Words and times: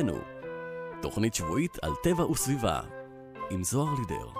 סביבנו. 0.00 0.18
תוכנית 1.02 1.34
שבועית 1.34 1.78
על 1.82 1.92
טבע 2.02 2.30
וסביבה, 2.30 2.80
עם 3.50 3.64
זוהר 3.64 3.94
לידר. 3.98 4.39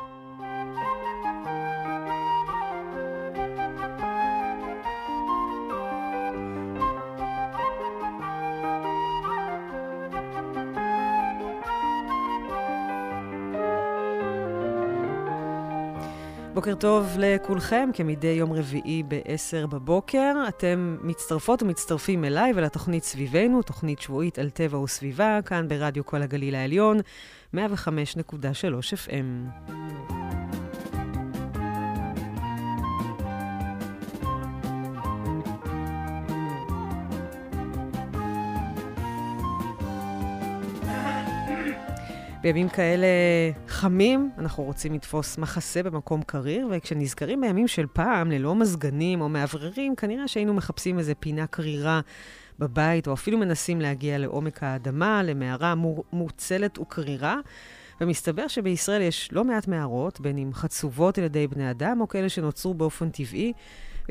בוקר 16.61 16.75
טוב 16.75 17.17
לכולכם, 17.19 17.89
כמדי 17.95 18.27
יום 18.27 18.53
רביעי 18.53 19.03
ב-10 19.09 19.67
בבוקר. 19.67 20.33
אתם 20.49 20.97
מצטרפות 21.03 21.63
ומצטרפים 21.63 22.25
אליי 22.25 22.53
ולתוכנית 22.57 23.05
סביבנו, 23.05 23.63
תוכנית 23.63 24.01
שבועית 24.01 24.39
על 24.39 24.51
טבע 24.51 24.79
וסביבה, 24.79 25.39
כאן 25.47 25.69
ברדיו 25.69 26.07
כל 26.07 26.23
הגליל 26.23 26.55
העליון, 26.55 26.99
105.3 27.55 27.59
FM. 28.95 30.20
בימים 42.43 42.69
כאלה 42.69 43.07
חמים, 43.69 44.31
אנחנו 44.39 44.65
רוצים 44.65 44.95
לתפוס 44.95 45.39
מחסה 45.39 45.83
במקום 45.83 46.23
קריר, 46.23 46.69
וכשנזכרים 46.71 47.41
בימים 47.41 47.69
של 47.69 47.87
פעם, 47.93 48.31
ללא 48.31 48.55
מזגנים 48.55 49.21
או 49.21 49.29
מאווררים, 49.29 49.97
כנראה 49.97 50.29
שהיינו 50.29 50.55
מחפשים 50.55 50.99
איזה 50.99 51.15
פינה 51.15 51.47
קרירה 51.47 52.01
בבית, 52.59 53.07
או 53.09 53.13
אפילו 53.13 53.39
מנסים 53.39 53.81
להגיע 53.81 54.19
לעומק 54.19 54.63
האדמה, 54.63 55.23
למערה 55.23 55.75
מוצלת 56.13 56.79
וקרירה. 56.79 57.41
ומסתבר 58.01 58.49
שבישראל 58.49 59.03
יש 59.03 59.29
לא 59.33 59.45
מעט 59.45 59.69
מערות, 59.69 60.21
בין 60.21 60.39
אם 60.39 60.51
חצובות 60.53 61.19
על 61.19 61.25
ידי 61.25 61.47
בני 61.47 61.71
אדם, 61.71 62.01
או 62.01 62.09
כאלה 62.09 62.29
שנוצרו 62.29 62.75
באופן 62.75 63.11
טבעי, 63.11 63.53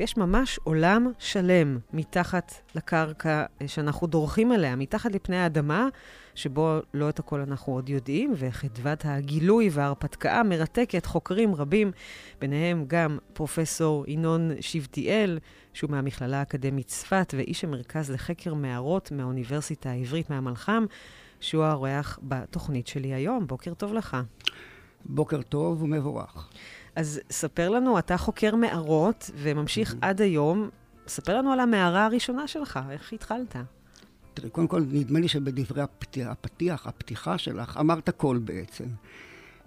ויש 0.00 0.16
ממש 0.16 0.60
עולם 0.64 1.12
שלם 1.18 1.78
מתחת 1.92 2.52
לקרקע 2.74 3.44
שאנחנו 3.66 4.06
דורכים 4.06 4.52
עליה, 4.52 4.76
מתחת 4.76 5.12
לפני 5.12 5.36
האדמה, 5.36 5.88
שבו 6.34 6.78
לא 6.94 7.08
את 7.08 7.18
הכל 7.18 7.40
אנחנו 7.40 7.72
עוד 7.72 7.88
יודעים, 7.88 8.32
וחדוות 8.36 9.04
הגילוי 9.04 9.68
וההרפתקה 9.72 10.42
מרתקת 10.42 11.06
חוקרים 11.06 11.54
רבים, 11.54 11.92
ביניהם 12.40 12.84
גם 12.86 13.18
פרופסור 13.32 14.04
ינון 14.08 14.50
שבטיאל, 14.60 15.38
שהוא 15.72 15.90
מהמכללה 15.90 16.38
האקדמית 16.38 16.86
צפת, 16.86 17.34
ואיש 17.36 17.64
המרכז 17.64 18.10
לחקר 18.10 18.54
מערות 18.54 19.12
מהאוניברסיטה 19.12 19.90
העברית 19.90 20.30
מהמלחם, 20.30 20.84
שהוא 21.40 21.64
האורח 21.64 22.18
בתוכנית 22.22 22.86
שלי 22.86 23.14
היום. 23.14 23.46
בוקר 23.46 23.74
טוב 23.74 23.94
לך. 23.94 24.16
בוקר 25.04 25.42
טוב 25.42 25.82
ומבורך. 25.82 26.50
אז 26.96 27.20
ספר 27.30 27.68
לנו, 27.68 27.98
אתה 27.98 28.16
חוקר 28.16 28.54
מערות 28.54 29.30
וממשיך 29.34 29.92
mm-hmm. 29.92 30.06
עד 30.06 30.20
היום. 30.22 30.68
ספר 31.08 31.38
לנו 31.38 31.52
על 31.52 31.60
המערה 31.60 32.04
הראשונה 32.04 32.48
שלך, 32.48 32.80
איך 32.90 33.12
התחלת? 33.12 33.56
תראי, 34.34 34.50
קודם 34.50 34.66
כל, 34.66 34.82
נדמה 34.90 35.20
לי 35.20 35.28
שבדברי 35.28 35.82
הפתיח, 35.82 36.28
הפתיח, 36.28 36.86
הפתיחה 36.86 37.38
שלך, 37.38 37.76
אמרת 37.80 38.08
הכל 38.08 38.38
בעצם. 38.44 38.84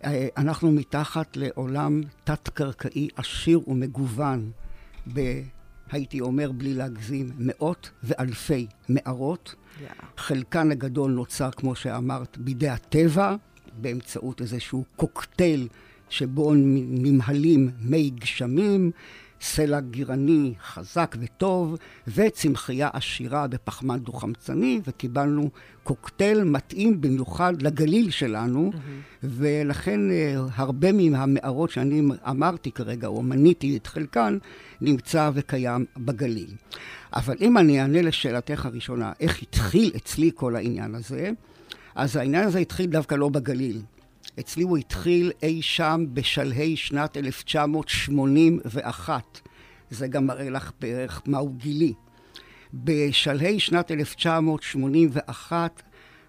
אה, 0.03 0.28
אנחנו 0.38 0.72
מתחת 0.72 1.38
לעולם 1.38 2.01
תת-קרקעי 2.23 3.07
עשיר 3.16 3.69
ומגוון, 3.69 4.51
ב... 5.13 5.19
הייתי 5.91 6.22
אומר, 6.22 6.51
בלי 6.51 6.73
להגזים, 6.73 7.31
מאות 7.38 7.90
ואלפי 8.03 8.67
מערות. 8.90 9.55
Yeah. 9.55 10.05
חלקן 10.17 10.72
הגדול 10.72 11.11
נוצר, 11.11 11.51
כמו 11.51 11.75
שאמרת, 11.75 12.38
בידי 12.38 12.69
הטבע, 12.69 13.35
באמצעות 13.81 14.41
איזשהו 14.41 14.85
קוקטייל 14.95 15.67
שבו 16.13 16.51
נמהלים 16.56 17.69
מי 17.81 18.09
גשמים, 18.09 18.91
סלע 19.41 19.79
גירני 19.79 20.53
חזק 20.63 21.16
וטוב, 21.19 21.78
וצמחייה 22.07 22.90
עשירה 22.94 23.47
בפחמן 23.47 24.00
דו-חמצני, 24.00 24.81
וקיבלנו 24.88 25.50
קוקטייל 25.84 26.44
מתאים 26.44 27.02
במיוחד 27.02 27.62
לגליל 27.62 28.09
שלנו, 28.09 28.72
mm-hmm. 28.73 28.78
ולכן 29.23 30.12
אה, 30.12 30.35
הרבה 30.56 30.91
מהמערות 30.91 31.69
שאני 31.69 32.02
אמרתי 32.29 32.72
כרגע, 32.72 33.07
או 33.07 33.22
מניתי 33.22 33.78
את 33.78 33.88
חלקן, 33.88 34.38
נמצא 34.81 35.31
וקיים 35.34 35.85
בגליל. 35.97 36.52
אבל 37.13 37.35
אם 37.41 37.57
אני 37.57 37.81
אענה 37.81 38.02
לשאלתך 38.02 38.66
הראשונה, 38.66 39.12
איך 39.19 39.41
התחיל 39.41 39.91
אצלי 39.96 40.31
כל 40.35 40.56
העניין 40.56 40.96
הזה, 40.96 41.31
אז 41.96 42.16
העניין 42.16 42.47
הזה 42.47 42.59
התחיל 42.59 42.85
דווקא 42.85 43.16
לא 43.16 43.29
בגליל. 43.29 43.81
אצלי 44.39 44.63
הוא 44.63 44.77
התחיל 44.77 45.31
אי 45.44 45.61
שם 45.61 46.05
בשלהי 46.13 46.75
שנת 46.75 47.17
1981. 47.17 49.39
זה 49.89 50.07
גם 50.07 50.27
מראה 50.27 50.49
לך 50.49 50.71
בערך 50.81 51.21
מהו 51.25 51.53
גילי. 51.53 51.94
בשלהי 52.73 53.59
שנת 53.59 53.91
1981 53.91 55.83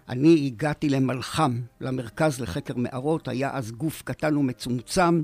אני 0.09 0.45
הגעתי 0.45 0.89
למלחם, 0.89 1.59
למרכז 1.81 2.39
לחקר 2.39 2.73
מערות, 2.75 3.27
היה 3.27 3.49
אז 3.53 3.71
גוף 3.71 4.01
קטן 4.01 4.37
ומצומצם, 4.37 5.21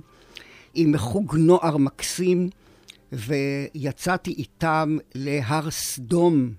עם 0.74 0.98
חוג 0.98 1.36
נוער 1.38 1.78
מקסים, 1.78 2.50
ויצאתי 3.12 4.32
איתם 4.32 4.98
להר 5.16 5.72
סדום 5.72 6.54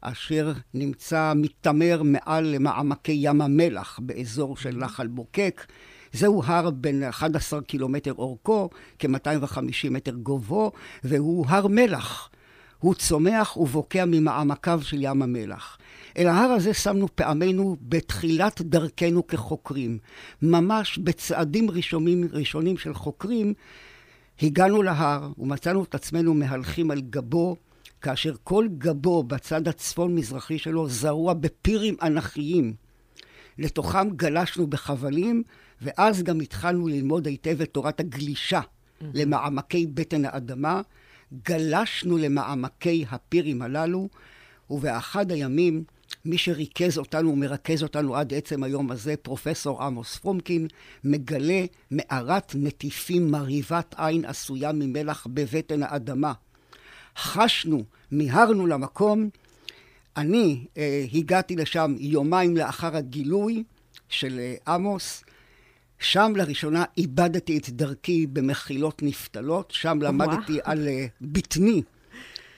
אשר 0.00 0.52
נמצא 0.74 1.32
מתעמר 1.36 2.02
מעל 2.02 2.44
למעמקי 2.44 3.12
ים 3.16 3.40
המלח 3.40 3.98
באזור 4.02 4.56
של 4.56 4.76
נחל 4.76 5.06
בוקק. 5.06 5.66
זהו 6.12 6.42
הר 6.44 6.70
בין 6.70 7.02
11 7.02 7.60
קילומטר 7.60 8.14
אורכו, 8.18 8.70
כ-250 8.98 9.90
מטר 9.90 10.12
גובהו, 10.12 10.72
והוא 11.04 11.46
הר 11.48 11.66
מלח. 11.66 12.30
הוא 12.78 12.94
צומח 12.94 13.56
ובוקע 13.56 14.04
ממעמקיו 14.04 14.80
של 14.82 14.96
ים 15.00 15.22
המלח. 15.22 15.78
אל 16.18 16.26
ההר 16.26 16.50
הזה 16.50 16.74
שמנו 16.74 17.08
פעמינו 17.14 17.76
בתחילת 17.82 18.62
דרכנו 18.62 19.26
כחוקרים. 19.26 19.98
ממש 20.42 20.98
בצעדים 20.98 21.70
ראשונים, 21.70 22.24
ראשונים 22.32 22.78
של 22.78 22.94
חוקרים, 22.94 23.54
הגענו 24.42 24.82
להר 24.82 25.32
ומצאנו 25.38 25.84
את 25.84 25.94
עצמנו 25.94 26.34
מהלכים 26.34 26.90
על 26.90 27.00
גבו 27.00 27.56
כאשר 28.00 28.34
כל 28.44 28.68
גבו 28.78 29.22
בצד 29.22 29.68
הצפון-מזרחי 29.68 30.58
שלו 30.58 30.88
זרוע 30.88 31.34
בפירים 31.34 31.96
אנכיים. 32.02 32.74
לתוכם 33.58 34.10
גלשנו 34.10 34.66
בחבלים, 34.66 35.42
ואז 35.82 36.22
גם 36.22 36.40
התחלנו 36.40 36.88
ללמוד 36.88 37.26
היטב 37.26 37.60
את 37.60 37.70
תורת 37.72 38.00
הגלישה 38.00 38.60
mm-hmm. 38.60 39.04
למעמקי 39.14 39.86
בטן 39.86 40.24
האדמה. 40.24 40.80
גלשנו 41.48 42.18
למעמקי 42.18 43.04
הפירים 43.10 43.62
הללו, 43.62 44.08
ובאחד 44.70 45.30
הימים 45.30 45.84
מי 46.24 46.38
שריכז 46.38 46.98
אותנו 46.98 47.32
ומרכז 47.32 47.82
אותנו 47.82 48.16
עד 48.16 48.34
עצם 48.34 48.62
היום 48.62 48.90
הזה, 48.90 49.14
פרופסור 49.22 49.82
עמוס 49.82 50.16
פרומקין, 50.16 50.66
מגלה 51.04 51.64
מערת 51.90 52.52
נטיפים 52.54 53.30
מרהיבת 53.30 53.94
עין 53.98 54.24
עשויה 54.24 54.72
ממלח 54.72 55.26
בבטן 55.30 55.82
האדמה. 55.82 56.32
חשנו, 57.18 57.84
מיהרנו 58.12 58.66
למקום. 58.66 59.28
אני 60.16 60.66
אה, 60.76 61.04
הגעתי 61.14 61.56
לשם 61.56 61.94
יומיים 61.98 62.56
לאחר 62.56 62.96
הגילוי 62.96 63.64
של 64.08 64.38
אה, 64.38 64.74
עמוס. 64.74 65.24
שם 65.98 66.32
לראשונה 66.36 66.84
איבדתי 66.96 67.58
את 67.58 67.70
דרכי 67.70 68.26
במחילות 68.26 69.02
נפתלות, 69.02 69.70
שם 69.70 69.98
למדתי 70.02 70.52
וואו. 70.52 70.62
על 70.64 70.88
אה, 70.88 71.06
בטני. 71.20 71.82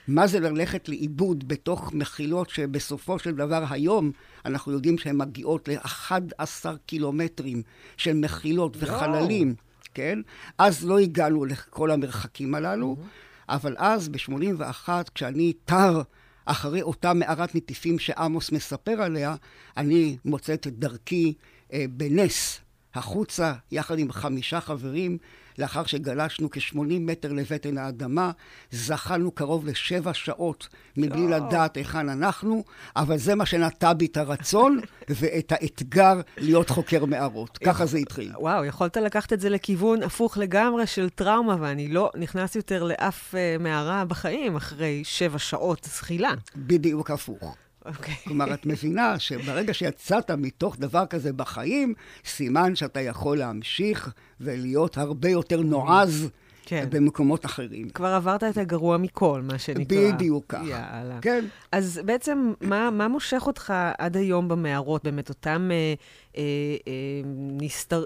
מה 0.07 0.27
זה 0.27 0.39
ללכת 0.39 0.89
לאיבוד 0.89 1.47
בתוך 1.47 1.93
מחילות 1.93 2.49
שבסופו 2.49 3.19
של 3.19 3.35
דבר 3.35 3.63
היום 3.69 4.11
אנחנו 4.45 4.71
יודעים 4.71 4.97
שהן 4.97 5.17
מגיעות 5.17 5.67
ל-11 5.67 6.65
קילומטרים 6.85 7.63
של 7.97 8.13
מחילות 8.13 8.77
וחללים, 8.79 9.55
כן? 9.93 10.19
אז 10.57 10.85
לא 10.85 10.99
הגענו 10.99 11.45
לכל 11.45 11.91
המרחקים 11.91 12.55
הללו. 12.55 12.95
Mm-hmm. 12.99 13.30
אבל 13.51 13.75
אז, 13.77 14.09
ב-81, 14.09 14.89
כשאני 15.15 15.53
תר 15.65 16.01
אחרי 16.45 16.81
אותה 16.81 17.13
מערת 17.13 17.55
נטיפים 17.55 17.99
שעמוס 17.99 18.51
מספר 18.51 19.01
עליה, 19.01 19.35
אני 19.77 20.17
מוצאת 20.25 20.67
את 20.67 20.79
דרכי 20.79 21.33
אה, 21.73 21.85
בנס 21.89 22.59
החוצה, 22.93 23.53
יחד 23.71 23.99
עם 23.99 24.11
חמישה 24.11 24.61
חברים, 24.61 25.17
לאחר 25.61 25.85
שגלשנו 25.85 26.49
כ-80 26.51 26.77
מטר 26.99 27.33
לבטן 27.33 27.77
האדמה, 27.77 28.31
זחלנו 28.71 29.31
קרוב 29.31 29.65
לשבע 29.65 30.13
שעות 30.13 30.67
מבלי. 30.97 31.27
לדעת 31.27 31.77
היכן 31.77 32.09
אנחנו, 32.09 32.63
אבל 32.95 33.17
זה 33.17 33.35
מה 33.35 33.45
שנטע 33.45 33.93
בי 33.93 34.05
את 34.05 34.17
הרצון 34.17 34.79
ואת 35.19 35.51
האתגר 35.51 36.21
להיות 36.37 36.69
חוקר 36.69 37.05
מערות. 37.05 37.57
ככה 37.57 37.85
זה 37.85 37.97
התחיל. 37.97 38.31
וואו, 38.39 38.65
יכולת 38.65 38.97
לקחת 38.97 39.33
את 39.33 39.39
זה 39.39 39.49
לכיוון 39.49 40.03
הפוך 40.03 40.37
לגמרי 40.37 40.87
של 40.87 41.09
טראומה, 41.09 41.55
ואני 41.59 41.87
לא 41.87 42.11
נכנס 42.15 42.55
יותר 42.55 42.83
לאף 42.83 43.35
uh, 43.35 43.61
מערה 43.61 44.05
בחיים 44.05 44.55
אחרי 44.55 45.01
שבע 45.03 45.39
שעות 45.39 45.83
זחילה. 45.83 46.31
בדיוק 46.55 47.11
הפוך. 47.11 47.55
אוקיי. 47.85 48.15
כלומר, 48.23 48.53
את 48.53 48.65
מבינה 48.65 49.19
שברגע 49.19 49.73
שיצאת 49.73 50.31
מתוך 50.31 50.77
דבר 50.79 51.05
כזה 51.05 51.33
בחיים, 51.33 51.93
סימן 52.25 52.75
שאתה 52.75 53.01
יכול 53.01 53.37
להמשיך 53.37 54.13
ולהיות 54.39 54.97
הרבה 54.97 55.29
יותר 55.29 55.61
נועז 55.61 56.29
כן. 56.65 56.87
במקומות 56.89 57.45
אחרים. 57.45 57.89
כבר 57.89 58.07
עברת 58.07 58.43
את 58.43 58.57
הגרוע 58.57 58.97
מכל, 58.97 59.41
מה 59.43 59.59
שנקרא. 59.59 60.11
בדיוק 60.11 60.45
ככה. 60.49 60.63
יאללה. 60.63 61.19
כן. 61.21 61.45
אז 61.71 62.01
בעצם, 62.05 62.53
מה, 62.61 62.89
מה 62.91 63.07
מושך 63.07 63.43
אותך 63.47 63.73
עד 63.97 64.17
היום 64.17 64.47
במערות? 64.47 65.03
באמת, 65.03 65.29
אותן 65.29 65.69
אה, 65.71 65.93
אה, 66.37 66.43
אה, 66.87 67.21
נסתר, 67.61 68.05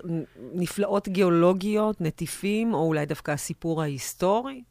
נפלאות 0.53 1.07
גיאולוגיות, 1.07 2.01
נטיפים, 2.01 2.73
או 2.73 2.87
אולי 2.87 3.05
דווקא 3.05 3.31
הסיפור 3.31 3.81
ההיסטורי? 3.81 4.63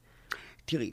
תראי, 0.65 0.91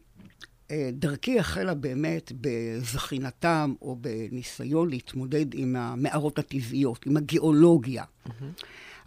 דרכי 0.93 1.39
החלה 1.39 1.73
באמת 1.73 2.31
בזכינתם 2.41 3.73
או 3.81 3.97
בניסיון 4.01 4.89
להתמודד 4.89 5.45
עם 5.53 5.75
המערות 5.75 6.39
הטבעיות, 6.39 7.05
עם 7.05 7.17
הגיאולוגיה. 7.17 8.03
Mm-hmm. 8.03 8.31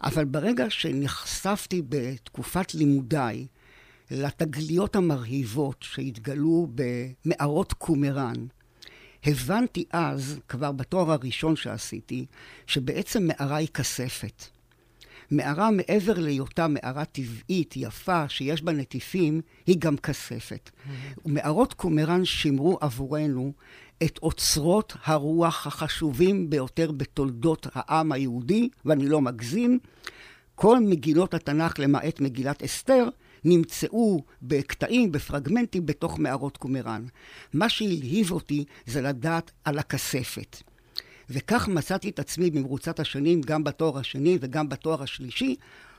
אבל 0.03 0.25
ברגע 0.25 0.65
שנחשפתי 0.69 1.81
בתקופת 1.89 2.75
לימודיי 2.75 3.47
לתגליות 4.11 4.95
המרהיבות 4.95 5.77
שהתגלו 5.81 6.67
במערות 6.75 7.73
קומראן, 7.73 8.45
הבנתי 9.23 9.85
אז, 9.91 10.39
כבר 10.47 10.71
בתואר 10.71 11.11
הראשון 11.11 11.55
שעשיתי, 11.55 12.25
שבעצם 12.67 13.27
מערה 13.27 13.55
היא 13.55 13.67
כספת. 13.67 14.43
מערה 15.31 15.71
מעבר 15.71 16.19
להיותה 16.19 16.67
מערה 16.67 17.05
טבעית, 17.05 17.73
יפה, 17.77 18.29
שיש 18.29 18.61
בה 18.61 18.71
נטיפים, 18.71 19.41
היא 19.65 19.75
גם 19.79 19.97
כספת. 19.97 20.69
Mm-hmm. 20.69 21.19
ומערות 21.25 21.73
קומראן 21.73 22.25
שימרו 22.25 22.77
עבורנו 22.81 23.53
את 24.03 24.19
אוצרות 24.23 24.93
הרוח 25.03 25.67
החשובים 25.67 26.49
ביותר 26.49 26.91
בתולדות 26.91 27.67
העם 27.73 28.11
היהודי, 28.11 28.69
ואני 28.85 29.07
לא 29.07 29.21
מגזים. 29.21 29.79
כל 30.55 30.79
מגילות 30.79 31.33
התנ"ך, 31.33 31.79
למעט 31.79 32.19
מגילת 32.19 32.63
אסתר, 32.63 33.09
נמצאו 33.43 34.23
בקטעים, 34.41 35.11
בפרגמנטים, 35.11 35.85
בתוך 35.85 36.19
מערות 36.19 36.57
קומראן. 36.57 37.05
מה 37.53 37.69
שהלהיב 37.69 38.31
אותי 38.31 38.65
זה 38.85 39.01
לדעת 39.01 39.51
על 39.63 39.79
הכספת. 39.79 40.57
וכך 41.29 41.67
מצאתי 41.67 42.09
את 42.09 42.19
עצמי 42.19 42.51
במרוצת 42.51 42.99
השנים, 42.99 43.41
גם 43.41 43.63
בתואר 43.63 43.97
השני 43.97 44.37
וגם 44.41 44.69
בתואר 44.69 45.03
השלישי, 45.03 45.55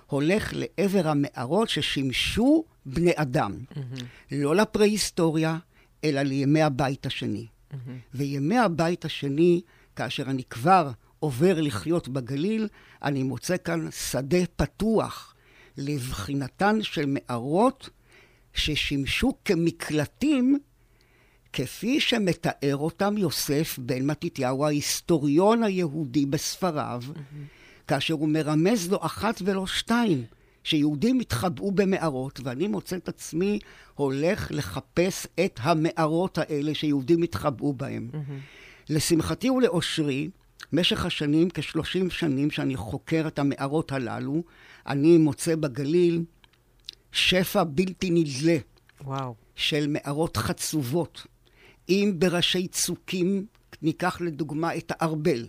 הולך 0.06 0.52
לעבר 0.54 1.08
המערות 1.08 1.68
ששימשו 1.68 2.64
בני 2.86 3.12
אדם. 3.14 3.58
Mm-hmm. 3.70 4.02
לא 4.32 4.56
לפרה-היסטוריה, 4.56 5.58
אלא 6.04 6.22
לימי 6.22 6.62
הבית 6.62 7.06
השני. 7.06 7.46
Mm-hmm. 7.46 7.74
וימי 8.14 8.58
הבית 8.58 9.04
השני, 9.04 9.60
כאשר 9.96 10.22
אני 10.22 10.44
כבר 10.44 10.90
עובר 11.18 11.60
לחיות 11.60 12.08
בגליל, 12.08 12.68
אני 13.02 13.22
מוצא 13.22 13.56
כאן 13.64 13.90
שדה 13.90 14.46
פתוח 14.56 15.34
לבחינתן 15.76 16.82
של 16.82 17.04
מערות 17.06 17.90
ששימשו 18.54 19.32
כמקלטים 19.44 20.58
כפי 21.56 22.00
שמתאר 22.00 22.76
אותם 22.76 23.18
יוסף 23.18 23.78
בן 23.78 24.06
מתתיהו, 24.06 24.64
ההיסטוריון 24.64 25.62
היהודי 25.62 26.26
בספריו, 26.26 27.02
mm-hmm. 27.06 27.86
כאשר 27.88 28.14
הוא 28.14 28.28
מרמז 28.28 28.90
לו 28.90 28.98
אחת 29.00 29.42
ולא 29.44 29.66
שתיים, 29.66 30.24
שיהודים 30.64 31.20
התחבאו 31.20 31.72
במערות, 31.72 32.40
ואני 32.44 32.68
מוצא 32.68 32.96
את 32.96 33.08
עצמי 33.08 33.58
הולך 33.94 34.48
לחפש 34.50 35.26
את 35.44 35.60
המערות 35.62 36.38
האלה 36.38 36.74
שיהודים 36.74 37.22
התחבאו 37.22 37.72
בהם. 37.72 38.08
Mm-hmm. 38.12 38.90
לשמחתי 38.90 39.50
ולאושרי, 39.50 40.28
משך 40.72 41.04
השנים, 41.06 41.48
כשלושים 41.54 42.10
שנים 42.10 42.50
שאני 42.50 42.76
חוקר 42.76 43.24
את 43.26 43.38
המערות 43.38 43.92
הללו, 43.92 44.42
אני 44.86 45.18
מוצא 45.18 45.56
בגליל 45.56 46.24
שפע 47.12 47.64
בלתי 47.64 48.10
נדלה. 48.10 48.56
וואו. 49.04 49.34
של 49.54 49.86
מערות 49.88 50.36
חצובות, 50.36 51.26
אם 51.88 52.12
בראשי 52.18 52.68
צוקים, 52.68 53.46
ניקח 53.82 54.20
לדוגמה 54.20 54.76
את 54.76 54.92
הארבל. 54.94 55.46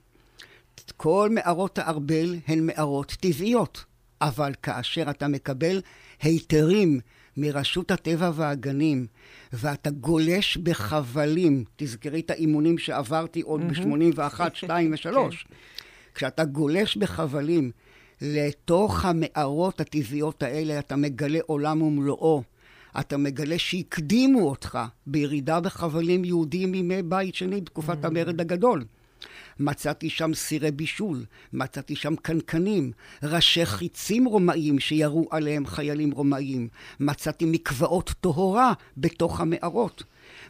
כל 0.98 1.30
מערות 1.32 1.78
הארבל 1.78 2.36
הן 2.48 2.66
מערות 2.66 3.16
טבעיות, 3.20 3.86
אבל 4.22 4.54
כאשר 4.64 5.10
אתה 5.10 5.28
מקבל 5.28 5.82
היתרים 6.22 7.00
מרשות 7.38 7.92
הטבע 7.92 8.32
והגנים, 8.36 9.08
ואתה 9.54 9.90
גולש 9.90 10.58
בחבלים, 10.58 11.64
תזכרי 11.76 12.20
את 12.20 12.32
האימונים 12.32 12.78
שעברתי 12.78 13.42
עוד 13.42 13.62
ב-81, 13.62 14.40
2 14.54 14.92
ו-3, 14.92 15.18
כשאתה 16.16 16.46
גולש 16.46 16.98
בחבלים 16.98 17.72
לתוך 18.22 19.06
המערות 19.06 19.82
הטבעיות 19.82 20.44
האלה, 20.44 20.80
אתה 20.80 20.96
מגלה 20.96 21.40
עולם 21.46 21.82
ומלואו. 21.82 22.44
אתה 23.00 23.18
מגלה 23.18 23.60
שהקדימו 23.60 24.50
אותך 24.50 24.80
בירידה 25.08 25.60
בחבלים 25.60 26.26
יהודיים 26.26 26.72
מימי 26.72 27.02
בית 27.02 27.36
שני 27.36 27.62
בתקופת 27.62 28.04
mm. 28.04 28.08
המרד 28.08 28.42
הגדול. 28.42 28.84
מצאתי 29.60 30.10
שם 30.10 30.34
סירי 30.34 30.72
בישול, 30.72 31.26
מצאתי 31.54 31.96
שם 31.96 32.16
קנקנים, 32.16 32.92
ראשי 33.24 33.66
חיצים 33.66 34.26
רומאים 34.26 34.80
שירו 34.80 35.28
עליהם 35.32 35.66
חיילים 35.66 36.12
רומאים, 36.12 36.68
מצאתי 37.00 37.46
מקוואות 37.46 38.14
טהרה 38.22 38.74
בתוך 38.98 39.42
המערות, 39.42 40.04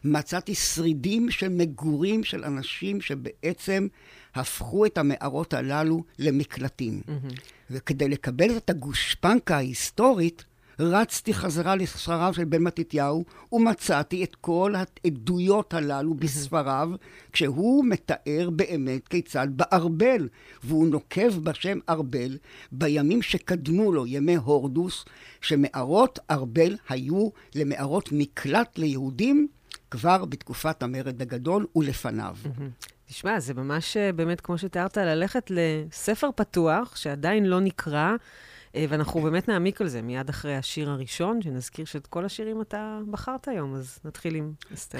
מצאתי 0.04 0.56
שרידים 0.56 1.32
של 1.32 1.50
מגורים 1.50 2.24
של 2.24 2.44
אנשים 2.44 3.02
שבעצם 3.02 3.88
הפכו 4.36 4.86
את 4.86 4.98
המערות 4.98 5.54
הללו 5.54 6.04
למקלטים. 6.20 7.02
Mm-hmm. 7.08 7.34
וכדי 7.72 8.10
לקבל 8.10 8.58
את 8.58 8.70
הגושפנקה 8.70 9.56
ההיסטורית, 9.56 10.46
רצתי 10.80 11.34
חזרה 11.34 11.76
לספריו 11.76 12.34
של 12.34 12.44
בן 12.44 12.64
מתתיהו, 12.64 13.26
ומצאתי 13.52 14.24
את 14.24 14.36
כל 14.36 14.74
העדויות 14.76 15.74
הללו 15.74 16.14
בספריו, 16.14 16.90
כשהוא 17.32 17.86
מתאר 17.86 18.50
באמת 18.50 19.08
כיצד 19.08 19.48
בארבל, 19.52 20.30
והוא 20.64 20.88
נוקב 20.88 21.40
בשם 21.44 21.80
ארבל, 21.90 22.38
בימים 22.72 23.22
שקדמו 23.22 23.92
לו, 23.92 24.08
ימי 24.08 24.36
הורדוס, 24.36 25.06
שמערות 25.42 26.20
ארבל 26.32 26.76
היו 26.90 27.30
למערות 27.56 28.10
מקלט 28.12 28.78
ליהודים 28.78 29.48
כבר 29.92 30.26
בתקופת 30.26 30.84
המרד 30.84 31.22
הגדול 31.22 31.66
ולפניו. 31.76 32.36
תשמע, 33.10 33.40
זה 33.40 33.54
ממש 33.54 33.98
אה, 33.98 34.12
באמת, 34.12 34.42
כמו 34.42 34.58
שתיארת, 34.58 34.98
ללכת 34.98 35.52
לספר 35.54 36.30
פתוח, 36.36 36.96
שעדיין 36.96 37.46
לא 37.46 37.60
נקרא, 37.60 38.16
ואנחנו 38.76 39.22
באמת 39.22 39.48
נעמיק 39.48 39.82
על 39.82 39.88
זה 39.88 40.02
מיד 40.02 40.30
אחרי 40.30 40.56
השיר 40.56 40.90
הראשון, 40.90 41.42
שנזכיר 41.42 41.86
שאת 41.86 42.08
כל 42.08 42.26
השירים 42.26 42.62
אתה 42.62 43.00
בחרת 43.12 43.48
היום, 43.48 43.76
אז 43.76 44.00
נתחיל 44.06 44.36
עם 44.36 44.54
אסתר 44.74 45.00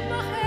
my 0.00 0.08
mache 0.10 0.43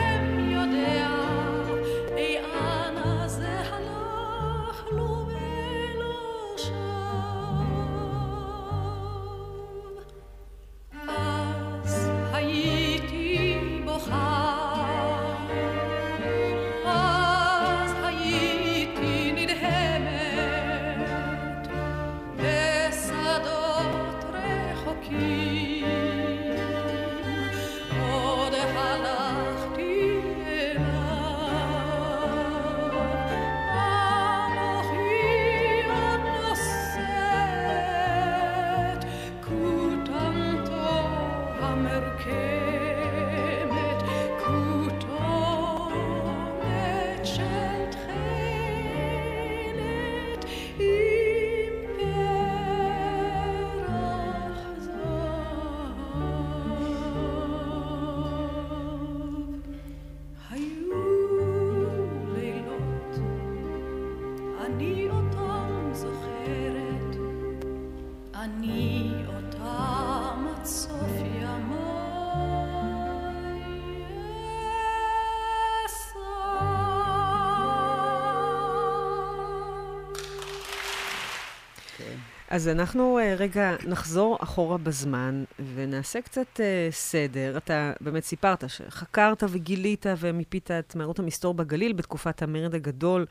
אז 82.57 82.67
אנחנו 82.67 83.19
uh, 83.19 83.39
רגע 83.41 83.75
נחזור 83.87 84.37
אחורה 84.41 84.77
בזמן 84.77 85.43
ונעשה 85.75 86.21
קצת 86.21 86.47
uh, 86.55 86.59
סדר. 86.91 87.57
אתה 87.57 87.93
באמת 88.01 88.23
סיפרת 88.23 88.63
שחקרת 88.67 89.43
וגילית 89.49 90.05
ומיפית 90.19 90.71
את 90.71 90.95
מערות 90.95 91.19
המסתור 91.19 91.53
בגליל 91.53 91.93
בתקופת 91.93 92.41
המרד 92.41 92.75
הגדול 92.75 93.25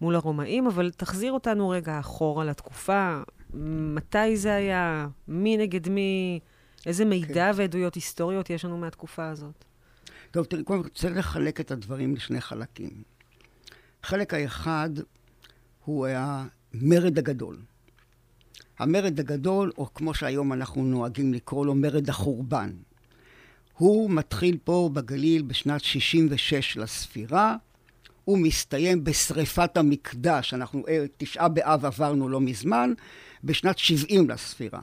מול 0.00 0.14
הרומאים, 0.16 0.66
אבל 0.66 0.90
תחזיר 0.90 1.32
אותנו 1.32 1.68
רגע 1.68 2.00
אחורה 2.00 2.44
לתקופה. 2.44 3.20
מתי 3.94 4.36
זה 4.36 4.54
היה? 4.54 5.06
מי 5.28 5.56
נגד 5.56 5.88
מי? 5.88 6.40
איזה 6.86 7.04
מידע 7.04 7.52
כן. 7.52 7.58
ועדויות 7.58 7.94
היסטוריות 7.94 8.50
יש 8.50 8.64
לנו 8.64 8.78
מהתקופה 8.78 9.28
הזאת? 9.28 9.64
טוב, 10.30 10.46
תראי, 10.46 10.64
קודם 10.64 10.82
כל 10.82 10.88
צריך 10.88 11.16
לחלק 11.16 11.60
את 11.60 11.70
הדברים 11.70 12.14
לשני 12.14 12.40
חלקים. 12.40 13.02
החלק 14.04 14.34
האחד 14.34 14.90
הוא 15.84 16.06
המרד 16.06 17.18
הגדול. 17.18 17.56
המרד 18.82 19.20
הגדול, 19.20 19.72
או 19.78 19.94
כמו 19.94 20.14
שהיום 20.14 20.52
אנחנו 20.52 20.84
נוהגים 20.84 21.34
לקרוא 21.34 21.66
לו, 21.66 21.74
מרד 21.74 22.08
החורבן. 22.08 22.70
הוא 23.76 24.10
מתחיל 24.10 24.58
פה 24.64 24.90
בגליל 24.92 25.42
בשנת 25.42 25.84
66 25.84 26.76
לספירה, 26.76 27.56
הוא 28.24 28.38
מסתיים 28.38 29.04
בשריפת 29.04 29.76
המקדש, 29.76 30.54
אנחנו 30.54 30.82
אה, 30.88 31.04
תשעה 31.16 31.48
באב 31.48 31.84
עברנו 31.84 32.28
לא 32.28 32.40
מזמן, 32.40 32.92
בשנת 33.44 33.78
70 33.78 34.30
לספירה. 34.30 34.80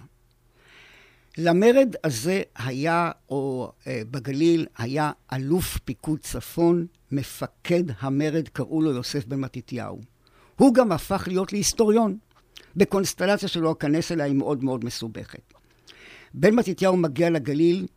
למרד 1.37 1.95
הזה 2.03 2.41
היה, 2.55 3.11
או 3.29 3.71
אה, 3.87 4.01
בגליל, 4.11 4.65
היה 4.77 5.11
אלוף 5.33 5.77
פיקוד 5.77 6.19
צפון, 6.19 6.85
מפקד 7.11 7.83
המרד, 7.99 8.47
קראו 8.47 8.81
לו 8.81 8.91
יוסף 8.91 9.25
בן 9.25 9.39
מתתיהו. 9.39 10.01
הוא 10.55 10.73
גם 10.73 10.91
הפך 10.91 11.23
להיות 11.27 11.53
להיסטוריון. 11.53 12.17
בקונסטלציה 12.75 13.49
שלא 13.49 13.71
אכנס 13.71 14.11
אליה 14.11 14.25
היא 14.25 14.35
מאוד 14.35 14.63
מאוד 14.63 14.85
מסובכת. 14.85 15.53
בן 16.33 16.55
מתתיהו 16.55 16.97
מגיע 16.97 17.29
לגליל 17.29 17.87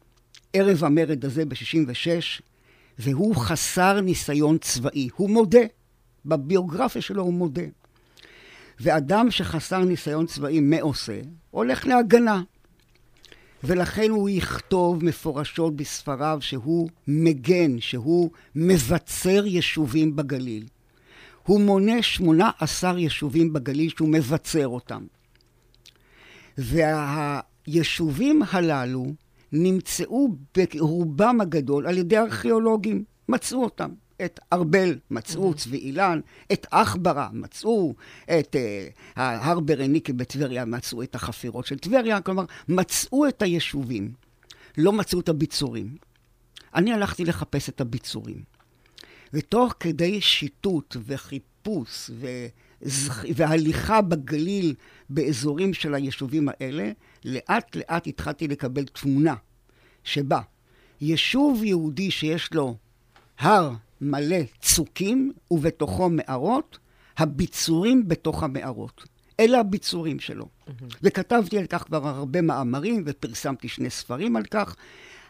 ערב 0.53 0.85
המרד 0.85 1.25
הזה 1.25 1.45
ב-66, 1.45 2.43
והוא 2.99 3.37
חסר 3.37 4.01
ניסיון 4.01 4.59
צבאי. 4.59 5.09
הוא 5.17 5.31
מודה, 5.31 5.61
בביוגרפיה 6.27 7.03
שלו 7.03 7.23
הוא 7.23 7.35
מודה. 7.35 7.63
ואדם 8.81 9.31
שחסר 9.31 9.79
ניסיון 9.79 10.27
צבאי, 10.27 10.61
מה 10.61 10.81
עושה? 10.81 11.21
הולך 11.51 11.87
להגנה. 11.87 12.43
ולכן 13.65 14.11
הוא 14.11 14.29
יכתוב 14.29 15.05
מפורשות 15.05 15.77
בספריו 15.77 16.39
שהוא 16.41 16.89
מגן, 17.09 17.81
שהוא 17.81 18.31
מבצר 18.55 19.47
יישובים 19.47 20.17
בגליל. 20.17 20.67
הוא 21.43 21.61
מונה 21.61 22.03
18 22.03 22.99
יישובים 22.99 23.53
בגליל 23.53 23.91
שהוא 23.91 24.09
מבצר 24.09 24.69
אותם. 24.69 25.07
והיישובים 26.59 28.43
הללו 28.51 29.07
נמצאו 29.53 30.29
ברובם 30.57 31.41
הגדול 31.41 31.87
על 31.87 31.99
ידי 31.99 32.19
ארכיאולוגים, 32.19 33.05
מצאו 33.29 33.65
אותם. 33.65 33.91
את 34.25 34.41
ארבל 34.53 34.99
מצאו, 35.11 35.51
mm-hmm. 35.51 35.55
צבי 35.55 35.77
אילן, 35.77 36.21
את 36.53 36.67
עכברה 36.71 37.29
מצאו, 37.33 37.95
את 38.25 38.57
uh, 38.57 39.21
הר 39.21 39.61
ברניקי 39.61 40.13
בטבריה 40.13 40.65
מצאו 40.65 41.03
את 41.03 41.15
החפירות 41.15 41.67
של 41.67 41.79
טבריה, 41.79 42.21
כלומר, 42.21 42.45
מצאו 42.69 43.29
את 43.29 43.43
היישובים, 43.43 44.13
לא 44.79 44.93
מצאו 44.93 45.21
את 45.21 45.29
הביצורים. 45.29 45.97
אני 46.75 46.93
הלכתי 46.93 47.25
לחפש 47.25 47.69
את 47.69 47.81
הביצורים. 47.81 48.43
ותוך 49.33 49.75
כדי 49.81 50.21
שיטוט 50.21 50.97
וחיפוש 51.07 52.11
וזכ... 52.83 53.25
והליכה 53.35 54.01
בגליל 54.01 54.75
באזורים 55.11 55.75
של 55.75 55.95
היישובים 55.95 56.49
האלה, 56.49 56.91
לאט 57.25 57.77
לאט 57.77 58.07
התחלתי 58.07 58.49
לקבל 58.49 58.85
תמונה 58.85 59.35
שבה 60.05 60.41
יישוב 61.01 61.65
יהודי 61.65 62.11
שיש 62.11 62.55
לו 62.55 62.77
הר 63.39 63.73
מלא 64.01 64.37
צוקים 64.61 65.33
ובתוכו 65.51 66.11
מערות, 66.11 66.79
הביצורים 67.19 68.09
בתוך 68.09 68.43
המערות. 68.43 69.05
אלה 69.41 69.61
הביצורים 69.61 70.21
שלו. 70.21 70.45
Mm-hmm. 70.45 70.71
וכתבתי 71.03 71.59
על 71.59 71.67
כך 71.67 71.83
כבר 71.83 72.09
הרבה 72.09 72.43
מאמרים 72.43 73.03
ופרסמתי 73.07 73.69
שני 73.69 73.91
ספרים 73.91 74.37
על 74.37 74.45
כך. 74.45 74.77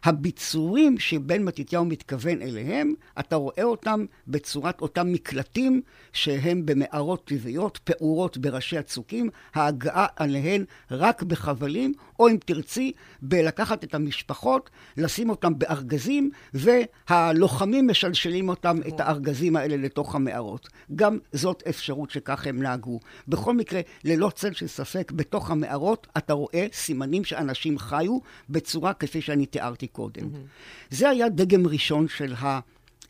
הביצורים 0.05 0.99
שבן 0.99 1.43
מתתיהו 1.43 1.85
מתכוון 1.85 2.43
אליהם, 2.43 2.95
אתה 3.21 3.37
רואה 3.37 3.63
אותם 3.63 4.05
בצורת 4.29 4.81
אותם 4.81 5.13
מקלטים 5.13 5.83
שהם 6.13 6.67
במערות 6.67 7.25
טבעיות, 7.25 7.79
פעורות 7.85 8.39
בראשי 8.39 8.79
הצוקים, 8.79 9.31
ההגעה 9.55 10.07
עליהן 10.17 10.65
רק 10.91 11.23
בחבלים, 11.23 11.93
או 12.23 12.29
אם 12.29 12.37
תרצי, 12.45 12.93
בלקחת 13.23 13.85
את 13.85 13.95
המשפחות, 13.95 14.71
לשים 14.97 15.31
אותם 15.31 15.59
בארגזים, 15.59 16.31
והלוחמים 16.55 17.89
משלשלים 17.89 18.49
אותם, 18.49 18.79
את 18.89 19.01
הארגזים 19.01 19.57
האלה 19.57 19.77
לתוך 19.77 20.15
המערות. 20.15 20.69
גם 20.95 21.19
זאת 21.33 21.63
אפשרות 21.69 22.11
שכך 22.11 22.47
הם 22.47 22.63
נהגו. 22.63 23.01
בכל 23.29 23.55
מקרה, 23.55 23.81
ללא 24.05 24.31
צל 24.35 24.53
של 24.53 24.67
ספק, 24.67 25.13
בתוך 25.13 25.51
המערות 25.51 26.07
אתה 26.17 26.33
רואה 26.33 26.67
סימנים 26.73 27.25
שאנשים 27.25 27.79
חיו 27.79 28.19
בצורה 28.51 28.95
כפי 28.95 29.21
שאני 29.21 29.47
תיארתי 29.47 29.87
קודם. 29.87 30.23
Mm-hmm. 30.23 30.91
זה 30.91 31.09
היה 31.09 31.29
דגם 31.29 31.67
ראשון 31.67 32.09
של 32.09 32.35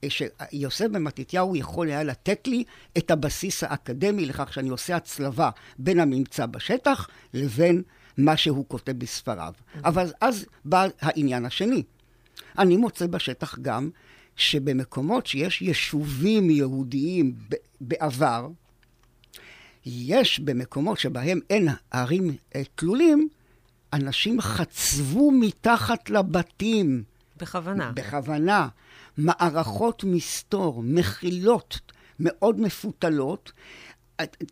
שיוסף 0.08 0.86
בן 0.86 1.02
מתתיהו 1.02 1.56
יכול 1.56 1.88
היה 1.88 2.02
לתת 2.02 2.48
לי 2.48 2.64
את 2.98 3.10
הבסיס 3.10 3.64
האקדמי 3.64 4.26
לכך 4.26 4.52
שאני 4.52 4.68
עושה 4.68 4.96
הצלבה 4.96 5.50
בין 5.78 6.00
הממצא 6.00 6.46
בשטח 6.46 7.08
לבין 7.34 7.82
מה 8.16 8.36
שהוא 8.36 8.64
כותב 8.68 8.92
בספריו. 8.92 9.52
אבל 9.84 10.12
אז 10.20 10.46
בא 10.64 10.86
העניין 11.00 11.44
השני. 11.44 11.82
אני 12.58 12.76
מוצא 12.76 13.06
בשטח 13.06 13.58
גם 13.58 13.90
שבמקומות 14.36 15.26
שיש 15.26 15.62
יישובים 15.62 16.50
יהודיים 16.50 17.34
בעבר, 17.80 18.48
יש 19.86 20.40
במקומות 20.40 20.98
שבהם 20.98 21.40
אין 21.50 21.68
ערים 21.90 22.36
אה, 22.54 22.62
תלולים, 22.74 23.28
אנשים 23.92 24.40
חצבו 24.40 25.30
מתחת 25.30 26.10
לבתים. 26.10 27.02
בכוונה. 27.36 27.92
בכוונה. 27.92 28.68
מערכות 29.18 30.04
מסתור, 30.04 30.82
מחילות 30.82 31.80
מאוד 32.20 32.60
מפותלות. 32.60 33.52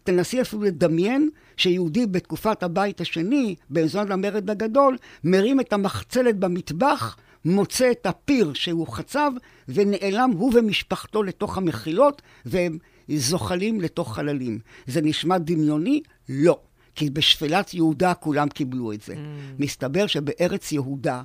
תנסי 0.04 0.40
אפילו 0.40 0.62
לדמיין 0.62 1.30
שיהודי 1.60 2.06
בתקופת 2.06 2.62
הבית 2.62 3.00
השני, 3.00 3.54
באזור 3.70 4.02
המרד 4.10 4.50
הגדול, 4.50 4.96
מרים 5.24 5.60
את 5.60 5.72
המחצלת 5.72 6.36
במטבח, 6.36 7.16
מוצא 7.44 7.90
את 7.90 8.06
הפיר 8.06 8.52
שהוא 8.54 8.86
חצב, 8.86 9.30
ונעלם 9.68 10.30
הוא 10.30 10.52
ומשפחתו 10.54 11.22
לתוך 11.22 11.58
המחילות, 11.58 12.22
והם 12.44 12.78
זוחלים 13.08 13.80
לתוך 13.80 14.14
חללים. 14.14 14.58
זה 14.86 15.00
נשמע 15.00 15.38
דמיוני? 15.38 16.00
לא. 16.28 16.60
כי 16.94 17.10
בשפלת 17.10 17.74
יהודה 17.74 18.14
כולם 18.14 18.48
קיבלו 18.48 18.92
את 18.92 19.00
זה. 19.02 19.14
Mm. 19.14 19.16
מסתבר 19.58 20.06
שבארץ 20.06 20.72
יהודה, 20.72 21.22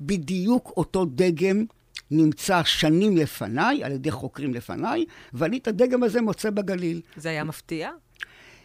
בדיוק 0.00 0.72
אותו 0.76 1.04
דגם 1.04 1.64
נמצא 2.10 2.62
שנים 2.64 3.16
לפניי, 3.16 3.84
על 3.84 3.92
ידי 3.92 4.10
חוקרים 4.10 4.54
לפניי, 4.54 5.04
ואני 5.32 5.58
את 5.58 5.68
הדגם 5.68 6.02
הזה 6.02 6.20
מוצא 6.20 6.50
בגליל. 6.50 7.00
זה 7.16 7.28
היה 7.28 7.44
מפתיע? 7.44 7.90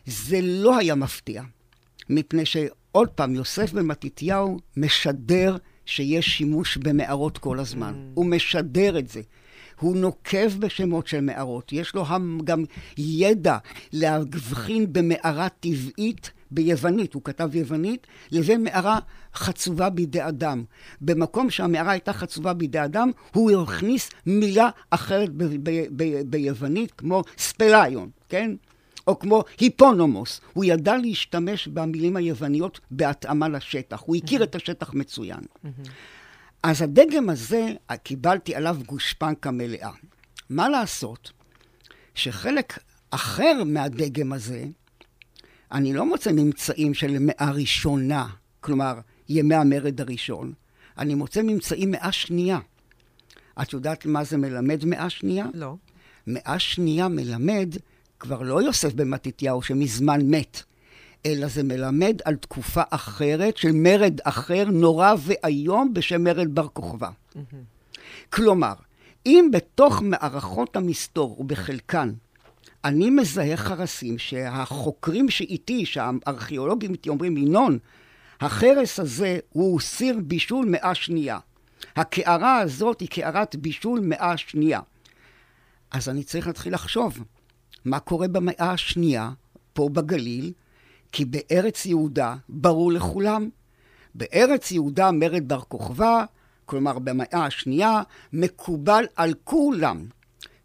זה 0.09 0.39
לא 0.41 0.77
היה 0.77 0.95
מפתיע, 0.95 1.43
מפני 2.09 2.45
שעוד 2.45 3.09
פעם, 3.09 3.35
יוסף 3.35 3.73
בן 3.73 3.85
מתתיהו 3.85 4.59
משדר 4.77 5.57
שיש 5.85 6.25
שימוש 6.25 6.77
במערות 6.77 7.37
כל 7.37 7.59
הזמן. 7.59 7.93
Mm. 7.93 7.97
הוא 8.13 8.25
משדר 8.25 8.99
את 8.99 9.07
זה. 9.07 9.21
הוא 9.79 9.97
נוקב 9.97 10.59
בשמות 10.59 11.07
של 11.07 11.21
מערות. 11.21 11.73
יש 11.73 11.95
לו 11.95 12.05
גם 12.43 12.63
ידע 12.97 13.57
להבחין 13.93 14.93
במערה 14.93 15.49
טבעית 15.49 16.31
ביוונית, 16.51 17.13
הוא 17.13 17.23
כתב 17.23 17.55
יוונית, 17.55 18.07
לבין 18.31 18.63
מערה 18.63 18.99
חצובה 19.35 19.89
בידי 19.89 20.27
אדם. 20.27 20.63
במקום 21.01 21.49
שהמערה 21.49 21.91
הייתה 21.91 22.13
חצובה 22.13 22.53
בידי 22.53 22.83
אדם, 22.83 23.11
הוא 23.33 23.61
הכניס 23.61 24.09
מילה 24.25 24.69
אחרת 24.89 25.29
ביוונית, 26.25 26.91
כמו 26.91 27.23
ספליון, 27.37 28.09
כן? 28.29 28.51
או 29.09 29.19
כמו 29.19 29.43
היפונומוס. 29.59 30.41
הוא 30.53 30.65
ידע 30.65 30.97
להשתמש 30.97 31.67
במילים 31.67 32.15
היווניות 32.15 32.79
בהתאמה 32.91 33.49
לשטח. 33.49 34.01
הוא 34.05 34.15
הכיר 34.15 34.43
את 34.43 34.55
השטח 34.55 34.93
מצוין. 34.93 35.39
אז 36.63 36.81
הדגם 36.81 37.29
הזה, 37.29 37.67
קיבלתי 38.03 38.55
עליו 38.55 38.77
גושפנקה 38.85 39.51
מלאה. 39.51 39.91
מה 40.49 40.69
לעשות 40.69 41.31
שחלק 42.15 42.79
אחר 43.11 43.63
מהדגם 43.65 44.33
הזה, 44.33 44.65
אני 45.71 45.93
לא 45.93 46.05
מוצא 46.05 46.31
ממצאים 46.31 46.93
של 46.93 47.17
מאה 47.19 47.51
ראשונה, 47.51 48.27
כלומר, 48.61 48.99
ימי 49.29 49.55
המרד 49.55 50.01
הראשון. 50.01 50.53
אני 50.97 51.15
מוצא 51.15 51.41
ממצאים 51.41 51.91
מאה 51.91 52.11
שנייה. 52.11 52.59
את 53.61 53.73
יודעת 53.73 54.05
מה 54.05 54.23
זה 54.23 54.37
מלמד 54.37 54.85
מאה 54.85 55.09
שנייה? 55.09 55.45
לא. 55.53 55.75
מאה 56.27 56.59
שנייה 56.59 57.07
מלמד 57.07 57.75
כבר 58.19 58.41
לא 58.41 58.61
יוסף 58.61 58.93
בן 58.93 59.09
מתתיהו 59.09 59.61
שמזמן 59.61 60.21
מת, 60.23 60.63
אלא 61.25 61.47
זה 61.47 61.63
מלמד 61.63 62.17
על 62.25 62.35
תקופה 62.35 62.81
אחרת 62.89 63.57
של 63.57 63.71
מרד 63.73 64.19
אחר 64.23 64.63
נורא 64.65 65.13
ואיום 65.19 65.93
בשם 65.93 66.23
מרד 66.23 66.55
בר 66.55 66.67
כוכבא. 66.67 67.09
כלומר, 68.29 68.73
אם 69.25 69.49
בתוך 69.53 70.01
מערכות 70.01 70.75
המסתור 70.75 71.41
ובחלקן 71.41 72.13
אני 72.85 73.09
מזהה 73.09 73.57
חרסים 73.57 74.17
שהחוקרים 74.17 75.29
שאיתי, 75.29 75.85
שהארכיאולוגים 75.85 76.91
איתי 76.91 77.09
אומרים, 77.09 77.37
ינון, 77.37 77.77
החרס 78.41 78.99
הזה 78.99 79.39
הוא 79.49 79.79
סיר 79.79 80.19
בישול 80.23 80.65
מאה 80.65 80.95
שנייה. 80.95 81.39
הקערה 81.95 82.57
הזאת 82.57 82.99
היא 82.99 83.09
קערת 83.09 83.55
בישול 83.55 83.99
מאה 84.03 84.37
שנייה. 84.37 84.79
אז 85.91 86.09
אני 86.09 86.23
צריך 86.23 86.47
להתחיל 86.47 86.73
לחשוב, 86.73 87.23
מה 87.85 87.99
קורה 87.99 88.27
במאה 88.27 88.71
השנייה, 88.71 89.31
פה 89.73 89.89
בגליל, 89.89 90.51
כי 91.11 91.25
בארץ 91.25 91.85
יהודה 91.85 92.35
ברור 92.49 92.91
לכולם. 92.91 93.49
בארץ 94.15 94.71
יהודה 94.71 95.11
מרד 95.11 95.47
בר 95.47 95.61
כוכבא, 95.61 96.25
כלומר 96.65 96.99
במאה 96.99 97.45
השנייה, 97.45 98.01
מקובל 98.33 99.05
על 99.15 99.33
כולם 99.43 100.05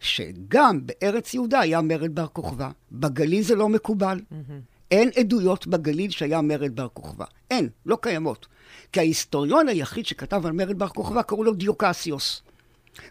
שגם 0.01 0.81
בארץ 0.87 1.35
יהודה 1.35 1.61
היה 1.61 1.81
מרד 1.81 2.15
בר 2.15 2.27
כוכבא. 2.27 2.71
בגליל 2.93 3.43
זה 3.43 3.55
לא 3.55 3.69
מקובל. 3.69 4.19
Mm-hmm. 4.19 4.53
אין 4.91 5.11
עדויות 5.19 5.67
בגליל 5.67 6.11
שהיה 6.11 6.41
מרד 6.41 6.77
בר 6.77 6.89
כוכבא. 6.89 7.25
אין, 7.51 7.69
לא 7.87 7.99
קיימות. 8.01 8.47
כי 8.93 9.01
ההיסטוריון 9.01 9.69
היחיד 9.69 10.07
שכתב 10.07 10.47
על 10.47 10.53
מרד 10.53 10.79
בר 10.79 10.89
כוכבא 10.89 11.23
קראו 11.23 11.45
לו 11.45 11.55
דיוקסיוס. 11.55 12.43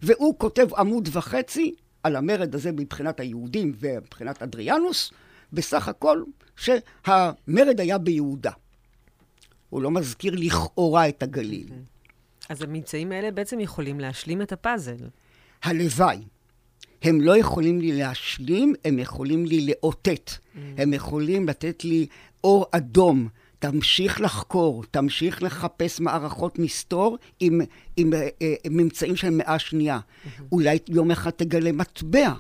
והוא 0.02 0.36
כותב 0.38 0.68
עמוד 0.78 1.10
וחצי 1.12 1.76
על 2.04 2.16
המרד 2.16 2.56
הזה 2.56 2.72
מבחינת 2.72 3.20
היהודים 3.20 3.74
ומבחינת 3.80 4.42
אדריאנוס, 4.42 5.12
בסך 5.54 5.88
הכל 5.88 6.24
שהמרד 6.56 7.80
היה 7.80 7.98
ביהודה. 7.98 8.52
הוא 9.70 9.82
לא 9.82 9.92
מזכיר 9.92 10.36
לכאורה 10.38 11.10
את 11.10 11.24
הגליל. 11.24 11.68
אז 12.50 12.62
הממצאים 12.62 13.12
האלה 13.12 13.32
בעצם 13.32 13.60
יכולים 13.60 14.00
להשלים 14.00 14.42
את 14.42 14.52
הפאזל. 14.52 14.98
הלוואי. 15.64 16.18
הם 17.04 17.22
לא 17.22 17.38
יכולים 17.38 17.82
לי 17.82 17.92
להשלים, 17.92 18.74
הם 18.86 19.00
יכולים 19.00 19.46
לי 19.46 19.66
לאותת. 19.66 20.32
Mm. 20.32 20.58
הם 20.78 20.94
יכולים 20.94 21.48
לתת 21.48 21.84
לי 21.84 22.08
אור 22.44 22.66
אדום. 22.72 23.28
תמשיך 23.64 24.22
לחקור, 24.22 24.84
תמשיך 24.92 25.44
לחפש 25.44 26.00
מערכות 26.00 26.60
מסתור 26.60 27.18
עם, 27.40 27.54
עם, 27.54 27.68
עם, 27.98 28.14
אה, 28.14 28.54
עם 28.64 28.78
ממצאים 28.78 29.16
של 29.16 29.30
מאה 29.30 29.60
שנייה. 29.60 30.00
אולי 30.52 30.78
יום 30.90 31.12
אחד 31.12 31.30
תגלה 31.30 31.72
מטבע. 31.72 32.34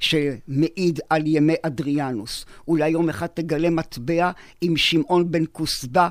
שמעיד 0.00 1.00
על 1.10 1.26
ימי 1.26 1.54
אדריאנוס. 1.62 2.44
אולי 2.68 2.88
יום 2.88 3.08
אחד 3.08 3.26
תגלה 3.26 3.70
מטבע 3.70 4.30
עם 4.60 4.76
שמעון 4.76 5.30
בן 5.30 5.44
כוסבא, 5.52 6.08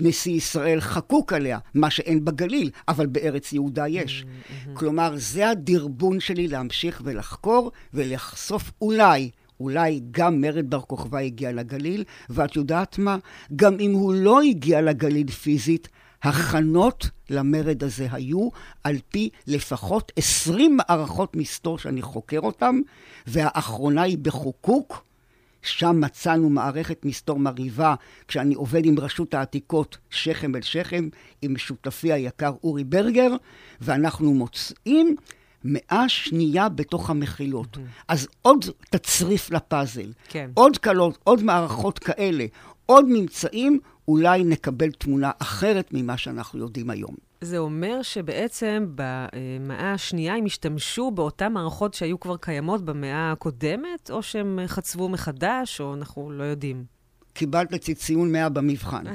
נשיא 0.00 0.32
ישראל 0.32 0.80
חקוק 0.80 1.32
עליה, 1.32 1.58
מה 1.74 1.90
שאין 1.90 2.24
בגליל, 2.24 2.70
אבל 2.88 3.06
בארץ 3.06 3.52
יהודה 3.52 3.88
יש. 3.88 4.24
Mm-hmm. 4.24 4.68
כלומר, 4.74 5.12
זה 5.16 5.50
הדרבון 5.50 6.20
שלי 6.20 6.48
להמשיך 6.48 7.02
ולחקור 7.04 7.72
ולחשוף 7.94 8.70
אולי 8.80 9.30
אולי 9.60 10.00
גם 10.10 10.40
מרד 10.40 10.70
בר 10.70 10.80
כוכבא 10.80 11.18
הגיע 11.18 11.52
לגליל, 11.52 12.04
ואת 12.30 12.56
יודעת 12.56 12.98
מה? 12.98 13.16
גם 13.56 13.76
אם 13.80 13.92
הוא 13.92 14.14
לא 14.14 14.40
הגיע 14.42 14.80
לגליל 14.80 15.30
פיזית, 15.30 15.88
הכנות 16.22 17.10
למרד 17.30 17.84
הזה 17.84 18.08
היו 18.12 18.48
על 18.84 18.96
פי 19.08 19.28
לפחות 19.46 20.12
20 20.16 20.76
מערכות 20.76 21.36
מסתור 21.36 21.78
שאני 21.78 22.02
חוקר 22.02 22.40
אותן, 22.40 22.80
והאחרונה 23.26 24.02
היא 24.02 24.18
בחוקוק. 24.18 25.06
שם 25.62 26.00
מצאנו 26.00 26.50
מערכת 26.50 27.04
מסתור 27.04 27.38
מרהיבה, 27.38 27.94
כשאני 28.28 28.54
עובד 28.54 28.86
עם 28.86 28.98
רשות 28.98 29.34
העתיקות 29.34 29.98
שכם 30.10 30.56
אל 30.56 30.62
שכם, 30.62 31.08
עם 31.42 31.58
שותפי 31.58 32.12
היקר 32.12 32.52
אורי 32.64 32.84
ברגר, 32.84 33.30
ואנחנו 33.80 34.34
מוצאים 34.34 35.16
מאה 35.64 36.08
שנייה 36.08 36.68
בתוך 36.68 37.10
המחילות. 37.10 37.76
Mm-hmm. 37.76 38.04
אז 38.08 38.28
עוד 38.42 38.64
תצריף 38.90 39.50
לפאזל. 39.50 40.12
כן. 40.28 40.50
עוד 40.54 40.78
קלות, 40.78 41.18
עוד 41.24 41.42
מערכות 41.42 41.98
כאלה, 41.98 42.44
עוד 42.86 43.04
ממצאים, 43.08 43.80
אולי 44.08 44.44
נקבל 44.44 44.90
תמונה 44.90 45.30
אחרת 45.38 45.88
ממה 45.92 46.16
שאנחנו 46.16 46.58
יודעים 46.58 46.90
היום. 46.90 47.14
זה 47.40 47.58
אומר 47.58 48.02
שבעצם 48.02 48.86
במאה 48.94 49.92
השנייה 49.92 50.34
הם 50.34 50.44
השתמשו 50.44 51.10
באותן 51.10 51.52
מערכות 51.52 51.94
שהיו 51.94 52.20
כבר 52.20 52.36
קיימות 52.36 52.84
במאה 52.84 53.32
הקודמת, 53.32 54.10
או 54.10 54.22
שהם 54.22 54.58
חצבו 54.66 55.08
מחדש, 55.08 55.80
או 55.80 55.94
אנחנו 55.94 56.30
לא 56.30 56.44
יודעים? 56.44 56.84
קיבלת 57.32 57.74
אצלי 57.74 57.94
ציון 57.94 58.32
100 58.32 58.48
במבחן. 58.48 59.04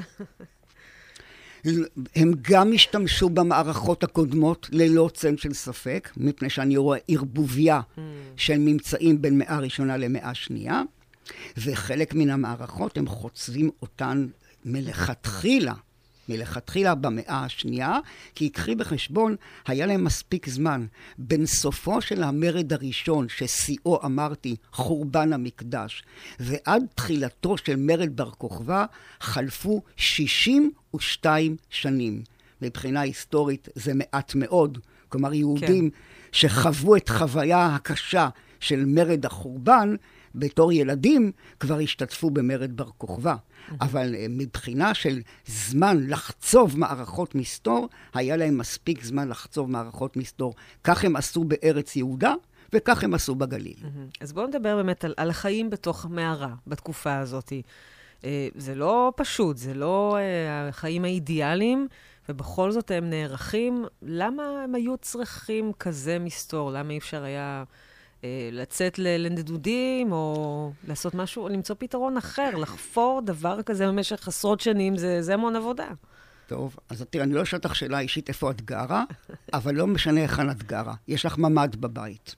הם 2.16 2.32
גם 2.42 2.72
השתמשו 2.72 3.28
במערכות 3.30 4.04
הקודמות 4.04 4.68
ללא 4.72 5.10
צל 5.14 5.36
של 5.36 5.52
ספק, 5.52 6.10
מפני 6.16 6.50
שאני 6.50 6.76
רואה 6.76 6.98
ערבוביה 7.08 7.80
mm. 7.80 8.00
של 8.36 8.58
ממצאים 8.58 9.22
בין 9.22 9.38
מאה 9.38 9.58
ראשונה 9.58 9.96
למאה 9.96 10.34
שנייה, 10.34 10.82
וחלק 11.56 12.14
מן 12.14 12.30
המערכות 12.30 12.98
הם 12.98 13.06
חוצבים 13.06 13.70
אותן 13.82 14.26
מלכתחילה 14.64 15.74
מלכתחילה 16.32 16.94
במאה 16.94 17.44
השנייה, 17.44 17.98
כי 18.34 18.48
קחי 18.48 18.74
בחשבון, 18.74 19.36
היה 19.66 19.86
להם 19.86 20.04
מספיק 20.04 20.48
זמן. 20.48 20.86
בין 21.18 21.46
סופו 21.46 22.00
של 22.00 22.22
המרד 22.22 22.72
הראשון, 22.72 23.26
ששיאו 23.28 24.00
אמרתי, 24.04 24.56
חורבן 24.72 25.32
המקדש, 25.32 26.02
ועד 26.40 26.82
תחילתו 26.94 27.58
של 27.58 27.76
מרד 27.76 28.16
בר 28.16 28.30
כוכבא, 28.30 28.84
חלפו 29.20 29.82
62 29.96 31.56
שנים. 31.70 32.22
מבחינה 32.62 33.00
היסטורית 33.00 33.68
זה 33.74 33.94
מעט 33.94 34.34
מאוד. 34.34 34.78
כלומר, 35.08 35.34
יהודים 35.34 35.90
כן. 35.90 35.96
שחוו 36.32 36.96
את 36.96 37.08
חוויה 37.08 37.66
הקשה 37.66 38.28
של 38.60 38.84
מרד 38.86 39.26
החורבן, 39.26 39.94
בתור 40.34 40.72
ילדים 40.72 41.32
כבר 41.60 41.78
השתתפו 41.78 42.30
במרד 42.30 42.76
בר 42.76 42.90
כוכבא. 42.98 43.34
אבל 43.80 44.14
אה, 44.14 44.26
מבחינה 44.28 44.94
של 44.94 45.20
זמן 45.46 46.06
לחצוב 46.06 46.78
מערכות 46.78 47.34
מסתור, 47.34 47.88
היה 48.14 48.36
להם 48.36 48.58
מספיק 48.58 49.04
זמן 49.04 49.28
לחצוב 49.28 49.70
מערכות 49.70 50.16
מסתור. 50.16 50.54
כך 50.84 51.04
הם 51.04 51.16
עשו 51.16 51.44
בארץ 51.44 51.96
יהודה, 51.96 52.34
וכך 52.72 53.04
הם 53.04 53.14
עשו 53.14 53.34
בגליל. 53.34 53.76
אז 54.20 54.32
בואו 54.32 54.46
נדבר 54.46 54.76
באמת 54.76 55.04
על, 55.04 55.14
על 55.16 55.30
החיים 55.30 55.70
בתוך 55.70 56.06
מערה 56.10 56.54
בתקופה 56.66 57.18
הזאת. 57.18 57.52
אה, 58.24 58.48
זה 58.54 58.74
לא 58.74 59.12
פשוט, 59.16 59.56
זה 59.56 59.74
לא 59.74 60.16
אה, 60.18 60.68
החיים 60.68 61.04
האידיאליים, 61.04 61.88
ובכל 62.28 62.70
זאת 62.70 62.90
הם 62.90 63.10
נערכים. 63.10 63.84
למה 64.02 64.42
הם 64.64 64.74
היו 64.74 64.96
צריכים 64.96 65.72
כזה 65.78 66.18
מסתור? 66.18 66.72
למה 66.72 66.92
אי 66.92 66.98
אפשר 66.98 67.22
היה... 67.22 67.64
אה, 68.24 68.48
לצאת 68.52 68.98
לנדודים, 68.98 70.12
או 70.12 70.72
לעשות 70.88 71.14
משהו, 71.14 71.42
או 71.42 71.48
למצוא 71.48 71.76
פתרון 71.78 72.16
אחר, 72.16 72.56
לחפור 72.56 73.20
דבר 73.24 73.62
כזה 73.62 73.86
במשך 73.86 74.28
עשרות 74.28 74.60
שנים, 74.60 74.96
זה, 74.96 75.22
זה 75.22 75.34
המון 75.34 75.56
עבודה. 75.56 75.88
טוב, 76.46 76.76
אז 76.88 77.04
תראה, 77.10 77.24
אני 77.24 77.34
לא 77.34 77.42
אשאל 77.42 77.58
אותך 77.58 77.76
שאלה 77.76 78.00
אישית 78.00 78.28
איפה 78.28 78.50
את 78.50 78.62
גרה, 78.62 79.04
אבל 79.52 79.74
לא 79.74 79.86
משנה 79.86 80.20
היכן 80.20 80.50
את 80.50 80.62
גרה. 80.62 80.94
יש 81.08 81.26
לך 81.26 81.38
ממ"ד 81.38 81.76
בבית. 81.76 82.34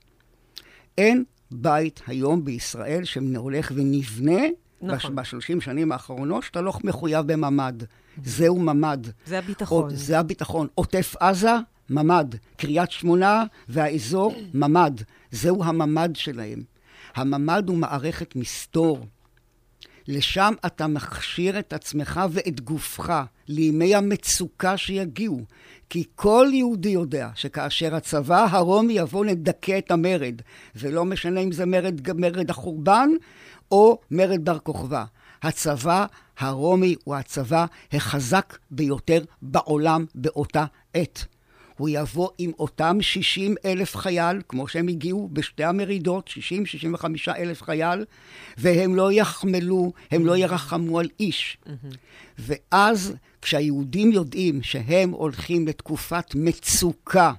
אין 0.97 1.23
בית 1.51 2.01
היום 2.07 2.45
בישראל 2.45 3.03
שהולך 3.03 3.71
ונבנה 3.75 4.41
נכון. 4.81 5.15
בשלושים 5.15 5.61
שנים 5.61 5.91
האחרונות, 5.91 6.43
שאתה 6.43 6.61
לא 6.61 6.73
מחויב 6.83 7.33
בממ"ד. 7.33 7.83
זהו 8.23 8.59
ממ"ד. 8.59 9.07
זה 9.25 9.39
הביטחון. 9.39 9.83
עוד, 9.83 9.95
זה 9.95 10.19
הביטחון. 10.19 10.67
עוטף 10.75 11.15
עזה, 11.19 11.53
ממ"ד. 11.89 12.35
קריית 12.57 12.91
שמונה 12.91 13.43
והאזור, 13.69 14.35
ממ"ד. 14.53 15.01
זהו 15.35 15.63
הממ"ד 15.63 16.15
שלהם. 16.15 16.63
הממ"ד 17.15 17.69
הוא 17.69 17.77
מערכת 17.77 18.35
מסתור. 18.35 19.05
לשם 20.07 20.53
אתה 20.65 20.87
מכשיר 20.87 21.59
את 21.59 21.73
עצמך 21.73 22.21
ואת 22.31 22.61
גופך 22.61 23.13
לימי 23.47 23.95
המצוקה 23.95 24.77
שיגיעו. 24.77 25.41
כי 25.89 26.03
כל 26.15 26.47
יהודי 26.53 26.89
יודע 26.89 27.29
שכאשר 27.35 27.95
הצבא 27.95 28.47
הרומי 28.51 28.93
יבוא 28.93 29.25
לדכא 29.25 29.77
את 29.77 29.91
המרד, 29.91 30.41
ולא 30.75 31.05
משנה 31.05 31.39
אם 31.39 31.51
זה 31.51 31.65
מרד, 31.65 32.01
מרד 32.15 32.49
החורבן 32.49 33.09
או 33.71 33.99
מרד 34.11 34.45
בר 34.45 34.59
כוכבא, 34.59 35.03
הצבא 35.43 36.05
הרומי 36.37 36.95
הוא 37.03 37.15
הצבא 37.15 37.65
החזק 37.91 38.57
ביותר 38.71 39.21
בעולם 39.41 40.05
באותה 40.15 40.65
עת. 40.93 41.25
הוא 41.77 41.89
יבוא 41.89 42.29
עם 42.37 42.51
אותם 42.59 42.97
60 43.01 43.55
אלף 43.65 43.95
חייל, 43.95 44.41
כמו 44.49 44.67
שהם 44.67 44.87
הגיעו 44.87 45.29
בשתי 45.33 45.63
המרידות, 45.63 46.29
60-65 46.97 47.05
אלף 47.37 47.61
חייל, 47.61 48.05
והם 48.57 48.95
לא 48.95 49.11
יחמלו, 49.11 49.93
הם 50.11 50.25
לא 50.25 50.37
ירחמו 50.37 50.99
על 50.99 51.09
איש. 51.19 51.57
ואז, 52.39 53.13
כשהיהודים 53.41 54.11
יודעים 54.11 54.63
שהם 54.63 55.09
הולכים 55.09 55.67
לתקופת 55.67 56.35
מצוקה, 56.35 57.33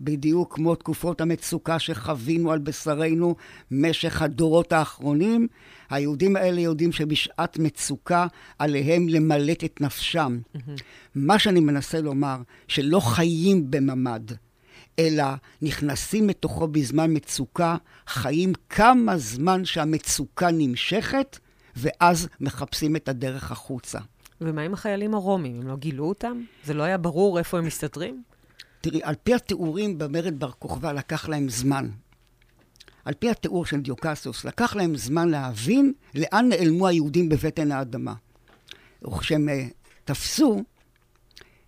בדיוק 0.00 0.54
כמו 0.54 0.74
תקופות 0.74 1.20
המצוקה 1.20 1.78
שחווינו 1.78 2.52
על 2.52 2.58
בשרנו 2.58 3.34
משך 3.70 4.22
הדורות 4.22 4.72
האחרונים, 4.72 5.48
היהודים 5.90 6.36
האלה 6.36 6.60
יודעים 6.60 6.92
שבשעת 6.92 7.58
מצוקה 7.58 8.26
עליהם 8.58 9.08
למלט 9.08 9.64
את 9.64 9.80
נפשם. 9.80 10.38
Mm-hmm. 10.56 10.82
מה 11.14 11.38
שאני 11.38 11.60
מנסה 11.60 12.00
לומר, 12.00 12.36
שלא 12.68 13.00
חיים 13.00 13.70
בממ"ד, 13.70 14.32
אלא 14.98 15.24
נכנסים 15.62 16.28
לתוכו 16.28 16.68
בזמן 16.68 17.16
מצוקה, 17.16 17.76
חיים 18.06 18.52
כמה 18.68 19.18
זמן 19.18 19.64
שהמצוקה 19.64 20.48
נמשכת, 20.52 21.38
ואז 21.76 22.28
מחפשים 22.40 22.96
את 22.96 23.08
הדרך 23.08 23.52
החוצה. 23.52 23.98
ומה 24.40 24.62
עם 24.62 24.74
החיילים 24.74 25.14
הרומים? 25.14 25.60
הם 25.60 25.68
לא 25.68 25.76
גילו 25.76 26.04
אותם? 26.04 26.42
זה 26.64 26.74
לא 26.74 26.82
היה 26.82 26.98
ברור 26.98 27.38
איפה 27.38 27.58
הם 27.58 27.64
מסתתרים? 27.64 28.22
תראי, 28.80 29.00
על 29.02 29.14
פי 29.22 29.34
התיאורים 29.34 29.98
במרד 29.98 30.38
בר 30.38 30.50
כוכבא 30.50 30.92
לקח 30.92 31.28
להם 31.28 31.48
זמן. 31.48 31.88
על 33.04 33.14
פי 33.14 33.30
התיאור 33.30 33.66
של 33.66 33.80
דיוקסיוס, 33.80 34.44
לקח 34.44 34.76
להם 34.76 34.96
זמן 34.96 35.28
להבין 35.28 35.92
לאן 36.14 36.48
נעלמו 36.48 36.86
היהודים 36.86 37.28
בבטן 37.28 37.72
האדמה. 37.72 38.14
וכשהם 39.02 39.48
uh, 39.48 39.52
תפסו, 40.04 40.64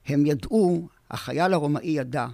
הם 0.07 0.27
ידעו, 0.27 0.89
החייל 1.11 1.53
הרומאי 1.53 1.91
ידע, 1.91 2.27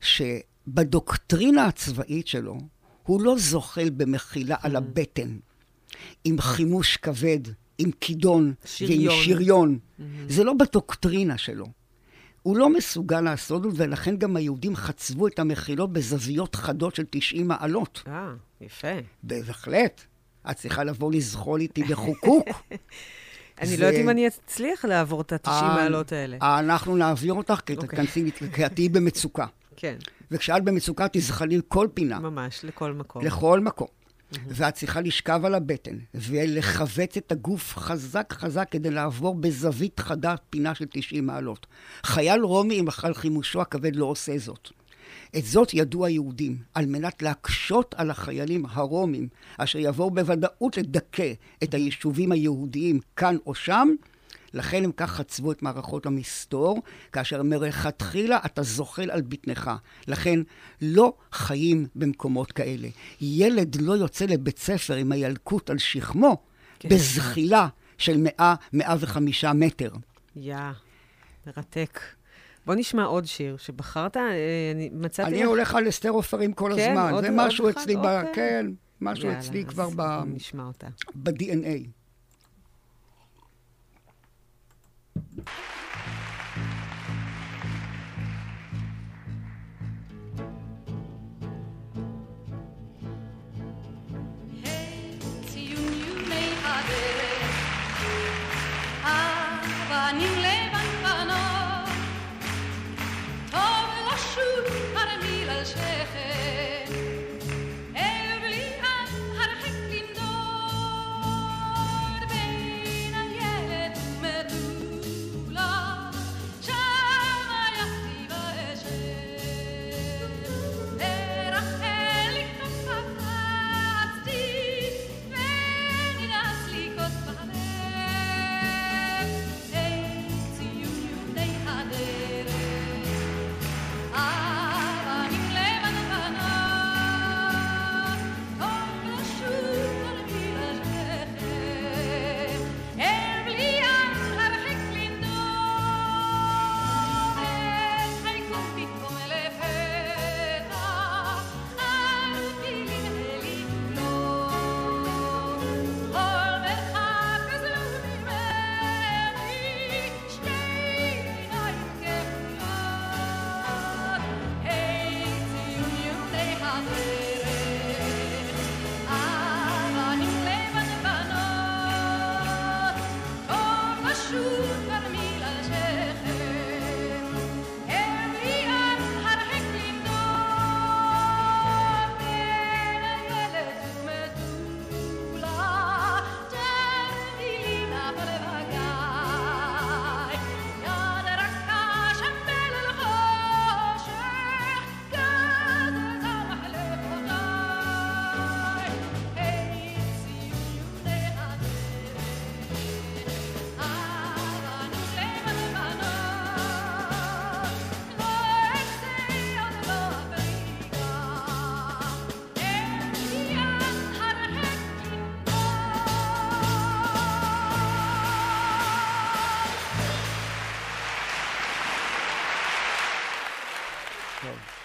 שבדוקטרינה 0.00 1.64
הצבאית 1.64 2.26
שלו, 2.26 2.58
הוא 3.02 3.22
לא 3.22 3.38
זוחל 3.38 3.90
במחילה 3.90 4.56
על 4.62 4.76
mm. 4.76 4.78
הבטן, 4.78 5.38
עם 6.24 6.40
חימוש 6.40 6.96
כבד, 6.96 7.40
עם 7.78 7.90
כידון 8.00 8.54
ועם 8.80 9.10
שריון. 9.10 9.78
Mm-hmm. 9.78 10.02
זה 10.28 10.44
לא 10.44 10.52
בדוקטרינה 10.52 11.38
שלו. 11.38 11.66
הוא 12.42 12.56
לא 12.56 12.70
מסוגל 12.70 13.20
לעשות 13.20 13.62
זאת, 13.62 13.72
ולכן 13.76 14.16
גם 14.16 14.36
היהודים 14.36 14.76
חצבו 14.76 15.26
את 15.26 15.38
המחילות 15.38 15.92
בזוויות 15.92 16.54
חדות 16.54 16.94
של 16.94 17.04
90 17.10 17.48
מעלות. 17.48 18.02
אה, 18.06 18.32
יפה. 18.60 18.88
בהחלט. 19.22 20.00
את 20.50 20.56
צריכה 20.56 20.84
לבוא 20.84 21.12
לזחול 21.12 21.60
איתי 21.60 21.82
בחוקוק. 21.82 22.48
אני 23.60 23.76
לא 23.76 23.86
יודעת 23.86 24.00
אם 24.00 24.08
אני 24.08 24.26
אצליח 24.26 24.84
לעבור 24.84 25.20
את 25.20 25.32
ה-90 25.32 25.62
מעלות 25.62 26.12
האלה. 26.12 26.36
אנחנו 26.60 26.96
נעביר 26.96 27.32
אותך, 27.32 27.60
כי 27.66 27.76
אוקיי. 27.76 27.88
תכנסי, 27.88 28.30
כי 28.54 28.66
את 28.66 28.72
תהיי 28.72 28.88
במצוקה. 28.88 29.46
כן. 29.76 29.96
וכשאת 30.30 30.64
במצוקה, 30.64 31.06
תזחלי 31.12 31.60
כל 31.68 31.88
פינה. 31.94 32.18
ממש, 32.18 32.64
לכל 32.64 32.92
מקום. 32.92 33.24
לכל 33.24 33.60
מקום. 33.60 33.88
ואת 34.32 34.74
צריכה 34.74 35.00
לשכב 35.00 35.44
על 35.44 35.54
הבטן 35.54 35.98
ולכווץ 36.14 37.16
את 37.16 37.32
הגוף 37.32 37.76
חזק 37.76 38.32
חזק 38.38 38.68
כדי 38.70 38.90
לעבור 38.90 39.34
בזווית 39.34 40.00
חדה 40.00 40.34
פינה 40.50 40.74
של 40.74 40.84
90 40.90 41.26
מעלות. 41.26 41.66
חייל 42.04 42.40
רומי 42.40 42.78
עם 42.78 42.88
אחל 42.88 43.14
חימושו 43.14 43.60
הכבד 43.60 43.96
לא 43.96 44.04
עושה 44.04 44.38
זאת. 44.38 44.68
את 45.36 45.44
זאת 45.44 45.74
ידעו 45.74 46.06
היהודים, 46.06 46.58
על 46.74 46.86
מנת 46.86 47.22
להקשות 47.22 47.94
על 47.98 48.10
החיילים 48.10 48.66
הרומים, 48.70 49.28
אשר 49.58 49.78
יבואו 49.78 50.10
בוודאות 50.10 50.76
לדכא 50.76 51.32
את 51.62 51.74
היישובים 51.74 52.32
היהודיים 52.32 53.00
כאן 53.16 53.36
או 53.46 53.54
שם, 53.54 53.88
לכן 54.54 54.84
הם 54.84 54.92
כך 54.96 55.10
חצבו 55.10 55.52
את 55.52 55.62
מערכות 55.62 56.06
המסתור, 56.06 56.82
כאשר 57.12 57.42
מלכתחילה 57.42 58.38
אתה 58.46 58.62
זוחל 58.62 59.10
על 59.10 59.20
בטנך. 59.20 59.70
לכן 60.08 60.40
לא 60.82 61.12
חיים 61.32 61.86
במקומות 61.94 62.52
כאלה. 62.52 62.88
ילד 63.20 63.76
לא 63.80 63.92
יוצא 63.92 64.24
לבית 64.24 64.58
ספר 64.58 64.94
עם 64.94 65.12
הילקוט 65.12 65.70
על 65.70 65.78
שכמו 65.78 66.42
כן. 66.78 66.88
בזחילה 66.88 67.68
של 67.98 68.26
100-105 68.74 68.82
מטר. 69.54 69.90
יא, 70.36 70.56
מרתק. 71.46 72.00
בוא 72.66 72.74
נשמע 72.74 73.04
עוד 73.04 73.24
שיר 73.24 73.56
שבחרת, 73.56 74.16
אה, 74.16 74.22
אני 74.74 74.90
מצאתי... 74.92 75.30
אני 75.30 75.42
לך... 75.42 75.48
הולך 75.48 75.74
על 75.74 75.88
אסתר 75.88 76.08
עופרים 76.08 76.52
כל 76.52 76.72
כן, 76.76 76.90
הזמן. 76.90 77.12
עוד, 77.12 77.24
זה 77.24 77.30
עוד 77.30 77.46
משהו 77.46 77.70
אצלי, 77.70 77.96
ב... 77.96 77.98
אוקיי. 77.98 78.34
כן, 78.34 78.66
משהו 79.00 79.26
יאללה, 79.26 79.38
אצלי 79.38 79.64
כבר 79.64 79.88
ב... 79.96 80.02
נשמע 80.26 80.66
אותה. 80.66 80.86
ב-DNA. 81.14 81.97
Thank 85.18 85.48
you. 85.48 85.77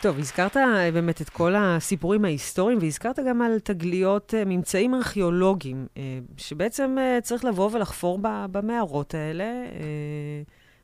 טוב, 0.03 0.19
הזכרת 0.19 0.57
אה, 0.57 0.91
באמת 0.91 1.21
את 1.21 1.29
כל 1.29 1.55
הסיפורים 1.55 2.25
ההיסטוריים, 2.25 2.77
והזכרת 2.81 3.19
גם 3.29 3.41
על 3.41 3.59
תגליות, 3.59 4.33
אה, 4.33 4.45
ממצאים 4.45 4.95
ארכיאולוגיים, 4.95 5.87
אה, 5.97 6.19
שבעצם 6.37 6.95
צריך 7.21 7.45
לבוא 7.45 7.69
ולחפור 7.73 8.19
במערות 8.51 9.13
האלה. 9.13 9.45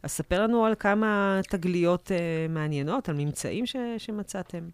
אז 0.04 0.12
ספר 0.12 0.44
לנו 0.44 0.66
על 0.66 0.74
כמה 0.80 1.40
תגליות 1.50 2.12
מעניינות, 2.50 3.10
על 3.10 3.16
ממצאים 3.16 3.66
ש, 3.66 3.76
שמצאתם. 3.98 4.70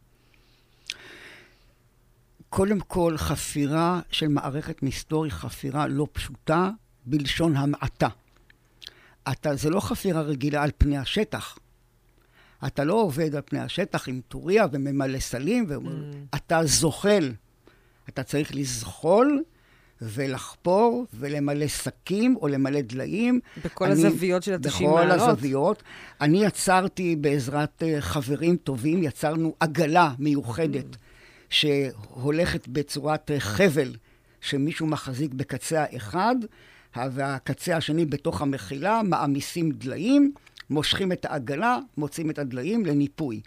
קודם 2.49 2.79
כל, 2.79 3.17
חפירה 3.17 3.99
של 4.11 4.27
מערכת 4.27 4.83
מסתור 4.83 5.23
היא 5.23 5.31
חפירה 5.31 5.87
לא 5.87 6.07
פשוטה, 6.11 6.69
בלשון 7.05 7.55
המעטה. 7.55 8.09
אתה, 9.31 9.55
זה 9.55 9.69
לא 9.69 9.79
חפירה 9.79 10.21
רגילה 10.21 10.63
על 10.63 10.71
פני 10.77 10.97
השטח. 10.97 11.57
אתה 12.67 12.83
לא 12.83 12.93
עובד 12.93 13.35
על 13.35 13.41
פני 13.45 13.59
השטח 13.59 14.07
עם 14.07 14.21
טוריה 14.27 14.65
וממלא 14.71 15.19
סלים, 15.19 15.65
ואתה 15.67 16.59
mm. 16.59 16.65
זוחל. 16.65 17.31
אתה 18.09 18.23
צריך 18.23 18.55
לזחול 18.55 19.43
ולחפור 20.01 21.05
ולמלא 21.13 21.67
שקים 21.67 22.35
או 22.35 22.47
למלא 22.47 22.81
דליים. 22.81 23.39
בכל 23.65 23.85
אני, 23.85 23.93
הזוויות 24.05 24.43
של 24.43 24.53
ה-90 24.53 24.83
מעלות? 24.83 25.17
בכל 25.17 25.29
הזוויות. 25.29 25.83
אני 26.21 26.45
יצרתי 26.45 27.15
בעזרת 27.15 27.83
uh, 27.83 28.01
חברים 28.01 28.57
טובים, 28.57 29.03
יצרנו 29.03 29.55
עגלה 29.59 30.13
מיוחדת 30.19 30.93
mm. 30.93 30.97
שהולכת 31.49 32.67
בצורת 32.67 33.31
uh, 33.31 33.39
חבל 33.39 33.95
שמישהו 34.41 34.87
מחזיק 34.87 35.33
בקצה 35.33 35.83
האחד, 35.83 36.35
והקצה 36.95 37.77
השני 37.77 38.05
בתוך 38.05 38.41
המחילה, 38.41 39.01
מעמיסים 39.03 39.71
דליים. 39.71 40.33
מושכים 40.69 41.11
את 41.11 41.25
העגלה, 41.25 41.79
מוצאים 41.97 42.29
את 42.29 42.39
הדליים 42.39 42.85
לניפוי. 42.85 43.41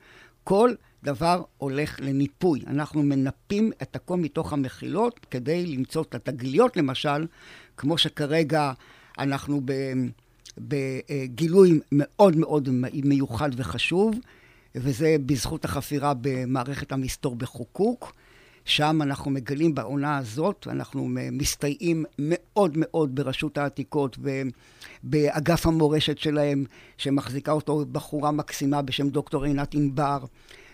כל 0.44 0.74
דבר 1.02 1.42
הולך 1.58 2.00
לניפוי. 2.00 2.60
אנחנו 2.66 3.02
מנפים 3.02 3.72
את 3.82 3.96
הכל 3.96 4.16
מתוך 4.16 4.52
המחילות 4.52 5.26
כדי 5.30 5.66
למצוא 5.66 6.02
את 6.02 6.14
התגליות, 6.14 6.76
למשל, 6.76 7.26
כמו 7.76 7.98
שכרגע 7.98 8.72
אנחנו 9.18 9.60
בגילוי 10.58 11.80
מאוד 11.92 12.36
מאוד 12.36 12.68
מיוחד 13.04 13.50
וחשוב, 13.56 14.14
וזה 14.74 15.16
בזכות 15.26 15.64
החפירה 15.64 16.12
במערכת 16.20 16.92
המסתור 16.92 17.36
בחוקוק. 17.36 18.12
שם 18.68 19.02
אנחנו 19.02 19.30
מגלים 19.30 19.74
בעונה 19.74 20.18
הזאת, 20.18 20.66
אנחנו 20.70 21.08
מסתייעים 21.32 22.04
מאוד 22.18 22.72
מאוד 22.76 23.14
ברשות 23.14 23.58
העתיקות 23.58 24.18
ובאגף 25.04 25.66
המורשת 25.66 26.18
שלהם, 26.18 26.64
שמחזיקה 26.96 27.52
אותו 27.52 27.84
בחורה 27.92 28.30
מקסימה 28.30 28.82
בשם 28.82 29.08
דוקטור 29.08 29.44
עינת 29.44 29.74
ענבר. 29.74 30.18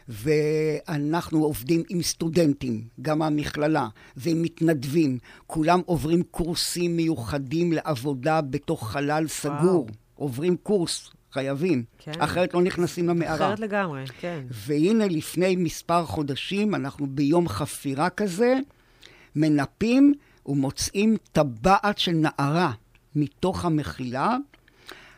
ואנחנו 0.08 1.44
עובדים 1.44 1.82
עם 1.88 2.02
סטודנטים, 2.02 2.82
גם 3.02 3.18
מהמכללה, 3.18 3.88
ועם 4.16 4.42
מתנדבים. 4.42 5.18
כולם 5.46 5.80
עוברים 5.86 6.22
קורסים 6.30 6.96
מיוחדים 6.96 7.72
לעבודה 7.72 8.40
בתוך 8.40 8.90
חלל 8.90 9.28
סגור. 9.28 9.58
וואו. 9.60 9.86
עוברים 10.14 10.56
קורס 10.56 11.10
חייבים. 11.34 11.84
כן. 11.98 12.12
אחרת 12.18 12.54
לא 12.54 12.62
נכנסים 12.62 13.08
למערה. 13.08 13.34
אחרת 13.34 13.60
לגמרי, 13.60 14.04
כן. 14.20 14.44
והנה, 14.50 15.08
לפני 15.08 15.56
מספר 15.56 16.04
חודשים, 16.06 16.74
אנחנו 16.74 17.06
ביום 17.06 17.48
חפירה 17.48 18.10
כזה, 18.10 18.54
מנפים 19.36 20.14
ומוצאים 20.46 21.16
טבעת 21.32 21.98
של 21.98 22.12
נערה 22.12 22.72
מתוך 23.14 23.64
המחילה. 23.64 24.36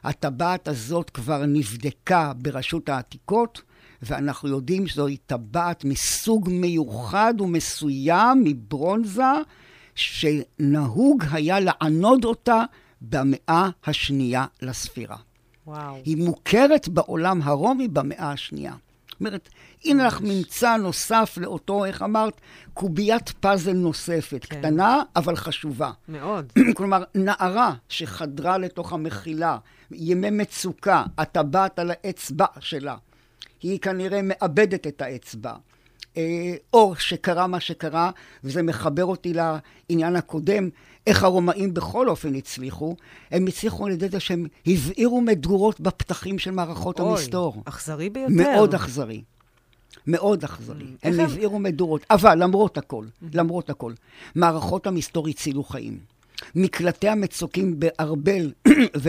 הטבעת 0.05 0.69
הזאת 0.69 1.11
כבר 1.11 1.47
נבדקה 1.47 2.33
ברשות 2.37 2.89
העתיקות, 2.89 3.63
ואנחנו 4.03 4.49
יודעים 4.49 4.87
שזוהי 4.87 5.17
טבעת 5.17 5.85
מסוג 5.85 6.49
מיוחד 6.53 7.35
ומסוים 7.41 8.45
מברונזה, 8.45 9.23
שנהוג 9.95 11.25
היה 11.33 11.61
לענוד 11.61 12.25
אותה 12.25 12.63
במאה 13.01 13.69
השנייה 13.85 14.47
לספירה. 14.63 15.17
וואו. 15.67 15.95
היא 16.05 16.17
מוכרת 16.17 16.89
בעולם 16.89 17.43
הרומי 17.43 17.89
במאה 17.89 18.33
השנייה. 18.33 18.75
זאת 19.11 19.21
אומרת, 19.21 19.49
הנה 19.85 20.07
לך 20.07 20.21
ממצא 20.21 20.77
נוסף 20.77 21.39
לאותו, 21.41 21.85
איך 21.85 22.03
אמרת, 22.03 22.41
קוביית 22.75 23.29
פאזל 23.29 23.73
נוספת, 23.73 24.45
כן. 24.45 24.59
קטנה 24.59 25.03
אבל 25.17 25.37
חשובה. 25.37 25.91
מאוד. 26.09 26.53
כלומר, 26.77 27.03
נערה 27.15 27.75
שחדרה 27.89 28.59
לתוך 28.59 28.93
המחילה, 28.93 29.59
ימי 29.91 30.31
מצוקה, 30.31 31.05
הטבעת 31.19 31.79
על 31.79 31.91
האצבע 31.91 32.47
שלה, 32.61 32.97
היא 33.63 33.79
כנראה 33.81 34.21
מאבדת 34.23 34.87
את 34.87 35.03
האצבע. 35.03 35.55
אה, 36.17 36.55
או 36.73 36.95
שקרה 36.97 37.47
מה 37.47 37.61
שקרה, 37.61 38.11
וזה 38.45 38.63
מחבר 38.63 39.05
אותי 39.05 39.33
לעניין 39.35 40.17
הקודם, 40.17 40.69
איך 41.07 41.25
הרומאים 41.25 41.75
בכל 41.75 42.09
אופן 42.09 42.35
הצליחו, 42.35 42.97
הם 43.31 43.47
הצליחו 43.47 43.87
על 43.87 43.93
ידי 43.93 44.09
זה 44.09 44.21
שהם 44.21 44.47
הבעירו 44.67 45.21
מדורות 45.21 45.81
בפתחים 45.81 46.39
של 46.39 46.51
מערכות 46.51 47.01
אוי, 47.01 47.11
המסתור. 47.11 47.53
אוי, 47.55 47.63
אכזרי 47.65 48.11
ביותר. 48.11 48.33
מאוד 48.35 48.75
אכזרי. 48.75 49.23
מאוד 50.07 50.45
אכזרי. 50.45 50.85
Mm. 50.85 51.09
הם 51.09 51.21
הבעירו 51.21 51.59
מדורות. 51.59 52.07
אבל 52.11 52.43
למרות 52.43 52.79
הכל, 52.79 53.05
mm-hmm. 53.05 53.27
למרות 53.35 53.71
הכל, 53.71 53.93
מערכות 54.35 54.87
המסתור 54.87 55.29
הצילו 55.29 55.65
חיים. 55.65 55.99
מקלטי 56.55 57.09
המצוקים 57.09 57.81
בארבל 57.81 58.53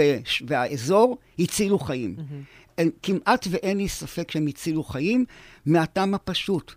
והאזור 0.48 1.18
הצילו 1.40 1.80
חיים. 1.80 2.16
Mm-hmm. 2.18 2.82
כמעט 3.04 3.48
ואין 3.50 3.78
לי 3.78 3.90
ספק 3.90 4.32
שהם 4.32 4.48
הצילו 4.48 4.84
חיים, 4.84 5.26
מהטעם 5.66 6.14
הפשוט. 6.14 6.74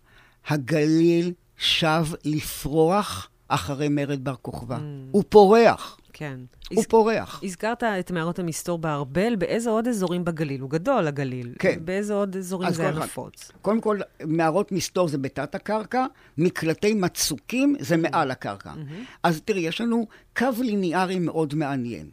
הגליל 0.48 1.32
שב 1.56 2.04
לפרוח 2.24 3.29
אחרי 3.50 3.88
מרד 3.88 4.24
בר 4.24 4.34
כוכבא. 4.42 4.76
Mm. 4.76 4.80
הוא 5.10 5.24
פורח. 5.28 5.98
כן. 6.12 6.40
הוא 6.70 6.80
הז... 6.80 6.86
פורח. 6.86 7.40
הזכרת 7.44 7.82
את 7.82 8.10
מערות 8.10 8.38
המסתור 8.38 8.78
בארבל, 8.78 9.36
באיזה 9.36 9.70
עוד 9.70 9.88
אזורים 9.88 10.24
בגליל? 10.24 10.60
הוא 10.60 10.70
גדול, 10.70 11.06
הגליל. 11.06 11.54
כן. 11.58 11.78
באיזה 11.84 12.14
עוד 12.14 12.36
אזורים 12.36 12.72
זה 12.72 12.82
היה 12.82 12.92
נפוץ? 12.92 13.50
קודם 13.62 13.80
כל, 13.80 13.98
מערות 14.24 14.72
מסתור 14.72 15.08
זה 15.08 15.18
בתת 15.18 15.54
הקרקע, 15.54 16.06
מקלטי 16.38 16.94
מצוקים 16.94 17.76
זה 17.80 17.94
mm. 17.94 17.98
מעל 17.98 18.30
הקרקע. 18.30 18.72
Mm-hmm. 18.72 19.18
אז 19.22 19.40
תראי, 19.44 19.60
יש 19.60 19.80
לנו 19.80 20.06
קו 20.36 20.46
ליניארי 20.60 21.18
מאוד 21.18 21.54
מעניין. 21.54 22.06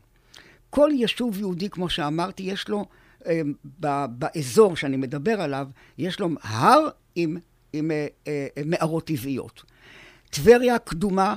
כל 0.70 0.90
יישוב 0.94 1.40
יהודי, 1.40 1.70
כמו 1.70 1.90
שאמרתי, 1.90 2.44
יש 2.44 2.70
לו, 2.70 2.86
אה, 3.28 3.42
ב- 3.80 4.06
באזור 4.10 4.76
שאני 4.76 4.98
מדבר 4.98 5.42
עליו, 5.42 5.68
יש 5.98 6.20
לו 6.20 6.30
הר 6.42 6.88
עם, 7.16 7.38
עם 7.74 7.92
אה, 7.92 8.08
אה, 8.28 8.48
מערות 8.66 9.06
טבעיות. 9.06 9.64
טבריה 10.30 10.76
הקדומה, 10.76 11.36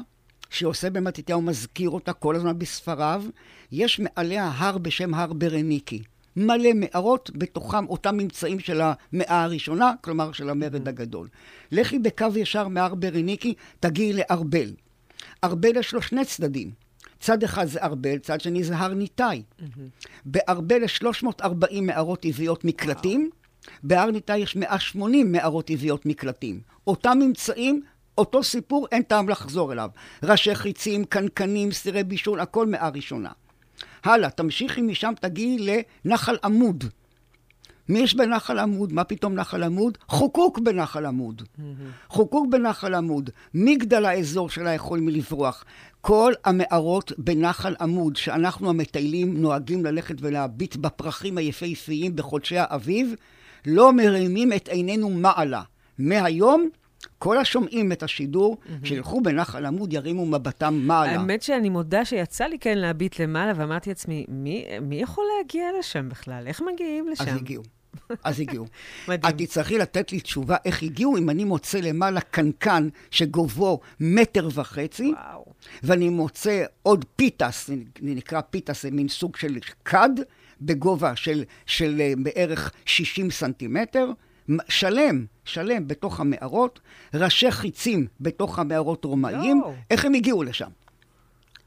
שעושה 0.51 0.91
במתתיהו 0.91 1.43
מזכיר 1.43 1.91
אותה 1.91 2.13
כל 2.13 2.37
הזמן 2.37 2.59
בספריו, 2.59 3.25
יש 3.73 4.01
מעליה 4.01 4.51
הר 4.55 4.79
בשם 4.79 5.15
הר 5.15 5.33
ברניקי. 5.33 6.03
מלא 6.37 6.71
מערות, 6.75 7.31
בתוכם 7.35 7.87
אותם 7.87 8.17
ממצאים 8.17 8.61
של 8.61 8.81
המאה 8.81 9.45
הראשונה, 9.45 9.93
כלומר 10.01 10.33
של 10.33 10.51
המרד 10.51 10.89
הגדול. 10.89 11.29
לכי 11.73 11.99
בקו 11.99 12.27
ישר 12.37 12.69
מהר 12.69 12.95
ברניקי, 12.95 13.55
תגיעי 13.81 14.13
לארבל. 14.13 14.75
ארבל 15.45 15.77
יש 15.77 15.95
לו 15.95 16.03
שני 16.03 16.25
צדדים. 16.25 16.71
צד 17.21 17.43
אחד 17.43 17.67
זה 17.67 17.83
ארבל, 17.83 18.19
צד 18.19 18.41
שני 18.41 18.65
זה 18.65 18.77
הר 18.77 18.95
ניתאי. 18.95 19.43
בארבל 20.25 20.83
יש 20.83 20.97
340 20.97 21.87
מערות 21.87 22.21
טבעיות 22.21 22.65
מקלטים, 22.65 23.31
בהר 23.83 24.11
ניתאי 24.11 24.39
יש 24.39 24.57
180 24.57 25.33
מערות 25.33 25.67
טבעיות 25.67 26.07
מקלטים. 26.07 26.61
אותם 26.87 27.19
ממצאים 27.21 27.83
אותו 28.21 28.43
סיפור, 28.43 28.87
אין 28.93 29.03
טעם 29.03 29.29
לחזור 29.29 29.73
אליו. 29.73 29.91
ראשי 30.23 30.55
חיצים, 30.55 31.05
קנקנים, 31.05 31.73
סירי 31.73 32.05
בישול, 32.05 32.41
הכל 32.41 32.67
מאה 32.67 32.89
ראשונה. 32.89 33.31
הלאה, 34.05 34.31
תמשיכי 34.31 34.83
משם, 34.83 35.13
תגיעי 35.21 35.81
לנחל 36.05 36.37
עמוד. 36.45 36.85
מי 37.89 37.99
יש 37.99 38.15
בנחל 38.15 38.59
עמוד? 38.59 38.93
מה 38.93 39.05
פתאום 39.05 39.35
נחל 39.35 39.63
עמוד? 39.63 39.99
חוקוק 40.09 40.59
בנחל 40.59 41.07
עמוד. 41.07 41.43
חוקוק 42.09 42.47
בנחל 42.51 42.95
עמוד. 42.95 43.31
מגדל 43.55 44.05
האזור 44.05 44.51
שלה 44.51 44.75
יכול 44.75 45.01
מלברוח. 45.01 45.65
כל 46.01 46.33
המערות 46.45 47.13
בנחל 47.19 47.75
עמוד, 47.81 48.17
שאנחנו 48.17 48.71
המטיילים 48.71 49.37
נוהגים 49.41 49.85
ללכת 49.85 50.15
ולהביט 50.21 50.77
בפרחים 50.77 51.39
היפהפיים 51.39 52.17
בחודשי 52.17 52.59
האביב, 52.59 53.15
לא 53.67 53.93
מרימים 53.93 54.53
את 54.53 54.69
עינינו 54.69 55.11
מעלה. 55.11 55.63
מהיום 55.99 56.69
כל 57.21 57.39
השומעים 57.39 57.93
את 57.93 58.03
השידור, 58.03 58.57
mm-hmm. 58.57 58.89
שילכו 58.89 59.21
בנחל 59.21 59.67
עמוד, 59.67 59.93
ירימו 59.93 60.27
מבטם 60.27 60.75
מעלה. 60.75 61.11
האמת 61.11 61.43
שאני 61.43 61.69
מודה 61.69 62.05
שיצא 62.05 62.45
לי 62.45 62.59
כן 62.59 62.79
להביט 62.79 63.21
למעלה, 63.21 63.53
ואמרתי 63.57 63.91
לעצמי, 63.91 64.25
מי, 64.29 64.67
מי 64.83 64.97
יכול 64.97 65.25
להגיע 65.39 65.65
לשם 65.79 66.09
בכלל? 66.09 66.47
איך 66.47 66.63
מגיעים 66.73 67.09
לשם? 67.09 67.25
אז 67.25 67.37
הגיעו. 67.37 67.63
אז 68.25 68.41
הגיעו. 68.41 68.67
מדהים. 69.09 69.35
את 69.35 69.43
תצטרכי 69.43 69.79
לתת 69.79 70.13
לי 70.13 70.21
תשובה 70.21 70.57
איך 70.65 70.83
הגיעו, 70.83 71.17
אם 71.17 71.31
אני 71.31 71.45
מוצא 71.45 71.81
למעלה 71.81 72.21
קנקן 72.21 72.89
שגובהו 73.11 73.81
מטר 74.01 74.49
וחצי, 74.55 75.13
וואו. 75.13 75.45
ואני 75.83 76.09
מוצא 76.09 76.65
עוד 76.83 77.05
פיתס, 77.17 77.71
נקרא 78.03 78.41
פיתס, 78.41 78.83
זה 78.83 78.91
מין 78.91 79.09
סוג 79.09 79.37
של 79.37 79.59
כד, 79.85 80.11
בגובה 80.61 81.17
של, 81.17 81.45
של 81.67 82.01
אה, 82.01 82.13
בערך 82.23 82.73
60 82.87 83.31
סנטימטר, 83.31 84.13
שלם, 84.69 85.25
שלם 85.53 85.89
בתוך 85.89 86.21
המערות, 86.21 86.81
ראשי 87.15 87.51
חיצים 87.51 88.07
בתוך 88.21 88.59
המערות 88.59 89.05
רומאים, 89.05 89.59
יואו. 89.59 89.75
איך 89.91 90.05
הם 90.05 90.15
הגיעו 90.15 90.43
לשם? 90.43 90.71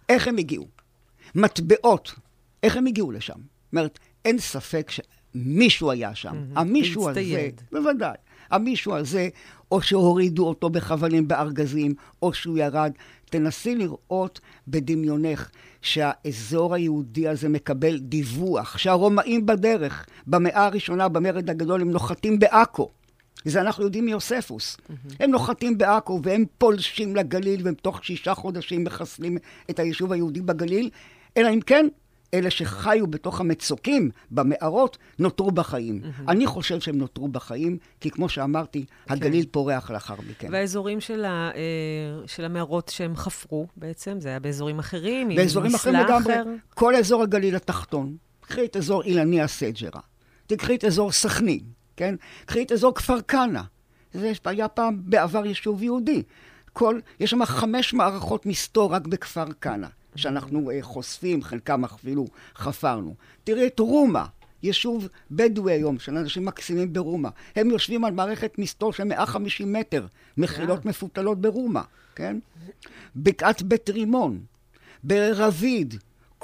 איך 0.09 0.27
הם 0.27 0.37
הגיעו? 0.37 0.67
מטבעות, 1.35 2.13
איך 2.63 2.77
הם 2.77 2.85
הגיעו 2.85 3.11
לשם? 3.11 3.33
זאת 3.33 3.73
אומרת, 3.73 3.99
אין 4.25 4.39
ספק 4.39 4.91
שמישהו 4.91 5.91
היה 5.91 6.15
שם. 6.15 6.35
המישהו 6.55 7.09
הזה, 7.09 7.19
והצטייד. 7.19 7.61
בוודאי. 7.71 8.15
המישהו 8.51 8.95
הזה, 8.95 9.29
או 9.71 9.81
שהורידו 9.81 10.47
אותו 10.47 10.69
בחבלים 10.69 11.27
בארגזים, 11.27 11.93
או 12.21 12.33
שהוא 12.33 12.57
ירד. 12.57 12.91
תנסי 13.25 13.75
לראות 13.75 14.39
בדמיונך 14.67 15.49
שהאזור 15.81 16.73
היהודי 16.73 17.27
הזה 17.27 17.49
מקבל 17.49 17.99
דיווח, 17.99 18.77
שהרומאים 18.77 19.45
בדרך, 19.45 20.05
במאה 20.27 20.65
הראשונה, 20.65 21.07
במרד 21.07 21.49
הגדול, 21.49 21.81
הם 21.81 21.91
נוחתים 21.91 22.39
בעכו. 22.39 22.89
זה 23.45 23.61
אנחנו 23.61 23.83
יודעים 23.83 24.05
מיוספוס. 24.05 24.77
הם 25.19 25.31
נוחתים 25.31 25.77
בעכו 25.77 26.19
והם 26.23 26.45
פולשים 26.57 27.15
לגליל, 27.15 27.61
והם 27.63 27.73
תוך 27.73 28.05
שישה 28.05 28.33
חודשים 28.33 28.83
מחסלים 28.83 29.37
את 29.69 29.79
היישוב 29.79 30.11
היהודי 30.11 30.41
בגליל, 30.41 30.89
אלא 31.37 31.49
אם 31.49 31.61
כן, 31.61 31.87
אלה 32.33 32.49
שחיו 32.49 33.07
בתוך 33.07 33.41
המצוקים, 33.41 34.09
במערות, 34.31 34.97
נותרו 35.19 35.51
בחיים. 35.51 36.01
אני 36.27 36.47
חושב 36.47 36.79
שהם 36.79 36.97
נותרו 36.97 37.27
בחיים, 37.27 37.77
כי 37.99 38.11
כמו 38.11 38.29
שאמרתי, 38.29 38.85
הגליל 39.09 39.45
פורח 39.51 39.91
לאחר 39.91 40.15
מכן. 40.29 40.47
והאזורים 40.51 41.01
של, 41.01 41.25
ה, 41.25 41.51
אה, 41.55 42.27
של 42.27 42.45
המערות 42.45 42.91
שהם 42.95 43.15
חפרו 43.15 43.67
בעצם, 43.77 44.19
זה 44.19 44.29
היה 44.29 44.39
באזורים 44.39 44.79
אחרים, 44.79 45.29
באזורים 45.35 45.75
אחרים 45.75 45.95
לגמרי, 45.95 46.33
אחר? 46.33 46.43
כל 46.73 46.95
אזור 46.95 47.23
הגליל 47.23 47.55
התחתון. 47.55 48.15
קחי 48.41 48.65
את 48.65 48.77
אזור 48.77 49.03
אילני 49.03 49.41
הסג'רה, 49.41 50.01
תקחי 50.47 50.75
את 50.75 50.85
אזור 50.85 51.11
סכנין, 51.11 51.59
כן? 51.97 52.15
קחי 52.45 52.63
את 52.63 52.71
אזור 52.71 52.95
כפר 52.95 53.21
כנא. 53.21 53.61
זה 54.13 54.31
היה 54.45 54.67
פעם 54.67 55.01
בעבר 55.05 55.45
יישוב 55.45 55.83
יהודי. 55.83 56.23
כל, 56.73 56.99
יש 57.19 57.31
שם 57.31 57.45
חמש 57.45 57.93
מערכות 57.93 58.45
מסתור 58.45 58.93
רק 58.93 59.07
בכפר 59.07 59.45
כנא, 59.61 59.87
שאנחנו 60.15 60.71
uh, 60.71 60.73
חושפים, 60.81 61.43
חלקם 61.43 61.83
אפילו 61.83 62.27
חפרנו. 62.55 63.15
תראי 63.43 63.67
את 63.67 63.79
רומא, 63.79 64.23
יישוב 64.63 65.07
בדואי 65.31 65.73
היום, 65.73 65.99
של 65.99 66.17
אנשים 66.17 66.45
מקסימים 66.45 66.93
ברומא. 66.93 67.29
הם 67.55 67.69
יושבים 67.69 68.05
על 68.05 68.13
מערכת 68.13 68.53
מסתור 68.57 68.93
של 68.93 69.03
150 69.03 69.73
מטר, 69.73 70.05
מחילות 70.37 70.79
Yeah. 70.79 70.87
מפותלות 70.87 71.41
ברומא, 71.41 71.81
כן? 72.15 72.39
בקעת 73.15 73.61
בית 73.61 73.89
רימון, 73.89 74.39
ברביד, 75.03 75.95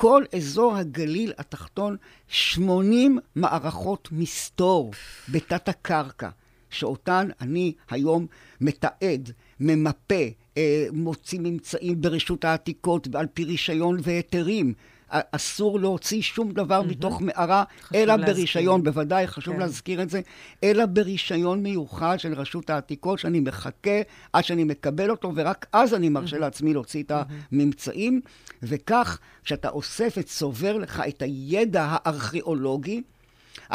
כל 0.02 0.24
אזור 0.36 0.76
הגליל 0.76 1.34
התחתון, 1.38 1.98
80 2.28 3.20
מערכות 3.36 4.10
מסתור 4.12 4.92
בתת 5.32 5.70
הקרקע, 5.70 6.30
שאותן 6.70 7.30
אני 7.42 7.74
היום 7.90 8.28
מתעד, 8.62 9.32
ממפה, 9.60 10.24
אה, 10.58 10.86
מוציא 10.94 11.40
ממצאים 11.40 12.02
ברשות 12.02 12.46
העתיקות 12.46 13.16
על 13.16 13.28
פי 13.34 13.44
רישיון 13.44 14.00
והיתרים. 14.04 14.74
אסור 15.10 15.80
להוציא 15.80 16.22
שום 16.22 16.52
דבר 16.52 16.82
מתוך 16.82 17.22
מערה, 17.22 17.64
אלא 17.96 18.16
להזכיר. 18.16 18.36
ברישיון, 18.36 18.84
בוודאי 18.84 19.28
חשוב 19.28 19.54
כן. 19.54 19.60
להזכיר 19.60 20.02
את 20.02 20.10
זה, 20.10 20.22
אלא 20.64 20.86
ברישיון 20.86 21.64
מיוחד 21.64 22.20
של 22.20 22.34
רשות 22.34 22.70
העתיקות, 22.70 23.20
שאני 23.20 23.40
מחכה 23.40 24.02
עד 24.34 24.44
שאני 24.44 24.64
מקבל 24.64 25.12
אותו, 25.12 25.32
ורק 25.36 25.66
אז 25.74 25.94
אני 25.94 26.10
מרשה 26.10 26.38
לעצמי 26.38 26.74
להוציא 26.74 27.04
את 27.04 27.12
הממצאים. 27.52 28.22
וכך, 28.64 29.20
כשאתה 29.44 29.70
אוסף 29.70 30.14
וצובר 30.18 30.78
לך 30.78 31.04
את 31.08 31.22
הידע 31.22 31.86
הארכיאולוגי, 31.90 33.02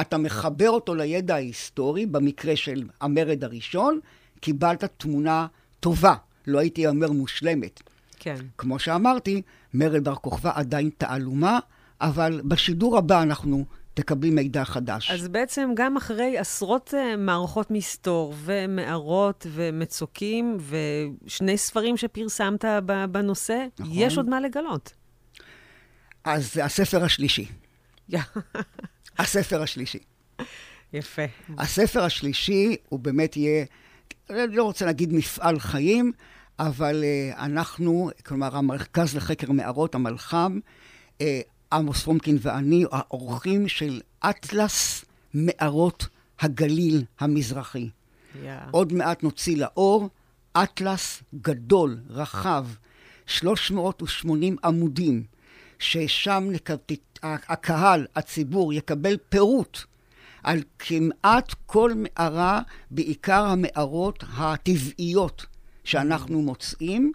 אתה 0.00 0.18
מחבר 0.18 0.70
אותו 0.70 0.94
לידע 0.94 1.34
ההיסטורי, 1.34 2.06
במקרה 2.06 2.56
של 2.56 2.82
המרד 3.00 3.44
הראשון, 3.44 4.00
קיבלת 4.40 4.84
תמונה 4.84 5.46
טובה, 5.80 6.14
לא 6.46 6.58
הייתי 6.58 6.86
אומר 6.86 7.10
מושלמת. 7.10 7.82
כן. 8.18 8.36
כמו 8.58 8.78
שאמרתי, 8.78 9.42
מרד 9.74 10.04
בר 10.04 10.14
כוכבא 10.14 10.52
עדיין 10.54 10.90
תעלומה, 10.98 11.58
אבל 12.00 12.40
בשידור 12.44 12.98
הבא 12.98 13.22
אנחנו 13.22 13.64
תקבלי 13.94 14.30
מידע 14.30 14.64
חדש. 14.64 15.10
אז 15.10 15.28
בעצם 15.28 15.70
גם 15.74 15.96
אחרי 15.96 16.38
עשרות 16.38 16.94
אה, 16.94 17.16
מערכות 17.16 17.70
מסתור 17.70 18.34
ומערות 18.36 19.46
ומצוקים 19.50 20.56
ושני 21.26 21.58
ספרים 21.58 21.96
שפרסמת 21.96 22.64
בנושא, 23.10 23.66
נכון. 23.78 23.92
יש 23.96 24.16
עוד 24.16 24.28
מה 24.28 24.40
לגלות. 24.40 24.92
אז 26.24 26.56
הספר 26.62 27.04
השלישי. 27.04 27.46
הספר 29.18 29.62
השלישי. 29.62 29.98
יפה. 30.92 31.22
הספר 31.58 32.04
השלישי 32.04 32.76
הוא 32.88 33.00
באמת 33.00 33.36
יהיה, 33.36 33.64
אני 34.30 34.56
לא 34.56 34.64
רוצה 34.64 34.86
להגיד 34.86 35.12
מפעל 35.12 35.58
חיים, 35.58 36.12
אבל 36.58 37.04
uh, 37.04 37.38
אנחנו, 37.38 38.10
כלומר 38.26 38.56
המרכז 38.56 39.16
לחקר 39.16 39.52
מערות, 39.52 39.94
המלח"ם, 39.94 40.58
uh, 41.18 41.22
עמוס 41.72 42.02
פרומקין 42.02 42.38
ואני, 42.40 42.84
האורחים 42.92 43.68
של 43.68 44.00
אטלס 44.20 45.04
מערות 45.34 46.06
הגליל 46.40 47.04
המזרחי. 47.20 47.88
יא. 48.44 48.52
עוד 48.70 48.92
מעט 48.92 49.22
נוציא 49.22 49.56
לאור 49.56 50.08
אטלס 50.52 51.22
גדול, 51.40 51.98
רחב, 52.10 52.66
380 53.26 54.56
עמודים, 54.64 55.22
ששם 55.78 56.48
נק- 56.52 56.70
הקהל, 57.24 58.06
הציבור, 58.16 58.72
יקבל 58.72 59.16
פירוט 59.28 59.78
על 60.42 60.60
כמעט 60.78 61.54
כל 61.66 61.92
מערה, 61.96 62.60
בעיקר 62.90 63.44
המערות 63.44 64.24
הטבעיות 64.36 65.46
שאנחנו 65.84 66.42
מוצאים, 66.42 67.12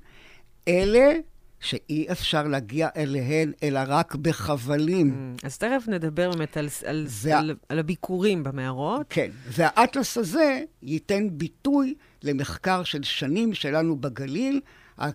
אלה 0.67 1.13
שאי 1.59 2.11
אפשר 2.11 2.43
להגיע 2.43 2.89
אליהן 2.95 3.51
אלא 3.63 3.79
רק 3.87 4.15
בחבלים. 4.15 5.35
אז 5.43 5.57
תכף 5.57 5.83
נדבר 5.87 6.31
באמת 6.31 6.57
על, 6.57 6.67
על, 6.85 7.05
וה- 7.09 7.39
על, 7.39 7.55
על 7.69 7.79
הביקורים 7.79 8.43
במערות. 8.43 9.05
כן, 9.09 9.29
והאטלס 9.47 10.17
הזה 10.17 10.61
ייתן 10.83 11.27
ביטוי 11.31 11.95
למחקר 12.23 12.83
של 12.83 13.03
שנים 13.03 13.53
שלנו 13.53 13.95
בגליל. 13.95 14.61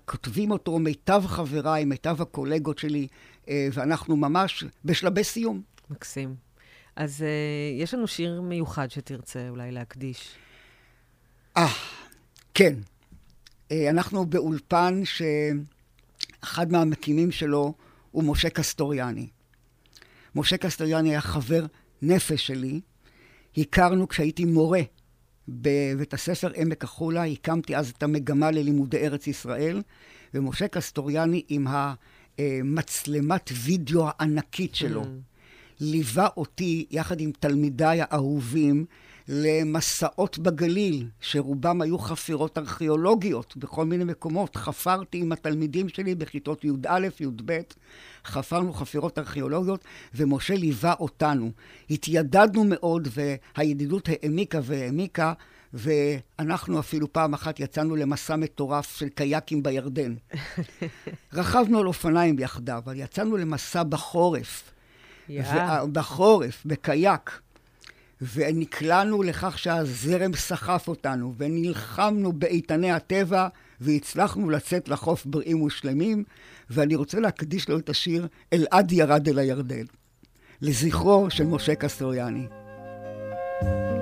כותבים 0.05 0.50
אותו 0.50 0.78
מיטב 0.78 1.22
חבריי, 1.26 1.84
מיטב 1.84 2.22
הקולגות 2.22 2.78
שלי, 2.78 3.07
אה, 3.48 3.68
ואנחנו 3.72 4.16
ממש 4.16 4.64
בשלבי 4.84 5.24
סיום. 5.24 5.62
מקסים. 5.90 6.34
אז 6.96 7.20
uh, 7.20 7.82
יש 7.82 7.94
לנו 7.94 8.07
שיר 8.07 8.40
מיוחד 8.40 8.90
שתרצה 8.90 9.48
אולי 9.48 9.72
להקדיש. 9.72 10.28
אה, 11.57 11.66
כן. 12.55 12.74
אה, 13.74 13.90
אנחנו 13.90 14.26
באולפן 14.26 15.02
שאחד 15.04 16.72
מהמקימים 16.72 17.30
שלו 17.30 17.74
הוא 18.10 18.24
משה 18.24 18.50
קסטוריאני. 18.50 19.28
משה 20.34 20.56
קסטוריאני 20.56 21.10
היה 21.10 21.20
חבר 21.20 21.66
נפש 22.02 22.46
שלי. 22.46 22.80
הכרנו 23.56 24.08
כשהייתי 24.08 24.44
מורה 24.44 24.80
בבית 25.48 26.14
הספר 26.14 26.50
עמק 26.54 26.84
החולה, 26.84 27.24
הקמתי 27.24 27.76
אז 27.76 27.90
את 27.90 28.02
המגמה 28.02 28.50
ללימודי 28.50 28.98
ארץ 28.98 29.26
ישראל, 29.26 29.82
ומשה 30.34 30.68
קסטוריאני 30.68 31.42
עם 31.48 31.66
המצלמת 32.38 33.50
וידאו 33.64 34.06
הענקית 34.08 34.74
שלו, 34.74 35.02
Mm. 35.02 35.06
ליווה 35.80 36.28
אותי 36.36 36.86
יחד 36.90 37.20
עם 37.20 37.32
תלמידיי 37.40 38.00
האהובים 38.02 38.84
למסעות 39.28 40.38
בגליל, 40.38 41.08
שרובם 41.20 41.80
היו 41.80 41.98
חפירות 41.98 42.58
ארכיאולוגיות 42.58 43.56
בכל 43.56 43.84
מיני 43.84 44.04
מקומות. 44.04 44.56
חפרתי 44.56 45.18
עם 45.18 45.32
התלמידים 45.32 45.88
שלי 45.88 46.14
בכיתות 46.14 46.64
י"א, 46.64 47.08
י"ב, 47.20 47.60
חפרנו 48.24 48.72
חפירות 48.72 49.18
ארכיאולוגיות, 49.18 49.84
ומשה 50.14 50.54
ליווה 50.54 50.94
אותנו. 51.00 51.50
התיידדנו 51.90 52.64
מאוד, 52.64 53.08
והידידות 53.56 54.08
העמיקה 54.08 54.60
והעמיקה, 54.62 55.32
ואנחנו 55.74 56.80
אפילו 56.80 57.12
פעם 57.12 57.34
אחת 57.34 57.60
יצאנו 57.60 57.96
למסע 57.96 58.36
מטורף 58.36 58.98
של 58.98 59.08
קייקים 59.08 59.62
בירדן. 59.62 60.14
רכבנו 61.32 61.78
על 61.78 61.86
אופניים 61.86 62.38
יחדיו, 62.38 62.82
אבל 62.84 62.94
יצאנו 62.96 63.36
למסע 63.36 63.82
בחורף. 63.82 64.70
יא. 65.28 65.42
בחורף, 65.92 66.62
בקייק. 66.66 67.40
ונקלענו 68.34 69.22
לכך 69.22 69.58
שהזרם 69.58 70.34
סחף 70.34 70.88
אותנו, 70.88 71.34
ונלחמנו 71.36 72.32
באיתני 72.32 72.90
הטבע, 72.90 73.48
והצלחנו 73.80 74.50
לצאת 74.50 74.88
לחוף 74.88 75.26
בריאים 75.26 75.62
ושלמים, 75.62 76.24
ואני 76.70 76.94
רוצה 76.94 77.20
להקדיש 77.20 77.68
לו 77.68 77.78
את 77.78 77.88
השיר 77.88 78.26
"אלעד 78.52 78.92
ירד 78.92 79.28
אל 79.28 79.38
הירדן", 79.38 79.84
לזכרו 80.62 81.30
של 81.30 81.44
משה 81.44 81.74
קסטוריאני. 81.74 82.46
אלעד 83.62 83.93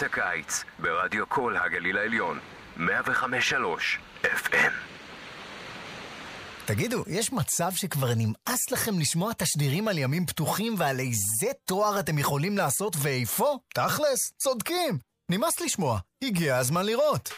את 0.00 0.04
הקיץ 0.04 0.64
ברדיו 0.78 1.28
כל 1.28 1.56
הגליל 1.56 1.98
העליון 1.98 2.38
105.3 2.76 2.82
FM 4.24 4.72
תגידו, 6.64 7.04
יש 7.06 7.32
מצב 7.32 7.70
שכבר 7.74 8.08
נמאס 8.16 8.70
לכם 8.72 8.98
לשמוע 8.98 9.32
תשדירים 9.32 9.88
על 9.88 9.98
ימים 9.98 10.26
פתוחים 10.26 10.74
ועל 10.78 11.00
איזה 11.00 11.52
תואר 11.64 12.00
אתם 12.00 12.18
יכולים 12.18 12.58
לעשות 12.58 12.96
ואיפה? 12.98 13.56
תכלס, 13.74 14.32
צודקים. 14.38 14.98
נמאס 15.30 15.60
לשמוע, 15.60 15.98
הגיע 16.24 16.56
הזמן 16.56 16.86
לראות. 16.86 17.32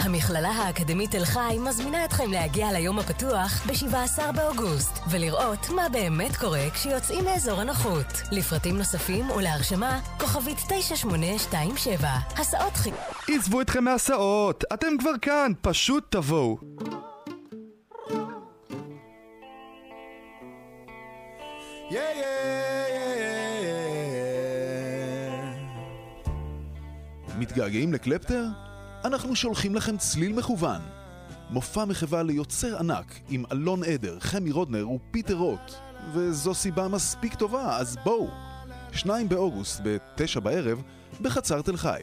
המכללה 0.00 0.48
האקדמית 0.48 1.10
תל 1.10 1.24
חי 1.24 1.56
מזמינה 1.60 2.04
אתכם 2.04 2.30
להגיע 2.30 2.72
ליום 2.72 2.98
הפתוח 2.98 3.66
ב-17 3.66 4.32
באוגוסט 4.32 4.98
ולראות 5.10 5.70
מה 5.70 5.88
באמת 5.88 6.36
קורה 6.36 6.70
כשיוצאים 6.74 7.24
מאזור 7.24 7.60
הנוחות. 7.60 8.06
לפרטים 8.32 8.78
נוספים 8.78 9.30
ולהרשמה, 9.30 10.00
כוכבית 10.20 10.58
9827. 10.68 12.08
הסעות 12.36 12.72
חי... 12.72 12.90
עזבו 13.28 13.60
אתכם 13.60 13.84
מהסעות, 13.84 14.64
אתם 14.74 14.98
כבר 14.98 15.18
כאן, 15.22 15.52
פשוט 15.60 16.04
תבואו. 16.10 16.58
מתגעגעים 27.38 27.92
לקלפטר? 27.92 28.69
אנחנו 29.04 29.36
שולחים 29.36 29.74
לכם 29.74 29.96
צליל 29.96 30.32
מכוון. 30.32 30.80
מופע 31.50 31.84
מחווה 31.84 32.22
ליוצר 32.22 32.78
ענק 32.78 33.20
עם 33.28 33.44
אלון 33.52 33.84
עדר, 33.84 34.20
חמי 34.20 34.52
רודנר 34.52 34.90
ופיטר 34.90 35.34
רוט. 35.34 35.72
וזו 36.12 36.54
סיבה 36.54 36.88
מספיק 36.88 37.34
טובה, 37.34 37.76
אז 37.76 37.96
בואו. 38.04 38.28
2 38.92 39.28
באוגוסט, 39.28 39.80
ב-9 39.84 40.40
בערב, 40.40 40.82
בחצר 41.20 41.62
תל 41.62 41.76
חי. 41.76 42.02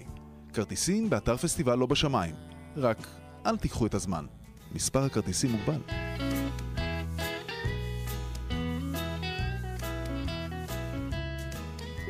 כרטיסים 0.54 1.10
באתר 1.10 1.38
פסטיבל 1.38 1.76
לא 1.76 1.86
בשמיים. 1.86 2.36
רק 2.78 2.98
אל 3.46 3.58
תיקחו 3.58 3.86
את 3.86 3.94
הזמן. 3.94 4.26
מספר 4.72 5.04
הכרטיסים 5.04 5.52
מוגבל. 5.52 5.82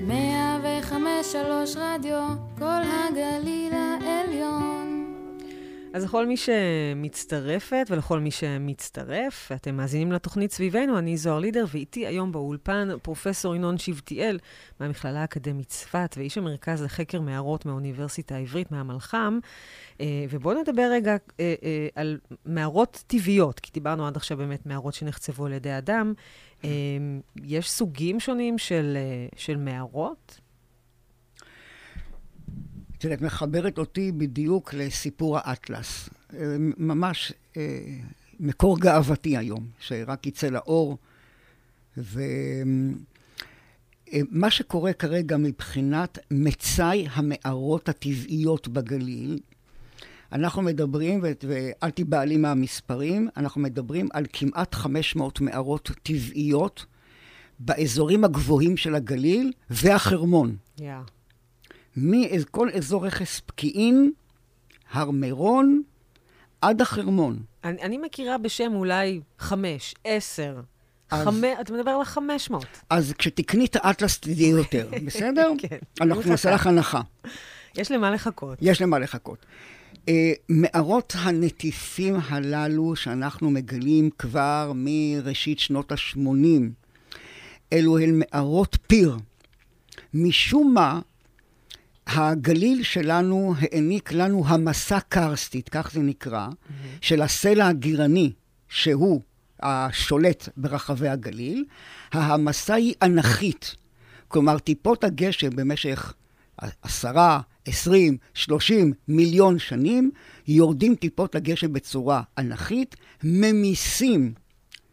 מאה 0.02 0.60
וחמש 0.64 1.32
שלוש 1.32 1.76
רדיו, 1.76 2.28
כל 2.58 2.66
הגליל 2.66 3.74
העליון. 4.08 4.68
אז 5.94 6.04
לכל 6.04 6.26
מי 6.26 6.38
שמצטרפת 6.38 7.88
ולכל 7.90 8.20
מי 8.20 8.32
שמצטרף, 8.32 9.48
ואתם 9.52 9.78
מאזינים 9.78 10.12
לתוכנית 10.12 10.52
סביבנו, 10.52 10.98
אני 10.98 11.18
זוהר 11.18 11.40
לידר, 11.40 11.66
ואיתי 11.72 12.08
היום 12.08 12.32
באולפן 12.32 12.90
פרופסור 13.02 13.56
ינון 13.56 13.78
שבטיאל 13.78 14.40
מהמכללה 14.80 15.22
האקדמית 15.22 15.68
צפת, 15.68 16.16
ואיש 16.18 16.38
המרכז 16.38 16.84
לחקר 16.84 17.22
מערות 17.22 17.66
מהאוניברסיטה 17.66 18.36
העברית, 18.36 18.72
מהמלח"ם. 18.72 19.40
אה, 20.02 20.26
ובואו 20.30 20.62
נדבר 20.62 20.90
רגע 20.92 21.12
אה, 21.40 21.56
אה, 21.64 21.88
על 21.96 22.20
מערות 22.46 23.04
טבעיות, 23.08 23.60
כי 23.60 23.72
דיברנו 23.74 24.08
עד 24.08 24.16
עכשיו 24.16 24.38
באמת 24.38 24.66
מערות 24.66 24.94
שנחצבו 24.94 25.46
על 25.46 25.54
ידי 25.54 25.78
אדם. 25.78 26.14
יש 27.44 27.72
סוגים 27.72 28.20
שונים 28.20 28.58
של, 28.58 28.98
של 29.36 29.58
מערות? 29.58 30.40
את 33.06 33.22
מחברת 33.22 33.78
אותי 33.78 34.12
בדיוק 34.12 34.74
לסיפור 34.74 35.38
האטלס. 35.38 36.10
ממש 36.78 37.34
מקור 38.40 38.80
גאוותי 38.80 39.38
היום, 39.38 39.68
שרק 39.80 40.28
יצא 40.28 40.48
לאור. 40.48 40.98
ומה 41.98 43.00
שקורה 44.50 44.94
כרגע 44.94 45.38
מבחינת 45.38 46.20
מצאי 46.32 47.08
המערות 47.12 47.90
הטבעיות 47.90 48.68
בגליל, 48.68 49.40
אנחנו 50.32 50.62
מדברים, 50.62 51.24
ואל 51.48 51.90
תיבהלי 51.90 52.38
מהמספרים, 52.38 53.30
אנחנו 53.38 53.62
מדברים 53.62 54.08
על 54.14 54.26
כמעט 54.34 54.76
500 54.76 55.42
מערות 55.42 55.92
טבעיות 56.04 56.86
באזורים 57.60 58.24
הגבוהים 58.24 58.78
של 58.78 58.96
הגליל 58.96 59.52
והחרמון. 59.70 60.56
Yeah. 60.80 60.84
מכל 61.98 62.70
אזור 62.74 63.06
רכס 63.06 63.42
פקיעין, 63.46 64.12
הר 64.92 65.12
מירון, 65.12 65.82
עד 66.62 66.82
החרמון. 66.82 67.40
אני, 67.64 67.82
אני 67.82 67.98
מכירה 67.98 68.38
בשם 68.38 68.72
אולי 68.76 69.22
חמש, 69.40 69.96
עשר. 70.04 70.60
אז, 71.12 71.26
חמ... 71.28 71.42
אתה 71.62 71.74
מדבר 71.74 71.92
על 71.92 72.02
החמש 72.02 72.50
מאות. 72.50 72.66
אז 72.90 73.14
כשתקני 73.18 73.66
את 73.66 73.76
האטלס 73.76 74.20
תדעי 74.20 74.48
יותר, 74.48 74.90
בסדר? 75.06 75.52
כן. 75.58 75.78
אנחנו 76.02 76.30
נעשה 76.30 76.52
לך 76.52 76.68
הנחה. 76.68 77.02
יש 77.76 77.92
למה 77.92 78.12
לחכות. 78.12 78.58
יש 78.62 78.82
למה 78.82 79.00
לחכות. 79.00 79.46
Uh, 79.96 80.10
מערות 80.50 81.14
הנטיפים 81.18 82.16
הללו 82.30 82.96
שאנחנו 82.96 83.50
מגלים 83.50 84.10
כבר 84.18 84.72
מראשית 84.76 85.60
שנות 85.60 85.92
ה-80, 85.92 86.18
אלו 87.74 88.00
הן 88.00 88.20
מערות 88.20 88.78
פיר. 88.88 89.18
משום 90.14 90.74
מה, 90.74 91.00
הגליל 92.08 92.84
שלנו 92.84 93.54
העניק 93.60 94.12
לנו 94.12 94.48
המסע 94.48 95.00
קרסטית, 95.00 95.70
כך 95.70 95.92
זה 95.92 96.00
נקרא, 96.00 96.48
mm-hmm. 96.48 96.72
של 97.02 97.22
הסלע 97.22 97.68
הגירני, 97.68 98.32
שהוא 98.70 99.22
השולט 99.62 100.50
ברחבי 100.58 101.10
הגליל. 101.10 101.66
ההמסה 102.12 102.74
היא 102.74 102.94
אנכית. 103.02 103.76
כלומר, 104.28 104.60
טיפות 104.60 105.04
הגשם 105.04 105.50
במשך 105.50 106.14
עשרה, 106.82 107.40
עשרים, 107.66 108.18
שלושים 108.34 108.94
מיליון 109.08 109.60
שנים, 109.60 110.12
יורדים 110.48 110.96
טיפות 110.96 111.36
הגשם 111.36 111.74
בצורה 111.74 112.22
אנכית, 112.38 112.96
ממיסים 113.24 114.34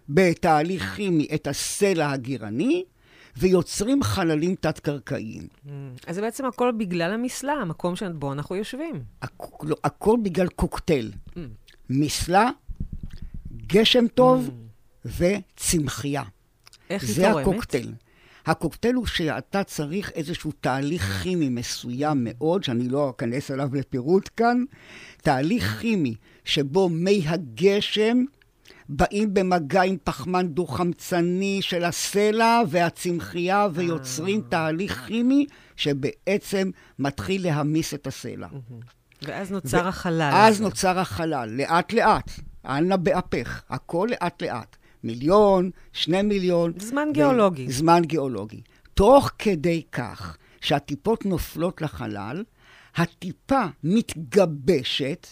בתהליך 0.09 0.95
כימי 0.97 1.27
את 1.35 1.47
הסלע 1.47 2.11
הגירני, 2.11 2.85
ויוצרים 3.37 4.03
חללים 4.03 4.55
תת-קרקעיים. 4.55 5.43
Mm. 5.43 5.68
אז 6.07 6.14
זה 6.14 6.20
בעצם 6.20 6.45
הכל 6.45 6.72
בגלל 6.78 7.12
המסלע, 7.12 7.53
המקום 7.53 7.97
שבו 7.97 8.32
אנחנו 8.32 8.57
יושבים. 8.57 9.03
הכ- 9.24 9.28
לא, 9.62 9.76
הכל 9.85 10.16
בגלל 10.22 10.49
קוקטייל. 10.49 11.12
Mm. 11.28 11.39
מסלע, 11.91 12.51
גשם 13.66 14.05
טוב 14.14 14.51
mm. 14.51 15.09
וצמחייה. 15.18 16.22
איך 16.91 17.03
היא 17.03 17.16
תורמת? 17.16 17.35
זה 17.35 17.41
הקוקטייל. 17.41 17.93
הקוקטייל 18.47 18.95
הוא 18.95 19.07
שאתה 19.07 19.64
צריך 19.64 20.11
איזשהו 20.11 20.53
תהליך 20.61 21.20
כימי 21.22 21.49
מסוים 21.49 22.18
מאוד, 22.24 22.64
שאני 22.64 22.89
לא 22.89 23.11
אכנס 23.11 23.51
אליו 23.51 23.74
לפירוט 23.74 24.28
כאן, 24.37 24.64
תהליך 25.16 25.78
כימי 25.80 26.14
שבו 26.45 26.89
מי 26.89 27.22
הגשם 27.26 28.24
באים 28.89 29.35
במגע 29.35 29.82
עם 29.82 29.97
פחמן 30.05 30.49
דו-חמצני 30.49 31.59
של 31.62 31.85
הסלע 31.85 32.62
והצמחייה 32.68 33.68
ויוצרים 33.72 34.41
אה. 34.41 34.49
תהליך 34.49 35.05
כימי 35.07 35.47
שבעצם 35.76 36.70
מתחיל 36.99 37.45
להמיס 37.45 37.95
את 37.95 38.07
הסלע. 38.07 38.49
ואז 39.22 39.51
נוצר 39.51 39.89
החלל. 39.89 40.30
אז 40.35 40.61
נוצר 40.61 40.99
החלל, 40.99 41.51
לאט-לאט. 41.53 42.30
אנא 42.64 42.97
באפך, 42.97 43.62
הכל 43.70 44.09
לאט-לאט. 44.11 44.76
מיליון, 45.05 45.70
שני 45.93 46.22
מיליון. 46.22 46.72
זמן 46.78 47.09
גיאולוגי. 47.12 47.72
זמן 47.72 48.03
גיאולוגי. 48.05 48.61
תוך 48.95 49.30
כדי 49.39 49.82
כך 49.93 50.37
שהטיפות 50.61 51.26
נופלות 51.26 51.82
לחלל, 51.82 52.45
הטיפה 52.97 53.62
מתגבשת, 53.85 55.26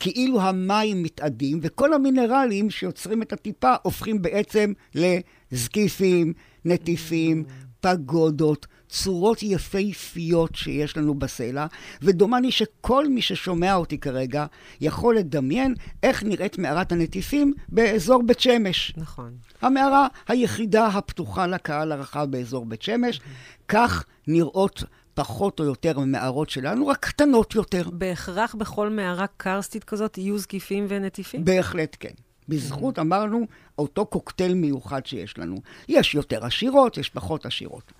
כאילו 0.00 0.40
המים 0.40 1.02
מתאדים, 1.02 1.58
וכל 1.62 1.92
המינרלים 1.92 2.70
שיוצרים 2.70 3.22
את 3.22 3.32
הטיפה 3.32 3.74
הופכים 3.82 4.22
בעצם 4.22 4.72
לזקיפים, 4.94 6.32
נטיפים, 6.64 7.44
פגודות, 7.80 8.66
צורות 8.88 9.42
יפהפיות 9.42 10.54
שיש 10.54 10.96
לנו 10.96 11.14
בסלע, 11.14 11.66
ודומני 12.02 12.52
שכל 12.52 13.08
מי 13.08 13.22
ששומע 13.22 13.74
אותי 13.74 13.98
כרגע 13.98 14.46
יכול 14.80 15.16
לדמיין 15.16 15.74
איך 16.02 16.24
נראית 16.24 16.58
מערת 16.58 16.92
הנטיפים 16.92 17.54
באזור 17.68 18.22
בית 18.22 18.40
שמש. 18.40 18.92
נכון. 18.96 19.32
המערה 19.62 20.06
היחידה 20.28 20.86
הפתוחה 20.86 21.46
לקהל 21.46 21.92
הרחב 21.92 22.26
באזור 22.30 22.66
בית 22.66 22.82
שמש, 22.82 23.20
כך 23.68 24.04
נראות 24.26 24.84
פחות 25.16 25.60
או 25.60 25.64
יותר 25.64 25.98
ממערות 25.98 26.50
שלנו, 26.50 26.86
רק 26.86 26.98
קטנות 27.06 27.54
יותר. 27.54 27.90
בהכרח 27.92 28.54
בכל 28.54 28.90
מערה 28.90 29.26
קרסטית 29.36 29.84
כזאת 29.84 30.18
יהיו 30.18 30.38
זקיפים 30.38 30.86
ונטיפים? 30.88 31.44
בהחלט 31.44 31.96
כן. 32.00 32.10
בזכות, 32.48 32.98
אמרנו, 32.98 33.46
אותו 33.78 34.06
קוקטייל 34.06 34.54
מיוחד 34.54 35.06
שיש 35.06 35.38
לנו. 35.38 35.56
יש 35.88 36.14
יותר 36.14 36.44
עשירות, 36.44 36.98
יש 36.98 37.10
פחות 37.10 37.46
עשירות. 37.46 37.92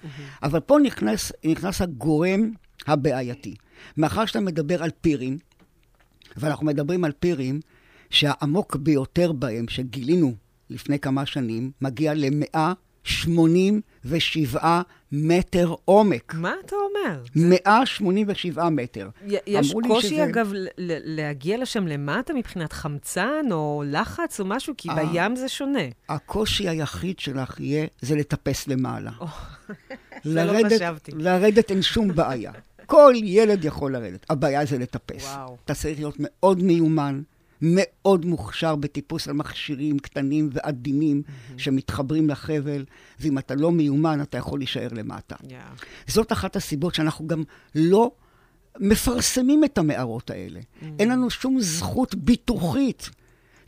אבל 0.42 0.60
פה 0.60 0.78
נכנס, 0.82 1.32
נכנס 1.44 1.80
הגורם 1.80 2.50
הבעייתי. 2.86 3.54
מאחר 3.96 4.26
שאתה 4.26 4.40
מדבר 4.40 4.82
על 4.82 4.90
פירים, 5.00 5.38
ואנחנו 6.36 6.66
מדברים 6.66 7.04
על 7.04 7.12
פירים 7.12 7.60
שהעמוק 8.10 8.76
ביותר 8.76 9.32
בהם, 9.32 9.68
שגילינו 9.68 10.34
לפני 10.70 10.98
כמה 10.98 11.26
שנים, 11.26 11.70
מגיע 11.80 12.14
למאה 12.14 12.72
187 13.28 14.82
מטר 15.12 15.74
עומק. 15.84 16.34
מה 16.34 16.54
אתה 16.64 16.76
אומר? 16.76 17.22
187 17.36 18.68
מטר. 18.68 19.08
יש 19.46 19.74
קושי, 19.86 20.08
שזה... 20.08 20.24
אגב, 20.24 20.52
להגיע 20.78 21.58
לשם 21.58 21.86
למטה 21.86 22.34
מבחינת 22.34 22.72
חמצן 22.72 23.46
או 23.50 23.82
לחץ 23.86 24.40
או 24.40 24.44
משהו? 24.44 24.74
כי 24.78 24.88
אה, 24.90 25.06
בים 25.06 25.36
זה 25.36 25.48
שונה. 25.48 25.84
הקושי 26.08 26.68
היחיד 26.68 27.18
שלך 27.18 27.60
יהיה, 27.60 27.86
זה 28.00 28.16
לטפס 28.16 28.68
למעלה. 28.68 29.10
זה 30.24 30.44
לא 30.44 30.52
חשבתי. 30.68 31.12
לרדת 31.14 31.70
אין 31.70 31.82
שום 31.82 32.14
בעיה. 32.14 32.52
כל 32.86 33.12
ילד 33.16 33.64
יכול 33.64 33.92
לרדת. 33.92 34.26
הבעיה 34.30 34.64
זה 34.64 34.78
לטפס. 34.78 35.24
וואו. 35.24 35.56
אתה 35.64 35.74
צריך 35.74 35.98
להיות 35.98 36.16
מאוד 36.18 36.62
מיומן, 36.62 37.22
מאוד 37.60 38.24
מוכשר 38.24 38.76
בטיפוס 38.76 39.28
על 39.28 39.34
מכשירים 39.34 39.98
קטנים 39.98 40.50
ועדינים 40.52 41.22
mm-hmm. 41.26 41.52
שמתחברים 41.56 42.30
לחבל, 42.30 42.84
ואם 43.20 43.38
אתה 43.38 43.54
לא 43.54 43.72
מיומן, 43.72 44.22
אתה 44.22 44.38
יכול 44.38 44.58
להישאר 44.58 44.88
למטה. 44.92 45.36
Yeah. 45.42 45.84
זאת 46.06 46.32
אחת 46.32 46.56
הסיבות 46.56 46.94
שאנחנו 46.94 47.26
גם 47.26 47.42
לא 47.74 48.10
מפרסמים 48.80 49.64
את 49.64 49.78
המערות 49.78 50.30
האלה. 50.30 50.60
Mm-hmm. 50.60 50.84
אין 50.98 51.08
לנו 51.08 51.30
שום 51.30 51.60
זכות 51.60 52.14
ביטוחית. 52.14 53.10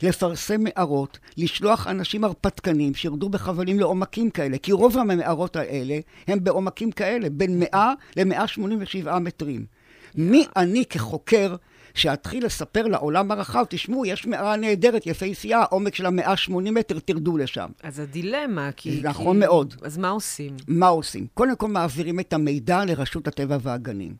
לפרסם 0.03 0.63
מערות, 0.63 1.19
לשלוח 1.37 1.87
אנשים 1.87 2.23
הרפתקנים 2.23 2.93
שירדו 2.95 3.29
בחבלים 3.29 3.79
לעומקים 3.79 4.29
כאלה, 4.29 4.57
כי 4.57 4.71
רוב 4.71 4.97
המערות 4.97 5.55
האלה 5.55 5.99
הם 6.27 6.43
בעומקים 6.43 6.91
כאלה, 6.91 7.29
בין 7.29 7.59
100 7.59 7.93
ל-187 8.17 9.19
מטרים. 9.19 9.65
Yeah. 9.65 10.11
מי 10.15 10.45
אני 10.55 10.85
כחוקר 10.85 11.55
שאתחיל 11.93 12.45
לספר 12.45 12.87
לעולם 12.87 13.31
הרחב, 13.31 13.65
תשמעו, 13.69 14.05
יש 14.05 14.27
מערה 14.27 14.55
נהדרת, 14.55 15.07
יפהפייה, 15.07 15.59
העומק 15.59 15.95
שלה 15.95 16.09
180 16.09 16.73
מטר, 16.73 16.99
תרדו 16.99 17.37
לשם. 17.37 17.67
אז 17.83 17.99
הדילמה, 17.99 18.69
כי... 18.75 19.01
נכון 19.03 19.35
כי... 19.35 19.39
מאוד. 19.39 19.75
אז 19.81 19.97
מה 19.97 20.09
עושים? 20.09 20.55
מה 20.67 20.87
עושים? 20.87 21.27
קודם 21.33 21.55
כל 21.55 21.67
מעבירים 21.67 22.19
את 22.19 22.33
המידע 22.33 22.85
לרשות 22.85 23.27
הטבע 23.27 23.57
והגנים. 23.61 24.13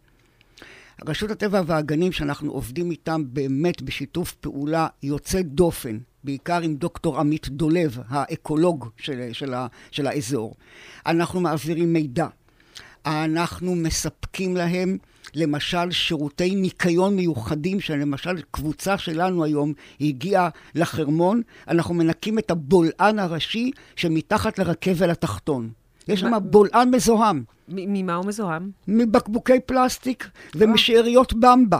רשות 1.07 1.31
הטבע 1.31 1.61
והגנים, 1.65 2.11
שאנחנו 2.11 2.51
עובדים 2.51 2.91
איתם 2.91 3.23
באמת 3.27 3.81
בשיתוף 3.81 4.33
פעולה 4.33 4.87
יוצא 5.03 5.41
דופן, 5.41 5.97
בעיקר 6.23 6.61
עם 6.61 6.75
דוקטור 6.75 7.19
עמית 7.19 7.49
דולב, 7.49 7.97
האקולוג 8.07 8.89
של, 8.97 9.29
של, 9.31 9.53
ה, 9.53 9.67
של 9.91 10.07
האזור. 10.07 10.55
אנחנו 11.05 11.39
מעבירים 11.39 11.93
מידע. 11.93 12.27
אנחנו 13.05 13.75
מספקים 13.75 14.57
להם 14.57 14.97
למשל 15.35 15.91
שירותי 15.91 16.55
ניקיון 16.55 17.15
מיוחדים, 17.15 17.79
שלמשל 17.79 18.41
קבוצה 18.51 18.97
שלנו 18.97 19.43
היום 19.43 19.73
הגיעה 20.01 20.49
לחרמון, 20.75 21.41
אנחנו 21.67 21.93
מנקים 21.93 22.39
את 22.39 22.51
הבולען 22.51 23.19
הראשי 23.19 23.71
שמתחת 23.95 24.59
לרכבל 24.59 25.09
התחתון. 25.09 25.69
יש 26.07 26.19
שם 26.19 26.31
בולען 26.43 26.95
מזוהם. 26.95 27.43
ממה 27.67 28.15
הוא 28.15 28.25
מזוהם? 28.25 28.71
מבקבוקי 28.87 29.59
פלסטיק 29.65 30.29
ומשאריות 30.55 31.33
במבה. 31.33 31.79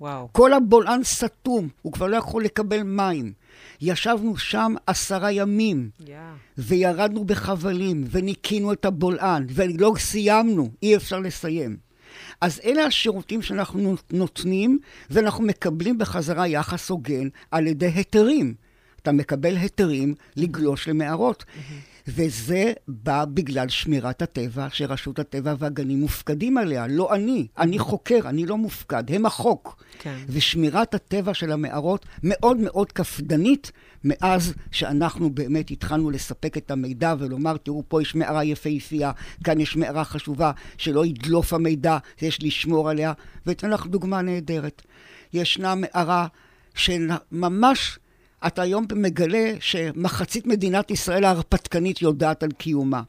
וואו. 0.00 0.28
כל 0.32 0.52
הבולען 0.52 1.02
סתום, 1.04 1.68
הוא 1.82 1.92
כבר 1.92 2.06
לא 2.06 2.16
יכול 2.16 2.44
לקבל 2.44 2.82
מים. 2.82 3.32
ישבנו 3.80 4.36
שם 4.36 4.74
עשרה 4.86 5.32
ימים, 5.32 5.90
Yeah. 6.00 6.10
וירדנו 6.58 7.24
בחבלים, 7.24 8.04
וניקינו 8.10 8.72
את 8.72 8.84
הבולען, 8.84 9.46
ולא 9.48 9.92
סיימנו, 9.98 10.70
אי 10.82 10.96
אפשר 10.96 11.18
לסיים. 11.18 11.76
אז 12.42 12.60
אלה 12.64 12.84
השירותים 12.84 13.42
שאנחנו 13.42 13.94
נותנים, 14.12 14.78
ואנחנו 15.10 15.44
מקבלים 15.44 15.98
בחזרה 15.98 16.48
יחס 16.48 16.90
הוגן 16.90 17.28
על 17.50 17.66
ידי 17.66 17.86
היתרים. 17.86 18.54
אתה 19.02 19.12
מקבל 19.12 19.56
היתרים 19.56 20.14
לגלוש 20.36 20.88
למערות. 20.88 21.44
וזה 22.08 22.72
בא 22.88 23.24
בגלל 23.24 23.68
שמירת 23.68 24.22
הטבע, 24.22 24.68
שרשות 24.70 25.18
הטבע 25.18 25.54
והגנים 25.58 26.00
מופקדים 26.00 26.58
עליה. 26.58 26.86
לא 26.86 27.14
אני, 27.14 27.46
אני 27.58 27.78
חוקר, 27.78 28.20
אני 28.24 28.46
לא 28.46 28.56
מופקד, 28.56 29.04
הם 29.08 29.26
החוק. 29.26 29.82
כן. 29.98 30.16
ושמירת 30.28 30.94
הטבע 30.94 31.34
של 31.34 31.52
המערות 31.52 32.06
מאוד 32.22 32.56
מאוד 32.56 32.92
קפדנית, 32.92 33.72
מאז 34.04 34.54
שאנחנו 34.70 35.30
באמת 35.30 35.70
התחלנו 35.70 36.10
לספק 36.10 36.56
את 36.56 36.70
המידע 36.70 37.14
ולומר, 37.18 37.56
תראו, 37.56 37.82
פה 37.88 38.02
יש 38.02 38.14
מערה 38.14 38.44
יפהפייה, 38.44 39.12
כאן 39.44 39.60
יש 39.60 39.76
מערה 39.76 40.04
חשובה, 40.04 40.52
שלא 40.78 41.06
ידלוף 41.06 41.52
המידע, 41.52 41.98
יש 42.22 42.42
לשמור 42.42 42.90
עליה. 42.90 43.12
ואתן 43.46 43.70
לך 43.70 43.86
דוגמה 43.86 44.22
נהדרת. 44.22 44.82
ישנה 45.32 45.74
מערה 45.74 46.26
שממש 46.74 47.98
אתה 48.46 48.62
היום 48.62 48.86
מגלה 48.96 49.52
שמחצית 49.60 50.46
מדינת 50.46 50.90
ישראל 50.90 51.24
ההרפתקנית 51.24 52.02
יודעת 52.02 52.42
על 52.42 52.50
קיומה. 52.50 53.02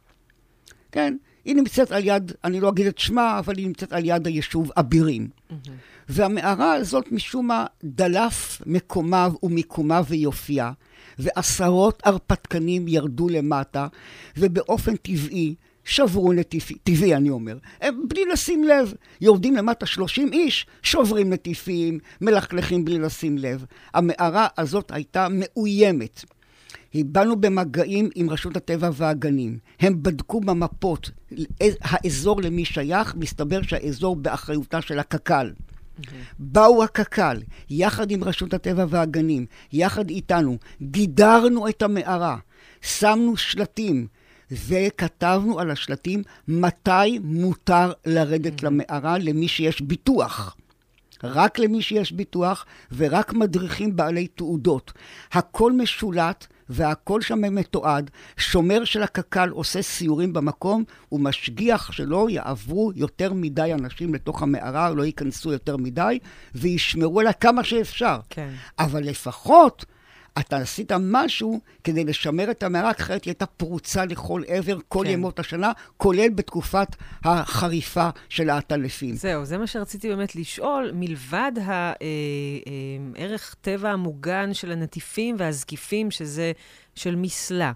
כן? 0.92 1.18
היא 1.46 1.56
נמצאת 1.56 1.92
על 1.92 2.02
יד, 2.06 2.32
אני 2.44 2.60
לא 2.60 2.70
אגיד 2.70 2.88
את 2.88 2.98
שמה, 2.98 3.40
אבל 3.40 3.58
היא 3.58 3.68
נמצאת 3.68 3.94
על 3.94 4.06
יד 4.06 4.28
היישוב 4.28 4.72
אבירים. 4.78 5.28
Mm-hmm. 5.28 5.54
והמערה 6.10 6.74
הזאת, 6.74 7.12
משום 7.12 7.48
מה, 7.48 7.66
דלף 7.84 8.62
מקומה 8.66 9.28
ומיקומה 9.44 10.02
ויופייה, 10.08 10.72
ועשרות 11.20 12.02
הרפתקנים 12.06 12.88
ירדו 12.88 13.30
למטה, 13.30 13.88
ובאופן 14.38 14.96
טבעי 14.96 15.56
שברו 15.86 16.34
נטיפים, 16.34 16.78
אני 17.16 17.30
אומר, 17.30 17.58
הם 17.82 18.02
בלי 18.08 18.26
לשים 18.34 18.64
לב, 18.64 18.94
יורדים 19.22 19.56
למטה 19.56 19.86
30 19.86 20.34
איש, 20.34 20.66
שוברים 20.84 21.34
נטיפים, 21.34 22.00
מלכלכים 22.22 22.86
בלי 22.86 23.00
לשים 23.00 23.38
לב. 23.38 23.66
המערה 23.94 24.48
הזאת 24.58 24.92
הייתה 24.92 25.28
מאוימת. 25.32 26.24
באנו 26.96 27.36
במגעים 27.36 28.10
עם 28.16 28.30
רשות 28.30 28.58
הטבע 28.58 28.90
והגנים. 28.94 29.58
הם 29.80 30.04
בדקו 30.04 30.42
במפות 30.42 31.10
האזור 31.82 32.42
למי 32.42 32.66
שייך, 32.66 33.16
מסתבר 33.16 33.62
שהאזור 33.62 34.16
באחריותה 34.16 34.82
של 34.82 35.00
הקק"ל. 35.00 35.52
Mm-hmm. 35.54 36.14
באו 36.40 36.84
הקק"ל, 36.84 37.38
יחד 37.70 38.12
עם 38.12 38.24
רשות 38.24 38.54
הטבע 38.54 38.86
והגנים, 38.90 39.46
יחד 39.74 40.10
איתנו, 40.10 40.58
גידרנו 40.82 41.70
את 41.70 41.82
המערה, 41.82 42.38
שמנו 42.82 43.38
שלטים, 43.38 44.08
וכתבנו 44.68 45.60
על 45.60 45.72
השלטים 45.72 46.24
מתי 46.48 47.20
מותר 47.24 47.92
לרדת 48.06 48.60
mm-hmm. 48.60 48.66
למערה 48.66 49.18
למי 49.18 49.48
שיש 49.48 49.82
ביטוח. 49.82 50.56
רק 51.24 51.60
למי 51.60 51.82
שיש 51.82 52.12
ביטוח 52.12 52.66
ורק 52.92 53.34
מדריכים 53.34 53.96
בעלי 53.96 54.28
תעודות. 54.28 54.94
הכל 55.32 55.72
משולט 55.72 56.48
והכל 56.70 57.22
שם 57.22 57.56
מתועד. 57.56 58.12
שומר 58.38 58.86
של 58.86 59.04
הקק"ל 59.04 59.50
עושה 59.50 59.82
סיורים 59.82 60.34
במקום, 60.34 60.84
הוא 61.10 61.20
משגיח 61.20 61.92
שלא 61.92 62.28
יעברו 62.30 62.92
יותר 62.96 63.34
מדי 63.34 63.74
אנשים 63.74 64.14
לתוך 64.14 64.44
המערה, 64.44 64.90
לא 64.90 65.06
ייכנסו 65.06 65.52
יותר 65.52 65.78
מדי, 65.78 66.20
וישמרו 66.56 67.20
עליה 67.20 67.34
כמה 67.34 67.64
שאפשר. 67.64 68.20
כן. 68.30 68.50
אבל 68.80 69.04
לפחות 69.04 69.86
אתה 70.40 70.58
עשית 70.58 70.92
משהו 71.00 71.60
כדי 71.84 72.04
לשמר 72.04 72.52
את 72.52 72.64
המערה, 72.64 72.92
אחרת 72.92 73.24
היא 73.24 73.32
הייתה 73.32 73.46
פרוצה 73.46 74.06
לכל 74.06 74.42
עבר 74.48 74.78
כל 74.88 75.04
כן. 75.06 75.12
ימות 75.12 75.40
השנה, 75.40 75.72
כולל 75.98 76.30
בתקופת 76.30 76.88
החריפה 77.24 78.10
של 78.30 78.50
העטלפים. 78.50 79.16
זהו, 79.16 79.46
זה 79.46 79.58
מה 79.58 79.68
שרציתי 79.68 80.10
באמת 80.10 80.36
לשאול. 80.36 80.92
מלבד 80.94 81.52
הערך 83.16 83.56
טבע 83.62 83.90
המוגן 83.90 84.54
של 84.54 84.72
הנטיפים 84.72 85.36
והזקיפים, 85.40 86.12
שזה 86.12 86.52
של 86.96 87.16
מסלה, 87.16 87.72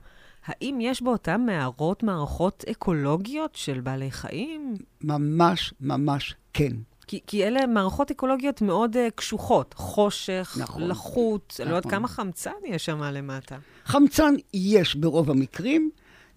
האם 0.46 0.78
יש 0.82 1.02
באותן 1.02 1.42
מערות 1.46 2.04
מערכות 2.04 2.64
אקולוגיות 2.72 3.56
של 3.56 3.80
בעלי 3.80 4.12
חיים? 4.12 4.74
ממש, 5.02 5.74
ממש 5.82 6.36
כן. 6.54 6.72
כי, 7.08 7.20
כי 7.28 7.44
אלה 7.44 7.68
מערכות 7.68 8.12
אקולוגיות 8.12 8.62
מאוד 8.62 8.96
uh, 8.96 9.00
קשוחות, 9.16 9.74
חושך, 9.78 10.58
נכון, 10.62 10.88
לחות, 10.88 11.54
נכון. 11.54 11.66
לא 11.66 11.72
יודעת 11.72 11.86
נכון. 11.86 12.00
כמה 12.00 12.08
חמצן 12.08 12.52
יש 12.66 12.86
שם 12.86 13.04
למטה. 13.04 13.58
חמצן 13.86 14.34
יש 14.54 14.96
ברוב 14.96 15.30
המקרים. 15.30 15.90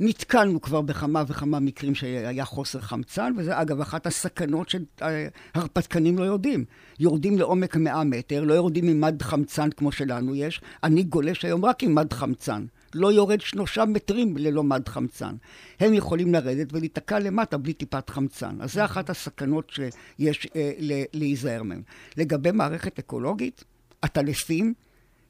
נתקלנו 0.03 0.61
כבר 0.61 0.81
בכמה 0.81 1.23
וכמה 1.27 1.61
מקרים 1.61 1.95
שהיה 1.95 2.45
חוסר 2.45 2.81
חמצן, 2.81 3.33
וזה 3.37 3.61
אגב 3.61 3.81
אחת 3.81 4.07
הסכנות 4.07 4.68
שהרפתקנים 4.68 6.18
לא 6.18 6.25
יודעים. 6.25 6.64
יורדים 6.99 7.39
לעומק 7.39 7.77
100 7.77 8.05
מטר, 8.05 8.45
לא 8.45 8.55
יורדים 8.55 8.89
עם 8.89 9.01
מד 9.01 9.23
חמצן 9.23 9.71
כמו 9.71 9.93
שלנו 9.93 10.35
יש. 10.35 10.61
אני 10.85 11.03
גולש 11.03 11.45
היום 11.45 11.64
רק 11.64 11.83
עם 11.83 11.95
מד 11.95 12.12
חמצן. 12.12 12.64
לא 12.95 13.12
יורד 13.12 13.41
שלושה 13.41 13.84
מטרים 13.84 14.36
ללא 14.36 14.64
מד 14.64 14.88
חמצן. 14.88 15.34
הם 15.80 15.95
יכולים 15.95 16.32
לרדת 16.34 16.72
ולהיתקע 16.72 17.18
למטה 17.18 17.59
בלי 17.59 17.72
טיפת 17.72 18.11
חמצן. 18.11 18.57
אז 18.61 18.72
זה 18.72 18.84
אחת 18.84 19.11
הסכנות 19.11 19.70
שיש 19.70 20.47
אה, 20.57 20.72
להיזהר 21.12 21.62
מהן. 21.62 21.82
לגבי 22.16 22.51
מערכת 22.51 22.99
אקולוגית, 22.99 23.64
עטלפים, 24.03 24.74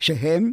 שהם 0.00 0.52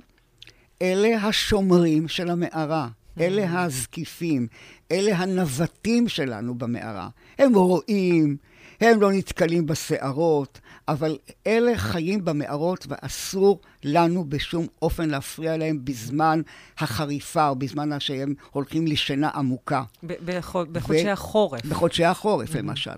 אלה 0.81 1.27
השומרים 1.27 2.07
של 2.07 2.29
המערה. 2.29 2.87
אלה 3.19 3.63
הזקיפים, 3.63 4.47
אלה 4.91 5.17
הנווטים 5.17 6.07
שלנו 6.07 6.55
במערה. 6.55 7.09
הם 7.37 7.55
רואים, 7.55 8.37
הם 8.81 9.01
לא 9.01 9.11
נתקלים 9.11 9.65
בסערות, 9.65 10.59
אבל 10.87 11.17
אלה 11.47 11.77
חיים 11.77 12.25
במערות 12.25 12.87
ואסור 12.89 13.59
לנו 13.83 14.25
בשום 14.29 14.67
אופן 14.81 15.09
להפריע 15.09 15.57
להם 15.57 15.79
בזמן 15.83 16.41
החריפה 16.77 17.47
או 17.49 17.55
בזמן 17.55 17.99
שהם 17.99 18.33
הולכים 18.51 18.87
לשינה 18.87 19.29
עמוקה. 19.29 19.83
בחודשי 20.71 21.09
החורף. 21.09 21.65
בחודשי 21.65 22.05
החורף, 22.05 22.55
למשל. 22.55 22.91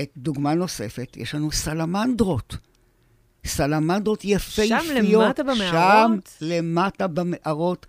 את 0.00 0.10
דוגמה 0.16 0.54
נוספת, 0.54 1.16
יש 1.16 1.34
לנו 1.34 1.52
סלמנדרות. 1.52 2.56
סלמנדרות 3.44 4.24
יפהפיות. 4.24 4.82
שם 4.82 4.94
למטה 4.94 5.42
במערות? 5.42 6.30
שם 6.38 6.46
למטה 6.46 7.06
במערות. 7.06 7.86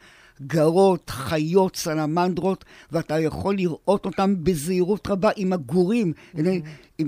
גרות, 0.47 1.09
חיות, 1.09 1.75
סלמנדרות, 1.75 2.65
ואתה 2.91 3.19
יכול 3.19 3.55
לראות 3.55 4.05
אותן 4.05 4.35
בזהירות 4.43 5.07
רבה 5.07 5.29
עם 5.35 5.53
הגורים. 5.53 6.13
Mm-hmm. 6.35 6.39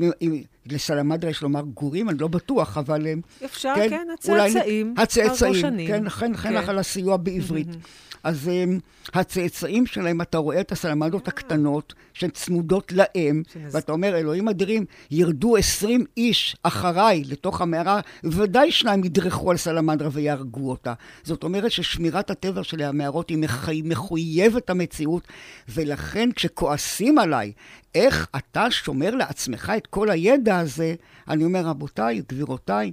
עם, 0.01 0.11
עם, 0.19 0.41
לסלמנדרה 0.65 1.31
יש 1.31 1.41
לומר 1.41 1.61
גורים, 1.61 2.09
אני 2.09 2.17
לא 2.17 2.27
בטוח, 2.27 2.77
אבל... 2.77 3.07
אפשר, 3.45 3.73
כן, 3.75 3.89
כן 3.89 4.07
הצאצאים. 4.13 4.93
הצאצאים, 4.97 5.87
כן, 5.87 6.09
חן 6.09 6.37
חן 6.37 6.53
לך 6.53 6.69
על 6.69 6.79
הסיוע 6.79 7.17
בעברית. 7.17 7.67
Mm-hmm. 7.67 8.03
אז 8.23 8.47
um, 8.47 8.81
הצאצאים 9.13 9.85
שלהם, 9.85 10.21
אתה 10.21 10.37
רואה 10.37 10.61
את 10.61 10.71
הסלמנדרות 10.71 11.27
הקטנות, 11.27 11.93
שהן 12.13 12.29
צמודות 12.29 12.91
לאם, 12.91 13.41
ואתה 13.71 13.91
אומר, 13.91 14.17
אלוהים 14.17 14.49
אדירים, 14.49 14.85
ירדו 15.11 15.57
עשרים 15.57 16.05
איש 16.17 16.55
אחריי 16.63 17.23
לתוך 17.25 17.61
המערה, 17.61 17.99
ודאי 18.23 18.71
שניים 18.71 19.03
ידרכו 19.03 19.51
על 19.51 19.57
סלמנדרה 19.57 20.09
ויהרגו 20.11 20.69
אותה. 20.69 20.93
זאת 21.23 21.43
אומרת 21.43 21.71
ששמירת 21.71 22.29
הטבע 22.29 22.63
של 22.63 22.81
המערות 22.81 23.29
היא 23.29 23.37
מחויבת 23.83 24.69
המציאות, 24.69 25.27
ולכן 25.69 26.29
כשכועסים 26.31 27.17
עליי, 27.17 27.51
איך 27.95 28.27
אתה 28.35 28.71
שומר 28.71 29.15
לעצמך 29.15 29.71
את 29.77 29.87
כל 29.87 30.09
הידע 30.09 30.59
הזה, 30.59 30.95
אני 31.27 31.43
אומר, 31.43 31.61
רבותיי, 31.65 32.21
גבירותיי, 32.29 32.91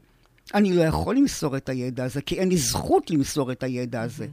אני 0.55 0.72
לא 0.72 0.82
יכול 0.82 1.16
למסור 1.16 1.57
את 1.57 1.68
הידע 1.68 2.05
הזה, 2.05 2.22
כי 2.22 2.38
אין 2.38 2.48
לי 2.48 2.57
זכות 2.57 3.11
למסור 3.11 3.53
את 3.53 3.62
הידע 3.62 4.03
הזה. 4.03 4.26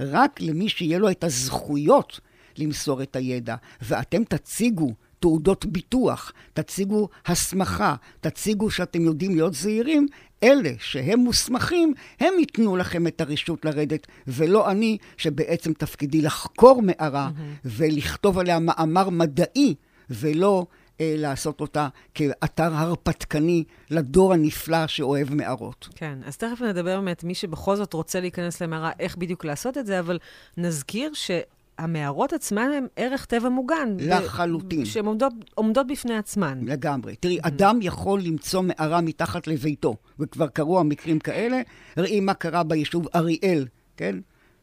רק 0.00 0.40
למי 0.40 0.68
שיהיה 0.68 0.98
לו 0.98 1.10
את 1.10 1.24
הזכויות 1.24 2.20
למסור 2.58 3.02
את 3.02 3.16
הידע. 3.16 3.56
ואתם 3.82 4.24
תציגו 4.24 4.94
תעודות 5.20 5.66
ביטוח, 5.66 6.32
תציגו 6.52 7.08
הסמכה, 7.26 7.94
תציגו 8.20 8.70
שאתם 8.70 9.02
יודעים 9.02 9.34
להיות 9.34 9.54
זהירים, 9.54 10.06
אלה 10.42 10.70
שהם 10.78 11.20
מוסמכים, 11.20 11.94
הם 12.20 12.34
ייתנו 12.38 12.76
לכם 12.76 13.06
את 13.06 13.20
הרשות 13.20 13.64
לרדת, 13.64 14.06
ולא 14.26 14.70
אני, 14.70 14.98
שבעצם 15.16 15.72
תפקידי 15.72 16.22
לחקור 16.22 16.82
מערה 16.82 17.30
ולכתוב 17.64 18.38
עליה 18.38 18.58
מאמר 18.58 19.10
מדעי, 19.10 19.74
ולא 20.10 20.66
אה, 21.00 21.14
לעשות 21.18 21.60
אותה 21.60 21.88
כאתר 22.14 22.74
הרפתקני 22.74 23.64
לדור 23.90 24.32
הנפלא 24.32 24.86
שאוהב 24.86 25.34
מערות. 25.34 25.88
כן, 25.94 26.18
אז 26.26 26.36
תכף 26.36 26.62
נדבר 26.62 27.00
באמת, 27.00 27.24
מי 27.24 27.34
שבכל 27.34 27.76
זאת 27.76 27.92
רוצה 27.92 28.20
להיכנס 28.20 28.62
למערה, 28.62 28.90
איך 28.98 29.16
בדיוק 29.16 29.44
לעשות 29.44 29.78
את 29.78 29.86
זה, 29.86 30.00
אבל 30.00 30.18
נזכיר 30.56 31.10
ש... 31.14 31.30
המערות 31.78 32.32
עצמן 32.32 32.70
הן 32.76 32.86
ערך 32.96 33.24
טבע 33.24 33.48
מוגן. 33.48 33.96
לחלוטין. 33.98 34.84
שהן 34.84 35.06
עומדות, 35.06 35.32
עומדות 35.54 35.86
בפני 35.86 36.16
עצמן. 36.16 36.60
לגמרי. 36.62 37.16
תראי, 37.16 37.38
אדם 37.42 37.78
יכול 37.82 38.20
למצוא 38.20 38.62
מערה 38.62 39.00
מתחת 39.00 39.46
לביתו, 39.46 39.96
וכבר 40.18 40.46
קרו 40.46 40.80
המקרים 40.80 41.18
כאלה. 41.18 41.60
ראי 41.96 42.20
מה 42.20 42.34
קרה 42.34 42.62
ביישוב 42.62 43.06
אריאל, 43.14 43.66
כן? 43.96 44.16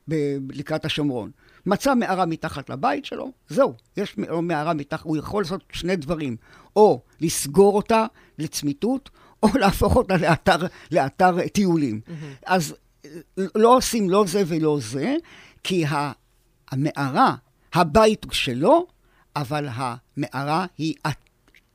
ב- 0.07 0.37
לקראת 0.51 0.85
השומרון. 0.85 1.31
מצא 1.65 1.95
מערה 1.95 2.25
מתחת 2.25 2.69
לבית 2.69 3.05
שלו, 3.05 3.31
זהו, 3.49 3.73
יש 3.97 4.17
מערה 4.17 4.73
מתחת, 4.73 5.05
הוא 5.05 5.17
יכול 5.17 5.43
לעשות 5.43 5.63
שני 5.71 5.95
דברים, 5.95 6.35
או 6.75 7.01
לסגור 7.21 7.75
אותה 7.75 8.05
לצמיתות, 8.37 9.09
או 9.43 9.47
להפוך 9.61 9.95
אותה 9.95 10.17
לאתר, 10.17 10.57
לאתר 10.91 11.47
טיולים. 11.47 12.01
אז 12.45 12.75
לא 13.37 13.77
עושים 13.77 14.09
לא 14.09 14.25
זה 14.27 14.43
ולא 14.47 14.77
זה, 14.81 15.15
כי. 15.63 15.85
המערה, 16.71 17.35
הבית 17.73 18.23
הוא 18.23 18.33
שלו, 18.33 18.87
אבל 19.35 19.67
המערה 19.71 20.65
היא 20.77 20.95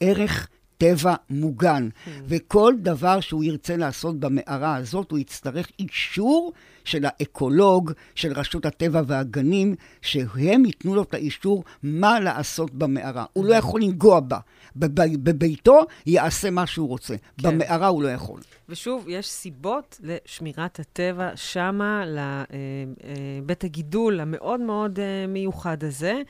ערך 0.01 0.49
טבע 0.79 1.15
מוגן. 1.31 1.89
Mm. 1.89 2.11
וכל 2.27 2.75
דבר 2.79 3.21
שהוא 3.21 3.45
ירצה 3.45 3.77
לעשות 3.77 4.21
במערה 4.21 4.77
הזאת, 4.77 5.11
הוא 5.11 5.19
יצטרך 5.19 5.69
אישור 5.79 6.53
של 6.85 7.05
האקולוג, 7.05 7.93
של 8.15 8.33
רשות 8.33 8.67
הטבע 8.67 9.03
והגנים, 9.07 9.75
שהם 10.03 10.65
ייתנו 10.65 10.95
לו 10.95 11.03
את 11.03 11.15
האישור 11.15 11.65
מה 11.83 12.21
לעשות 12.21 12.75
במערה. 12.75 13.25
הוא 13.33 13.45
לא 13.45 13.55
יכול 13.55 13.81
לנגוע 13.81 14.21
בה. 14.21 14.39
בביתו 14.77 15.81
יעשה 16.07 16.51
מה 16.51 16.67
שהוא 16.67 16.89
רוצה. 16.89 17.15
כן. 17.39 17.49
במערה 17.49 17.87
הוא 17.87 18.03
לא 18.03 18.09
יכול. 18.09 18.41
ושוב, 18.69 19.05
יש 19.09 19.29
סיבות 19.29 20.01
לשמירת 20.03 20.81
הטבע 20.81 21.31
שמה, 21.35 22.05
לבית 22.07 23.65
אה, 23.65 23.69
אה, 23.69 23.71
הגידול 23.71 24.21
המאוד 24.21 24.61
מאוד 24.61 24.99
אה, 24.99 25.27
מיוחד 25.29 25.85
הזה. 25.85 26.23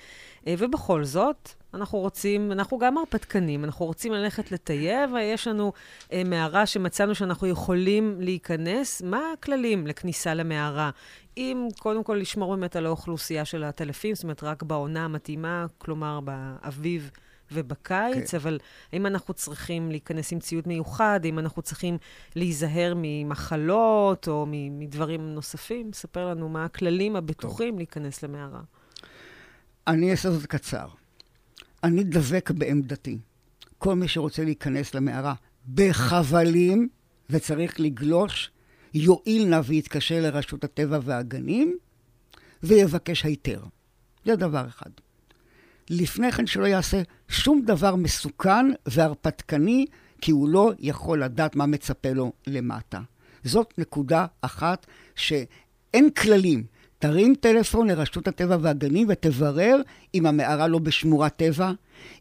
ובכל 0.46 1.04
זאת, 1.04 1.50
אנחנו 1.76 1.98
רוצים, 1.98 2.52
אנחנו 2.52 2.78
גם 2.78 2.98
הרפתקנים, 2.98 3.64
אנחנו 3.64 3.86
רוצים 3.86 4.12
ללכת 4.12 4.52
לטייב, 4.52 5.10
ויש 5.12 5.48
לנו 5.48 5.72
אה, 6.12 6.22
מערה 6.24 6.66
שמצאנו 6.66 7.14
שאנחנו 7.14 7.46
יכולים 7.46 8.20
להיכנס. 8.20 9.02
מה 9.02 9.20
הכללים 9.32 9.86
לכניסה 9.86 10.34
למערה? 10.34 10.90
אם 11.36 11.68
קודם 11.78 12.04
כל 12.04 12.14
לשמור 12.14 12.56
באמת 12.56 12.76
על 12.76 12.86
האוכלוסייה 12.86 13.44
של 13.44 13.64
הטלפים, 13.64 14.14
זאת 14.14 14.24
אומרת, 14.24 14.42
רק 14.42 14.62
בעונה 14.62 15.04
המתאימה, 15.04 15.66
כלומר 15.78 16.20
באביב. 16.20 17.10
ובקיץ, 17.52 18.30
כן. 18.30 18.36
אבל 18.36 18.58
האם 18.92 19.06
אנחנו 19.06 19.34
צריכים 19.34 19.90
להיכנס 19.90 20.32
עם 20.32 20.40
ציוד 20.40 20.68
מיוחד? 20.68 21.20
האם 21.24 21.38
אנחנו 21.38 21.62
צריכים 21.62 21.98
להיזהר 22.36 22.92
ממחלות 22.96 24.28
או 24.28 24.46
מדברים 24.48 25.34
נוספים? 25.34 25.92
ספר 25.92 26.28
לנו 26.30 26.48
מה 26.48 26.64
הכללים 26.64 27.16
הבטוחים 27.16 27.70
טוב. 27.70 27.78
להיכנס 27.78 28.22
למערה. 28.22 28.60
אני 29.86 30.10
אעשה 30.10 30.30
זאת 30.30 30.46
קצר. 30.46 30.86
אני 31.84 32.04
דבק 32.04 32.50
בעמדתי. 32.50 33.18
כל 33.78 33.94
מי 33.94 34.08
שרוצה 34.08 34.44
להיכנס 34.44 34.94
למערה 34.94 35.34
בחבלים 35.74 36.88
וצריך 37.30 37.80
לגלוש, 37.80 38.50
יואיל 38.94 39.48
נא 39.48 39.60
ויתקשר 39.64 40.20
לרשות 40.22 40.64
הטבע 40.64 40.98
והגנים 41.02 41.76
ויבקש 42.62 43.24
היתר. 43.24 43.62
זה 44.24 44.36
דבר 44.36 44.66
אחד. 44.68 44.90
לפני 45.90 46.32
כן 46.32 46.46
שלא 46.46 46.66
יעשה 46.66 47.02
שום 47.28 47.62
דבר 47.64 47.96
מסוכן 47.96 48.66
והרפתקני, 48.86 49.86
כי 50.20 50.30
הוא 50.30 50.48
לא 50.48 50.72
יכול 50.78 51.22
לדעת 51.24 51.56
מה 51.56 51.66
מצפה 51.66 52.12
לו 52.12 52.32
למטה. 52.46 53.00
זאת 53.44 53.74
נקודה 53.78 54.26
אחת 54.40 54.86
שאין 55.14 56.10
כללים. 56.10 56.64
תרים 57.06 57.34
טלפון 57.40 57.88
לרשות 57.88 58.28
הטבע 58.28 58.56
והגנים 58.60 59.06
ותברר 59.10 59.80
אם 60.14 60.26
המערה 60.26 60.68
לא 60.68 60.78
בשמורת 60.78 61.36
טבע, 61.36 61.72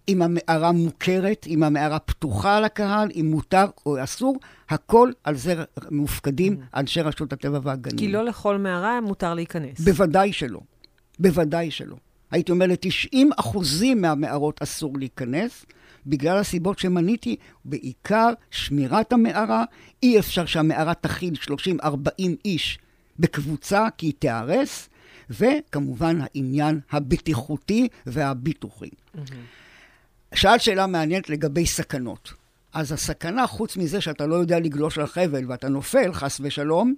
אם 0.07 0.21
המערה 0.21 0.71
מוכרת, 0.71 1.45
אם 1.47 1.63
המערה 1.63 1.99
פתוחה 1.99 2.59
לקהל, 2.59 3.09
אם 3.15 3.27
מותר 3.31 3.65
או 3.85 4.03
אסור, 4.03 4.37
הכל 4.69 5.11
על 5.23 5.35
זה 5.35 5.55
מופקדים 5.91 6.53
mm. 6.53 6.79
אנשי 6.79 7.01
רשות 7.01 7.33
הטבע 7.33 7.59
והגנים. 7.63 7.97
כי 7.97 8.07
לא 8.07 8.25
לכל 8.25 8.57
מערה 8.57 9.01
מותר 9.01 9.33
להיכנס. 9.33 9.79
בוודאי 9.79 10.33
שלא. 10.33 10.59
בוודאי 11.19 11.71
שלא. 11.71 11.95
הייתי 12.31 12.51
אומר, 12.51 12.65
ל-90 12.65 13.17
אחוזים 13.37 14.01
מהמערות 14.01 14.61
אסור 14.61 14.97
להיכנס, 14.97 15.65
בגלל 16.07 16.37
הסיבות 16.37 16.79
שמניתי, 16.79 17.35
בעיקר 17.65 18.29
שמירת 18.51 19.13
המערה. 19.13 19.63
אי 20.03 20.19
אפשר 20.19 20.45
שהמערה 20.45 20.93
תכיל 20.93 21.33
30-40 21.83 21.87
איש 22.45 22.79
בקבוצה, 23.19 23.87
כי 23.97 24.05
היא 24.05 24.13
תיהרס, 24.19 24.89
וכמובן 25.29 26.19
העניין 26.21 26.79
הבטיחותי 26.91 27.87
והביטוחי. 28.05 28.89
Mm-hmm. 28.89 29.19
שאלת 30.35 30.61
שאלה 30.61 30.87
מעניינת 30.87 31.29
לגבי 31.29 31.65
סכנות. 31.65 32.33
אז 32.73 32.91
הסכנה, 32.91 33.47
חוץ 33.47 33.77
מזה 33.77 34.01
שאתה 34.01 34.25
לא 34.25 34.35
יודע 34.35 34.59
לגלוש 34.59 34.97
על 34.97 35.07
חבל 35.07 35.51
ואתה 35.51 35.69
נופל, 35.69 36.13
חס 36.13 36.41
ושלום, 36.43 36.95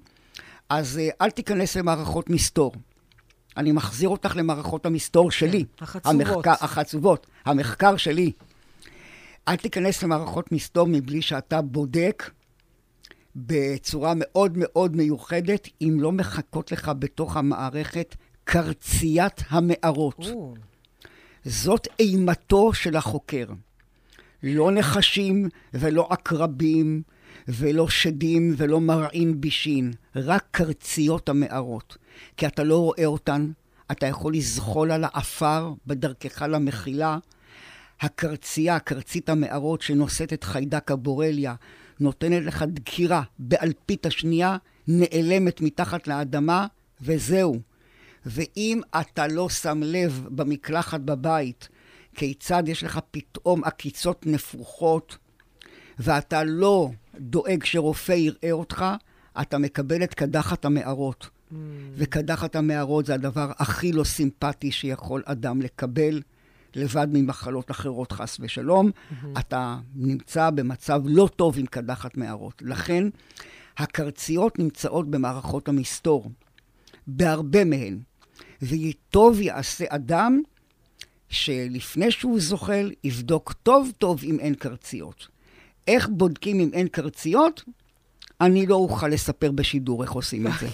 אז 0.70 0.98
אה, 0.98 1.10
אל 1.22 1.30
תיכנס 1.30 1.76
למערכות 1.76 2.30
מסתור. 2.30 2.72
אני 3.58 3.72
מחזיר 3.72 4.10
אותך 4.10 4.36
למערכות 4.36 4.86
המסתור 4.86 5.32
שלי. 5.32 5.66
כן, 5.78 5.84
החצובות. 5.84 6.28
המחקר, 6.28 6.54
החצובות, 6.62 7.28
המחקר 7.46 7.98
שלי. 7.98 8.32
אל 9.48 9.56
תיכנס 9.56 10.04
למערכות 10.04 10.52
מסתור 10.52 10.88
מבלי 10.88 11.22
שאתה 11.22 11.62
בודק 11.62 12.30
בצורה 13.38 14.14
מאוד 14.16 14.54
מאוד 14.56 14.96
מיוחדת, 14.96 15.70
אם 15.82 15.98
לא 16.00 16.12
מחכות 16.12 16.72
לך 16.72 16.92
בתוך 17.00 17.38
המערכת 17.38 18.16
קרציית 18.44 19.44
המערות. 19.50 20.26
זאת 21.46 21.88
אימתו 22.00 22.74
של 22.74 22.96
החוקר. 22.96 23.46
לא 24.44 24.72
נחשים 24.72 25.50
ולא 25.74 26.08
עקרבים 26.10 27.02
ולא 27.48 27.90
שדים 27.90 28.54
ולא 28.58 28.82
מרעין 28.82 29.42
בישין, 29.42 29.94
רק 30.16 30.46
קרציות 30.52 31.30
המערות. 31.30 31.98
כי 32.38 32.48
אתה 32.48 32.64
לא 32.64 32.78
רואה 32.78 33.06
אותן, 33.06 33.52
אתה 33.92 34.06
יכול 34.06 34.34
לזחול 34.34 34.92
על 34.92 35.04
העפר 35.04 35.74
בדרכך 35.88 36.42
למחילה. 36.42 37.18
הקרצייה, 38.02 38.80
קרצית 38.80 39.30
המערות 39.30 39.82
שנושאת 39.82 40.34
את 40.34 40.44
חיידק 40.44 40.92
הבורליה, 40.92 41.56
נותנת 42.00 42.44
לך 42.44 42.66
דקירה 42.68 43.24
באלפית 43.40 44.06
השנייה, 44.06 44.58
נעלמת 44.88 45.62
מתחת 45.62 46.08
לאדמה, 46.08 46.68
וזהו. 47.02 47.60
ואם 48.26 48.82
אתה 49.02 49.28
לא 49.28 49.50
שם 49.50 49.82
לב 49.84 50.28
במקלחת 50.30 51.00
בבית, 51.00 51.70
כיצד 52.16 52.64
יש 52.68 52.84
לך 52.84 53.00
פתאום 53.12 53.64
עקיצות 53.64 54.26
נפוחות, 54.26 55.18
ואתה 56.00 56.44
לא 56.44 56.90
דואג 57.20 57.64
שרופא 57.64 58.12
יראה 58.12 58.52
אותך, 58.52 58.86
אתה 59.42 59.58
מקבל 59.58 60.04
את 60.04 60.14
קדחת 60.14 60.66
המערות. 60.66 61.24
Mm. 61.52 61.56
וקדחת 61.96 62.56
המערות 62.56 63.06
זה 63.06 63.14
הדבר 63.14 63.52
הכי 63.58 63.92
לא 63.92 64.04
סימפטי 64.04 64.72
שיכול 64.72 65.24
אדם 65.26 65.62
לקבל. 65.62 66.22
לבד 66.76 67.08
ממחלות 67.14 67.72
אחרות, 67.72 68.12
חס 68.12 68.38
ושלום, 68.40 68.90
mm-hmm. 68.90 69.40
אתה 69.40 69.78
נמצא 69.96 70.50
במצב 70.50 71.02
לא 71.06 71.30
טוב 71.36 71.60
עם 71.60 71.66
קדחת 71.66 72.18
מערות. 72.18 72.62
לכן, 72.66 73.04
הקרציות 73.78 74.60
נמצאות 74.60 75.10
במערכות 75.10 75.70
המסתור, 75.70 76.32
בהרבה 77.08 77.64
מהן. 77.64 78.00
וטוב 78.62 79.42
יעשה 79.42 79.86
אדם 79.90 80.42
שלפני 81.30 82.12
שהוא 82.12 82.40
זוחל, 82.40 82.92
יבדוק 83.04 83.54
טוב 83.54 83.92
טוב 83.98 84.24
אם 84.24 84.40
אין 84.40 84.56
קרציות. 84.56 85.28
איך 85.88 86.10
בודקים 86.12 86.60
אם 86.60 86.70
אין 86.74 86.88
קרציות? 86.88 87.64
אני 88.42 88.66
לא 88.66 88.76
אוכל 88.76 89.08
לספר 89.08 89.52
בשידור 89.52 90.04
איך 90.04 90.12
עושים 90.12 90.48
את 90.48 90.52
זה. 90.60 90.68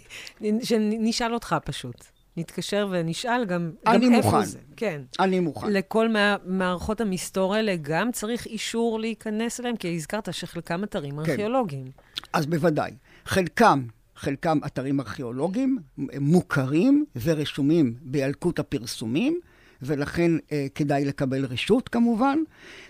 שנשאל 0.66 1.34
אותך 1.34 1.56
פשוט. 1.64 2.04
נתקשר 2.36 2.88
ונשאל 2.90 3.44
גם, 3.44 3.70
אני 3.86 4.06
גם 4.06 4.14
איפה 4.14 4.30
מוכן. 4.30 4.44
זה. 4.44 4.58
כן. 4.76 5.02
אני 5.20 5.40
מוכן. 5.40 5.72
לכל 5.72 6.08
מה, 6.08 6.36
מערכות 6.44 7.00
המסתור 7.00 7.54
האלה 7.54 7.76
גם 7.82 8.12
צריך 8.12 8.46
אישור 8.46 9.00
להיכנס 9.00 9.60
אליהם? 9.60 9.76
כי 9.76 9.94
הזכרת 9.96 10.34
שחלקם 10.34 10.84
אתרים 10.84 11.24
כן. 11.24 11.30
ארכיאולוגיים. 11.30 11.84
אז 12.32 12.46
בוודאי. 12.46 12.90
חלקם, 13.24 13.86
חלקם 14.16 14.58
אתרים 14.66 15.00
ארכיאולוגיים 15.00 15.78
מוכרים 16.20 17.04
ורשומים 17.22 17.94
בילקוט 18.00 18.58
הפרסומים, 18.58 19.40
ולכן 19.82 20.30
אה, 20.52 20.66
כדאי 20.74 21.04
לקבל 21.04 21.44
רשות 21.44 21.88
כמובן. 21.88 22.38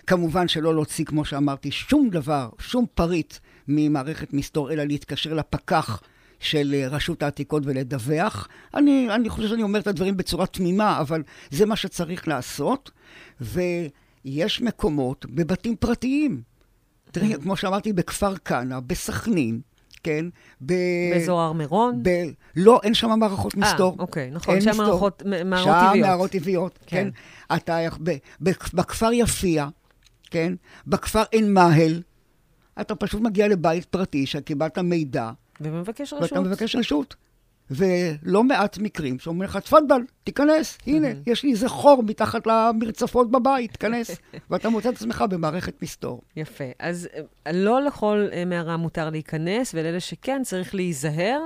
כמובן 0.07 0.47
שלא 0.47 0.73
להוציא, 0.73 1.05
כמו 1.05 1.25
שאמרתי, 1.25 1.71
שום 1.71 2.09
דבר, 2.09 2.49
שום 2.59 2.85
פריט 2.95 3.33
ממערכת 3.67 4.33
מסתור, 4.33 4.71
אלא 4.71 4.83
להתקשר 4.83 5.33
לפקח 5.33 6.01
של 6.43 6.73
אה, 6.77 6.87
רשות 6.87 7.23
העתיקות 7.23 7.63
ולדווח. 7.65 8.47
אני, 8.73 9.07
אני 9.15 9.29
חושב 9.29 9.47
שאני 9.47 9.63
אומר 9.63 9.79
את 9.79 9.87
הדברים 9.87 10.17
בצורה 10.17 10.45
תמימה, 10.45 10.99
אבל 10.99 11.23
זה 11.51 11.65
מה 11.65 11.75
שצריך 11.75 12.27
לעשות. 12.27 12.91
ויש 13.41 14.61
מקומות 14.61 15.25
בבתים 15.29 15.75
פרטיים. 15.75 16.41
תראי, 17.11 17.33
כמו 17.43 17.55
שאמרתי, 17.55 17.93
בכפר 17.93 18.35
כנא, 18.37 18.79
בסכנין, 18.79 19.61
כן? 20.03 20.25
ב... 20.61 20.73
באזור 21.13 21.41
הר 21.41 21.51
מירון? 21.53 21.99
ב... 22.03 22.09
לא, 22.55 22.79
אין 22.83 22.93
שם 22.93 23.19
מערכות 23.19 23.55
אה, 23.55 23.59
מסתור. 23.59 23.95
אוקיי, 23.99 24.31
נכון, 24.31 24.61
שם 24.61 24.69
מסתור. 24.69 24.85
מערכות- 24.85 25.23
מערות 25.45 25.63
שם 25.65 25.87
טבעיות. 25.87 26.07
מערות 26.07 26.31
טבעיות, 26.31 26.79
כן. 26.87 27.09
כן. 27.49 27.55
אתה, 27.55 27.77
ב... 28.03 28.09
ב... 28.43 28.49
בכפר 28.73 29.11
יפיע, 29.13 29.67
כן? 30.31 30.53
בכפר 30.87 31.23
עין 31.31 31.53
מאהל, 31.53 32.01
אתה 32.81 32.95
פשוט 32.95 33.21
מגיע 33.21 33.47
לבית 33.47 33.85
פרטי 33.85 34.25
שקיבלת 34.25 34.77
מידע, 34.77 35.31
ומבקש 35.63 36.13
ואתה 36.13 36.25
רשות. 36.25 36.37
מבקש 36.37 36.75
רשות. 36.75 37.15
ולא 37.71 38.43
מעט 38.43 38.77
מקרים 38.77 39.19
שאומרים 39.19 39.49
לך, 39.49 39.57
תפאדל, 39.57 40.01
תיכנס, 40.23 40.77
הנה, 40.87 41.07
יש 41.27 41.43
לי 41.43 41.51
איזה 41.51 41.69
חור 41.69 42.03
מתחת 42.03 42.47
למרצפות 42.47 43.31
בבית, 43.31 43.71
תיכנס. 43.71 44.11
ואתה 44.49 44.69
מוצא 44.69 44.89
את 44.89 44.95
עצמך 44.95 45.23
במערכת 45.29 45.81
מסתור. 45.81 46.21
יפה. 46.35 46.63
אז 46.79 47.09
אה, 47.47 47.51
לא 47.51 47.81
לכל 47.81 48.27
אה, 48.33 48.45
מערה 48.45 48.77
מותר 48.77 49.09
להיכנס, 49.09 49.73
ולאלה 49.73 49.99
שכן 49.99 50.41
צריך 50.43 50.75
להיזהר, 50.75 51.39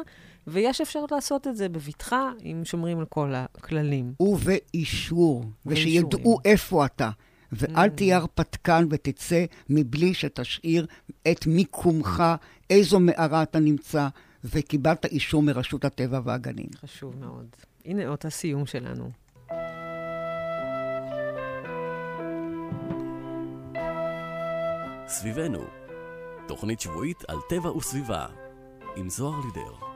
ויש 0.47 0.81
אפשרות 0.81 1.11
לעשות 1.11 1.47
את 1.47 1.57
זה 1.57 1.69
בבטחה, 1.69 2.31
אם 2.45 2.61
שומרים 2.63 2.99
על 2.99 3.05
כל 3.05 3.33
הכללים. 3.35 4.13
ובאישור, 4.19 5.45
ושידעו 5.65 6.39
איפה 6.45 6.85
אתה. 6.85 7.09
ואל 7.51 7.89
תהיה 7.89 8.17
הרפתקן 8.17 8.85
ותצא 8.89 9.45
מבלי 9.69 10.13
שתשאיר 10.13 10.85
את 11.31 11.47
מיקומך, 11.47 12.23
איזו 12.69 12.99
מערה 12.99 13.43
אתה 13.43 13.59
נמצא, 13.59 14.07
וקיבלת 14.43 15.05
אישור 15.05 15.43
מרשות 15.43 15.85
הטבע 15.85 16.19
והגנים. 16.23 16.69
חשוב 16.81 17.15
מאוד. 17.19 17.47
הנה 17.85 18.07
אות 18.07 18.25
הסיום 18.25 18.65
שלנו. 18.65 19.09
סביבנו, 25.07 25.63
תוכנית 26.47 26.79
שבועית 26.79 27.23
על 27.27 27.37
טבע 27.49 27.71
וסביבה, 27.71 28.25
עם 28.95 29.09
זוהר 29.09 29.39
לידר. 29.45 29.87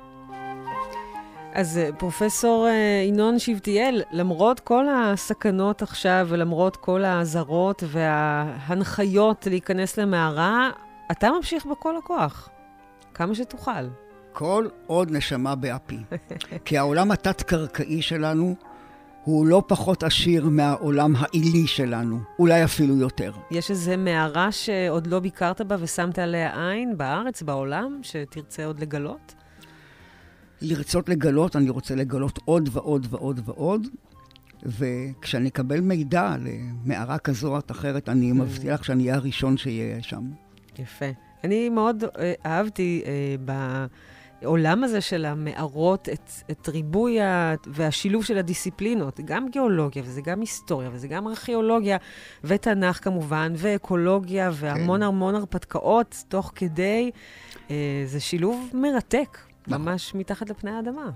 אז 1.54 1.78
אה, 1.78 1.90
פרופסור 1.98 2.68
אה, 2.68 3.04
ינון 3.08 3.40
שבטיאל, 3.40 4.04
למרות 4.12 4.60
כל 4.60 4.86
הסכנות 4.90 5.82
עכשיו 5.82 6.28
ולמרות 6.30 6.76
כל 6.76 7.04
האזהרות 7.04 7.84
וההנחיות 7.88 9.48
להיכנס 9.48 9.98
למערה, 9.98 10.70
אתה 11.12 11.32
ממשיך 11.32 11.66
בכל 11.66 11.98
הכוח, 11.98 12.50
כמה 13.22 13.36
שתוכל. 13.36 13.88
כל 14.34 14.68
עוד 14.88 15.12
נשמה 15.12 15.56
באפי. 15.56 15.98
כי 16.66 16.78
העולם 16.78 17.12
התת-קרקעי 17.12 18.02
שלנו 18.02 18.56
הוא 19.24 19.46
לא 19.46 19.64
פחות 19.68 20.04
עשיר 20.04 20.50
מהעולם 20.50 21.14
העילי 21.16 21.68
שלנו, 21.68 22.20
אולי 22.40 22.64
אפילו 22.64 22.98
יותר. 22.98 23.32
יש 23.52 23.72
איזה 23.72 23.98
מערה 23.98 24.52
שעוד 24.52 25.08
לא 25.08 25.20
ביקרת 25.20 25.62
בה 25.62 25.76
ושמת 25.80 26.20
עליה 26.20 26.70
עין 26.70 26.98
בארץ, 26.98 27.42
בעולם, 27.42 28.00
שתרצה 28.04 28.66
עוד 28.66 28.80
לגלות? 28.80 29.36
לרצות 30.62 31.10
לגלות, 31.10 31.56
אני 31.56 31.70
רוצה 31.70 31.96
לגלות 31.96 32.40
עוד 32.46 32.70
ועוד 32.72 33.08
ועוד 33.10 33.40
ועוד, 33.46 33.88
וכשאני 34.66 35.50
אקבל 35.50 35.82
מידע 35.82 36.36
למערה 36.40 37.18
כזו 37.18 37.56
או 37.56 37.60
אחרת, 37.72 38.10
אני 38.10 38.32
מבטיח 38.32 38.84
שאני 38.84 39.04
אהיה 39.04 39.16
הראשון 39.16 39.58
שיהיה 39.58 40.04
שם. 40.04 40.24
יפה. 40.80 41.31
אני 41.44 41.70
מאוד 41.70 42.04
אה, 42.04 42.34
אהבתי 42.46 43.04
אה, 43.06 43.36
בעולם 44.42 44.84
הזה 44.84 45.02
של 45.02 45.26
המערות 45.26 46.10
את, 46.10 46.32
את 46.52 46.70
ריבוי 46.70 47.22
ה... 47.22 47.56
והשילוב 47.68 48.26
של 48.26 48.38
הדיסציפלינות, 48.38 49.20
גם 49.26 49.50
גיאולוגיה, 49.50 50.04
וזה 50.06 50.22
גם 50.22 50.40
היסטוריה, 50.40 50.90
וזה 50.94 51.08
גם 51.08 51.28
ארכיאולוגיה, 51.28 51.98
ותנ"ך 52.44 53.04
כמובן, 53.04 53.54
ואקולוגיה, 53.58 54.50
והמון 54.54 55.00
כן. 55.00 55.06
המון 55.06 55.36
הרפתקאות 55.36 56.24
תוך 56.28 56.52
כדי. 56.56 57.12
אה, 57.72 58.04
זה 58.06 58.20
שילוב 58.20 58.70
מרתק, 58.74 59.38
נכון. 59.68 59.82
ממש 59.82 60.16
מתחת 60.16 60.50
לפני 60.50 60.72
האדמה. 60.72 61.10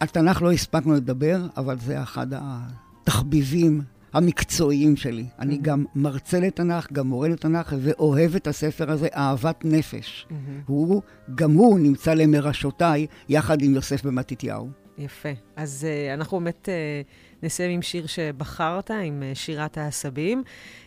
על 0.00 0.08
תנ"ך 0.08 0.42
לא 0.42 0.52
הספקנו 0.52 0.94
לדבר, 0.94 1.46
אבל 1.56 1.78
זה 1.78 2.02
אחד 2.02 2.26
התחביבים 2.32 3.82
המקצועיים 4.12 4.96
שלי. 4.96 5.24
אני 5.38 5.58
גם 5.62 5.84
מרצה 5.94 6.40
לתנ"ך, 6.40 6.92
גם 6.92 7.06
מורה 7.06 7.28
לתנ"ך, 7.28 7.74
ואוהב 7.78 8.34
את 8.34 8.46
הספר 8.46 8.90
הזה 8.90 9.08
אהבת 9.14 9.64
נפש. 9.64 10.26
הוא, 10.66 11.02
גם 11.34 11.52
הוא 11.52 11.78
נמצא 11.78 12.14
למרשותיי, 12.14 13.06
יחד 13.28 13.62
עם 13.62 13.74
יוסף 13.74 14.02
בן 14.02 14.14
מתתיהו. 14.14 14.68
יפה. 14.98 15.28
אז 15.56 15.86
uh, 15.86 16.14
אנחנו 16.14 16.38
באמת 16.38 16.68
uh, 16.68 17.42
נסיים 17.42 17.70
עם 17.70 17.82
שיר 17.82 18.06
שבחרת, 18.06 18.90
עם 18.90 19.22
uh, 19.22 19.38
שירת 19.38 19.78
העשבים, 19.78 20.42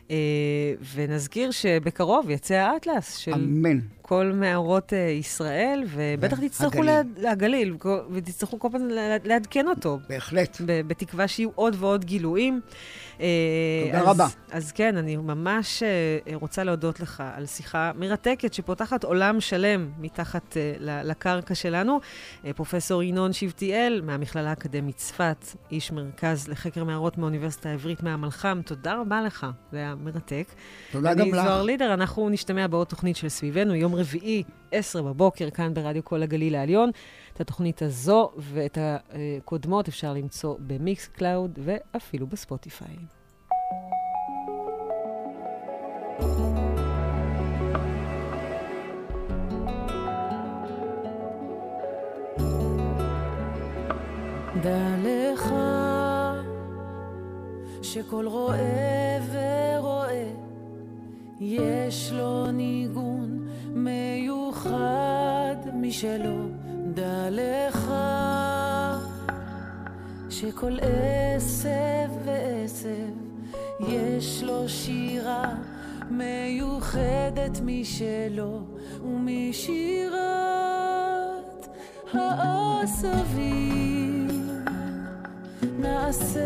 uh, 0.07 0.11
ונזכיר 0.95 1.51
שבקרוב 1.51 2.29
יצא 2.29 2.53
האטלס 2.55 3.15
של 3.15 3.33
אמן. 3.33 3.79
כל 4.11 4.31
מערות 4.35 4.93
uh, 4.93 4.95
ישראל, 4.95 5.83
ובטח 5.87 6.39
תצטרכו 6.39 6.77
והגליל. 6.77 6.95
לעד- 7.17 7.25
הגליל, 7.25 7.75
ותצטרכו 8.13 8.59
כל 8.59 8.67
פעם 8.71 8.87
לעדכן 9.23 9.67
אותו. 9.67 9.99
בהחלט. 10.09 10.57
בתקווה 10.87 11.27
שיהיו 11.27 11.49
עוד 11.55 11.75
ועוד 11.79 12.05
גילויים. 12.05 12.61
אה, 13.21 13.27
תודה 13.85 14.01
רבה. 14.01 14.27
אז 14.51 14.71
כן, 14.71 14.97
אני 14.97 15.15
ממש 15.17 15.83
אה, 15.83 15.89
רוצה 16.35 16.63
להודות 16.63 16.99
לך 16.99 17.23
על 17.35 17.45
שיחה 17.45 17.91
מרתקת 17.95 18.53
שפותחת 18.53 19.03
עולם 19.03 19.41
שלם 19.41 19.89
מתחת 19.99 20.57
אה, 20.57 20.73
לקרקע 21.03 21.55
שלנו. 21.55 21.99
אה, 22.45 22.53
פרופסור 22.53 23.03
ינון 23.03 23.33
שבטיאל 23.33 24.01
מהמכללה 24.05 24.49
האקדמית 24.49 24.95
צפת, 24.95 25.45
איש 25.71 25.91
מרכז 25.91 26.47
לחקר 26.47 26.83
מערות 26.83 27.17
מהאוניברסיטה 27.17 27.69
העברית 27.69 28.03
מהמלח"ם, 28.03 28.61
תודה 28.65 28.95
רבה 29.01 29.21
לך, 29.21 29.47
זה 29.71 29.77
היה 29.77 29.95
מרתק. 30.03 30.47
תודה 30.91 31.13
גם 31.13 31.21
אני 31.21 31.31
לך. 31.31 31.43
זוהר 31.43 31.63
לידר, 31.63 31.93
אנחנו 31.93 32.29
נשתמע 32.29 32.67
בעוד 32.67 32.87
תוכנית 32.87 33.15
של 33.15 33.29
סביבנו, 33.29 33.75
יום 33.75 34.00
רביעי, 34.01 34.43
10 34.71 35.01
בבוקר, 35.01 35.49
כאן 35.49 35.73
ברדיו 35.73 36.05
כל 36.05 36.23
הגליל 36.23 36.55
העליון. 36.55 36.89
את 37.33 37.41
התוכנית 37.41 37.81
הזו 37.81 38.31
ואת 38.37 38.77
הקודמות 38.81 39.87
אפשר 39.87 40.13
למצוא 40.13 40.55
ב 40.59 41.07
Mixcloud 41.07 41.59
ואפילו 41.63 42.27
בספוטיפיי. 42.27 42.95
דע 54.63 54.95
לך 55.03 55.53
שכל 57.81 58.27
רואה 58.27 59.17
ורואה 59.31 60.31
יש 61.39 62.11
לו 62.13 62.51
ניגון 62.51 63.47
מיוחד 63.73 65.55
משלו. 65.73 66.47
דע 66.93 67.27
לך 67.31 67.93
שכל 70.29 70.77
עשב 70.81 72.09
ועשב 72.25 73.13
יש 73.79 74.43
לו 74.43 74.69
שירה 74.69 75.55
מיוחדת 76.09 77.59
משלו 77.65 78.59
ומשירת 79.05 80.17
העשבים 82.13 83.47
נעשה 85.79 86.39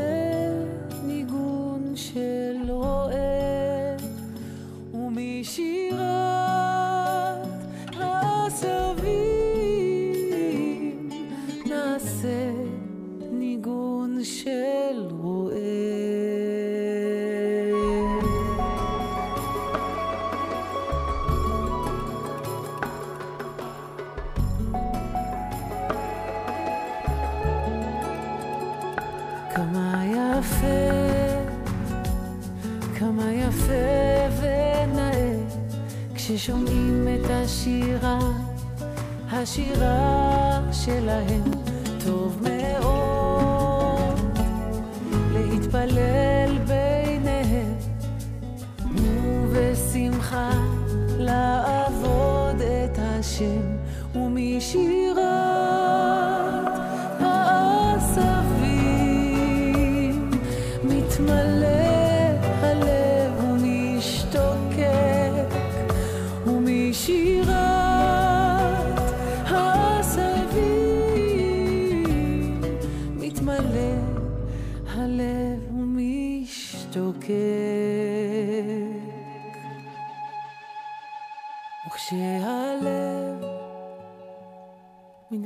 ניגון 1.03 1.91
של 1.95 2.57
רועה 2.67 3.95
ומשירת 4.93 6.64
של 14.25 15.07
רועה 15.21 15.55
כמה 29.55 30.03
יפה, 30.05 30.65
כמה 32.99 33.33
יפה 33.33 33.73
ונאה, 34.39 35.33
כששומעים 36.15 37.07
את 37.07 37.29
השירה, 37.29 38.19
השירה 39.31 40.61
שלהם 40.71 41.43
טוב 42.05 42.39
מאוד 42.41 43.14
להתפלל 45.75 46.57
ביניהם 46.67 47.77
ובשמחה 48.95 50.49
לעבוד 51.17 52.61
את 52.61 52.99
השם 52.99 53.74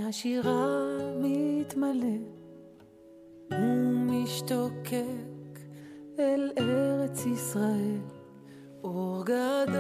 השירה 0.10 0.78
מתמלא 1.20 2.18
ומשתוקק 3.51 4.93
אל 6.20 6.51
ארץ 6.60 7.26
ישראל. 7.26 8.01
אור 8.84 9.24
גדול 9.26 9.74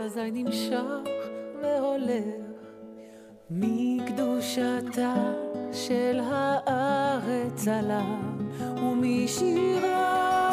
אזי 0.00 0.30
נמשך 0.30 0.82
והולך 1.62 2.24
מקדושתה 3.50 5.14
של 5.72 6.20
הארץ 6.22 7.68
עליו 7.68 8.16
ומשירת 8.76 10.45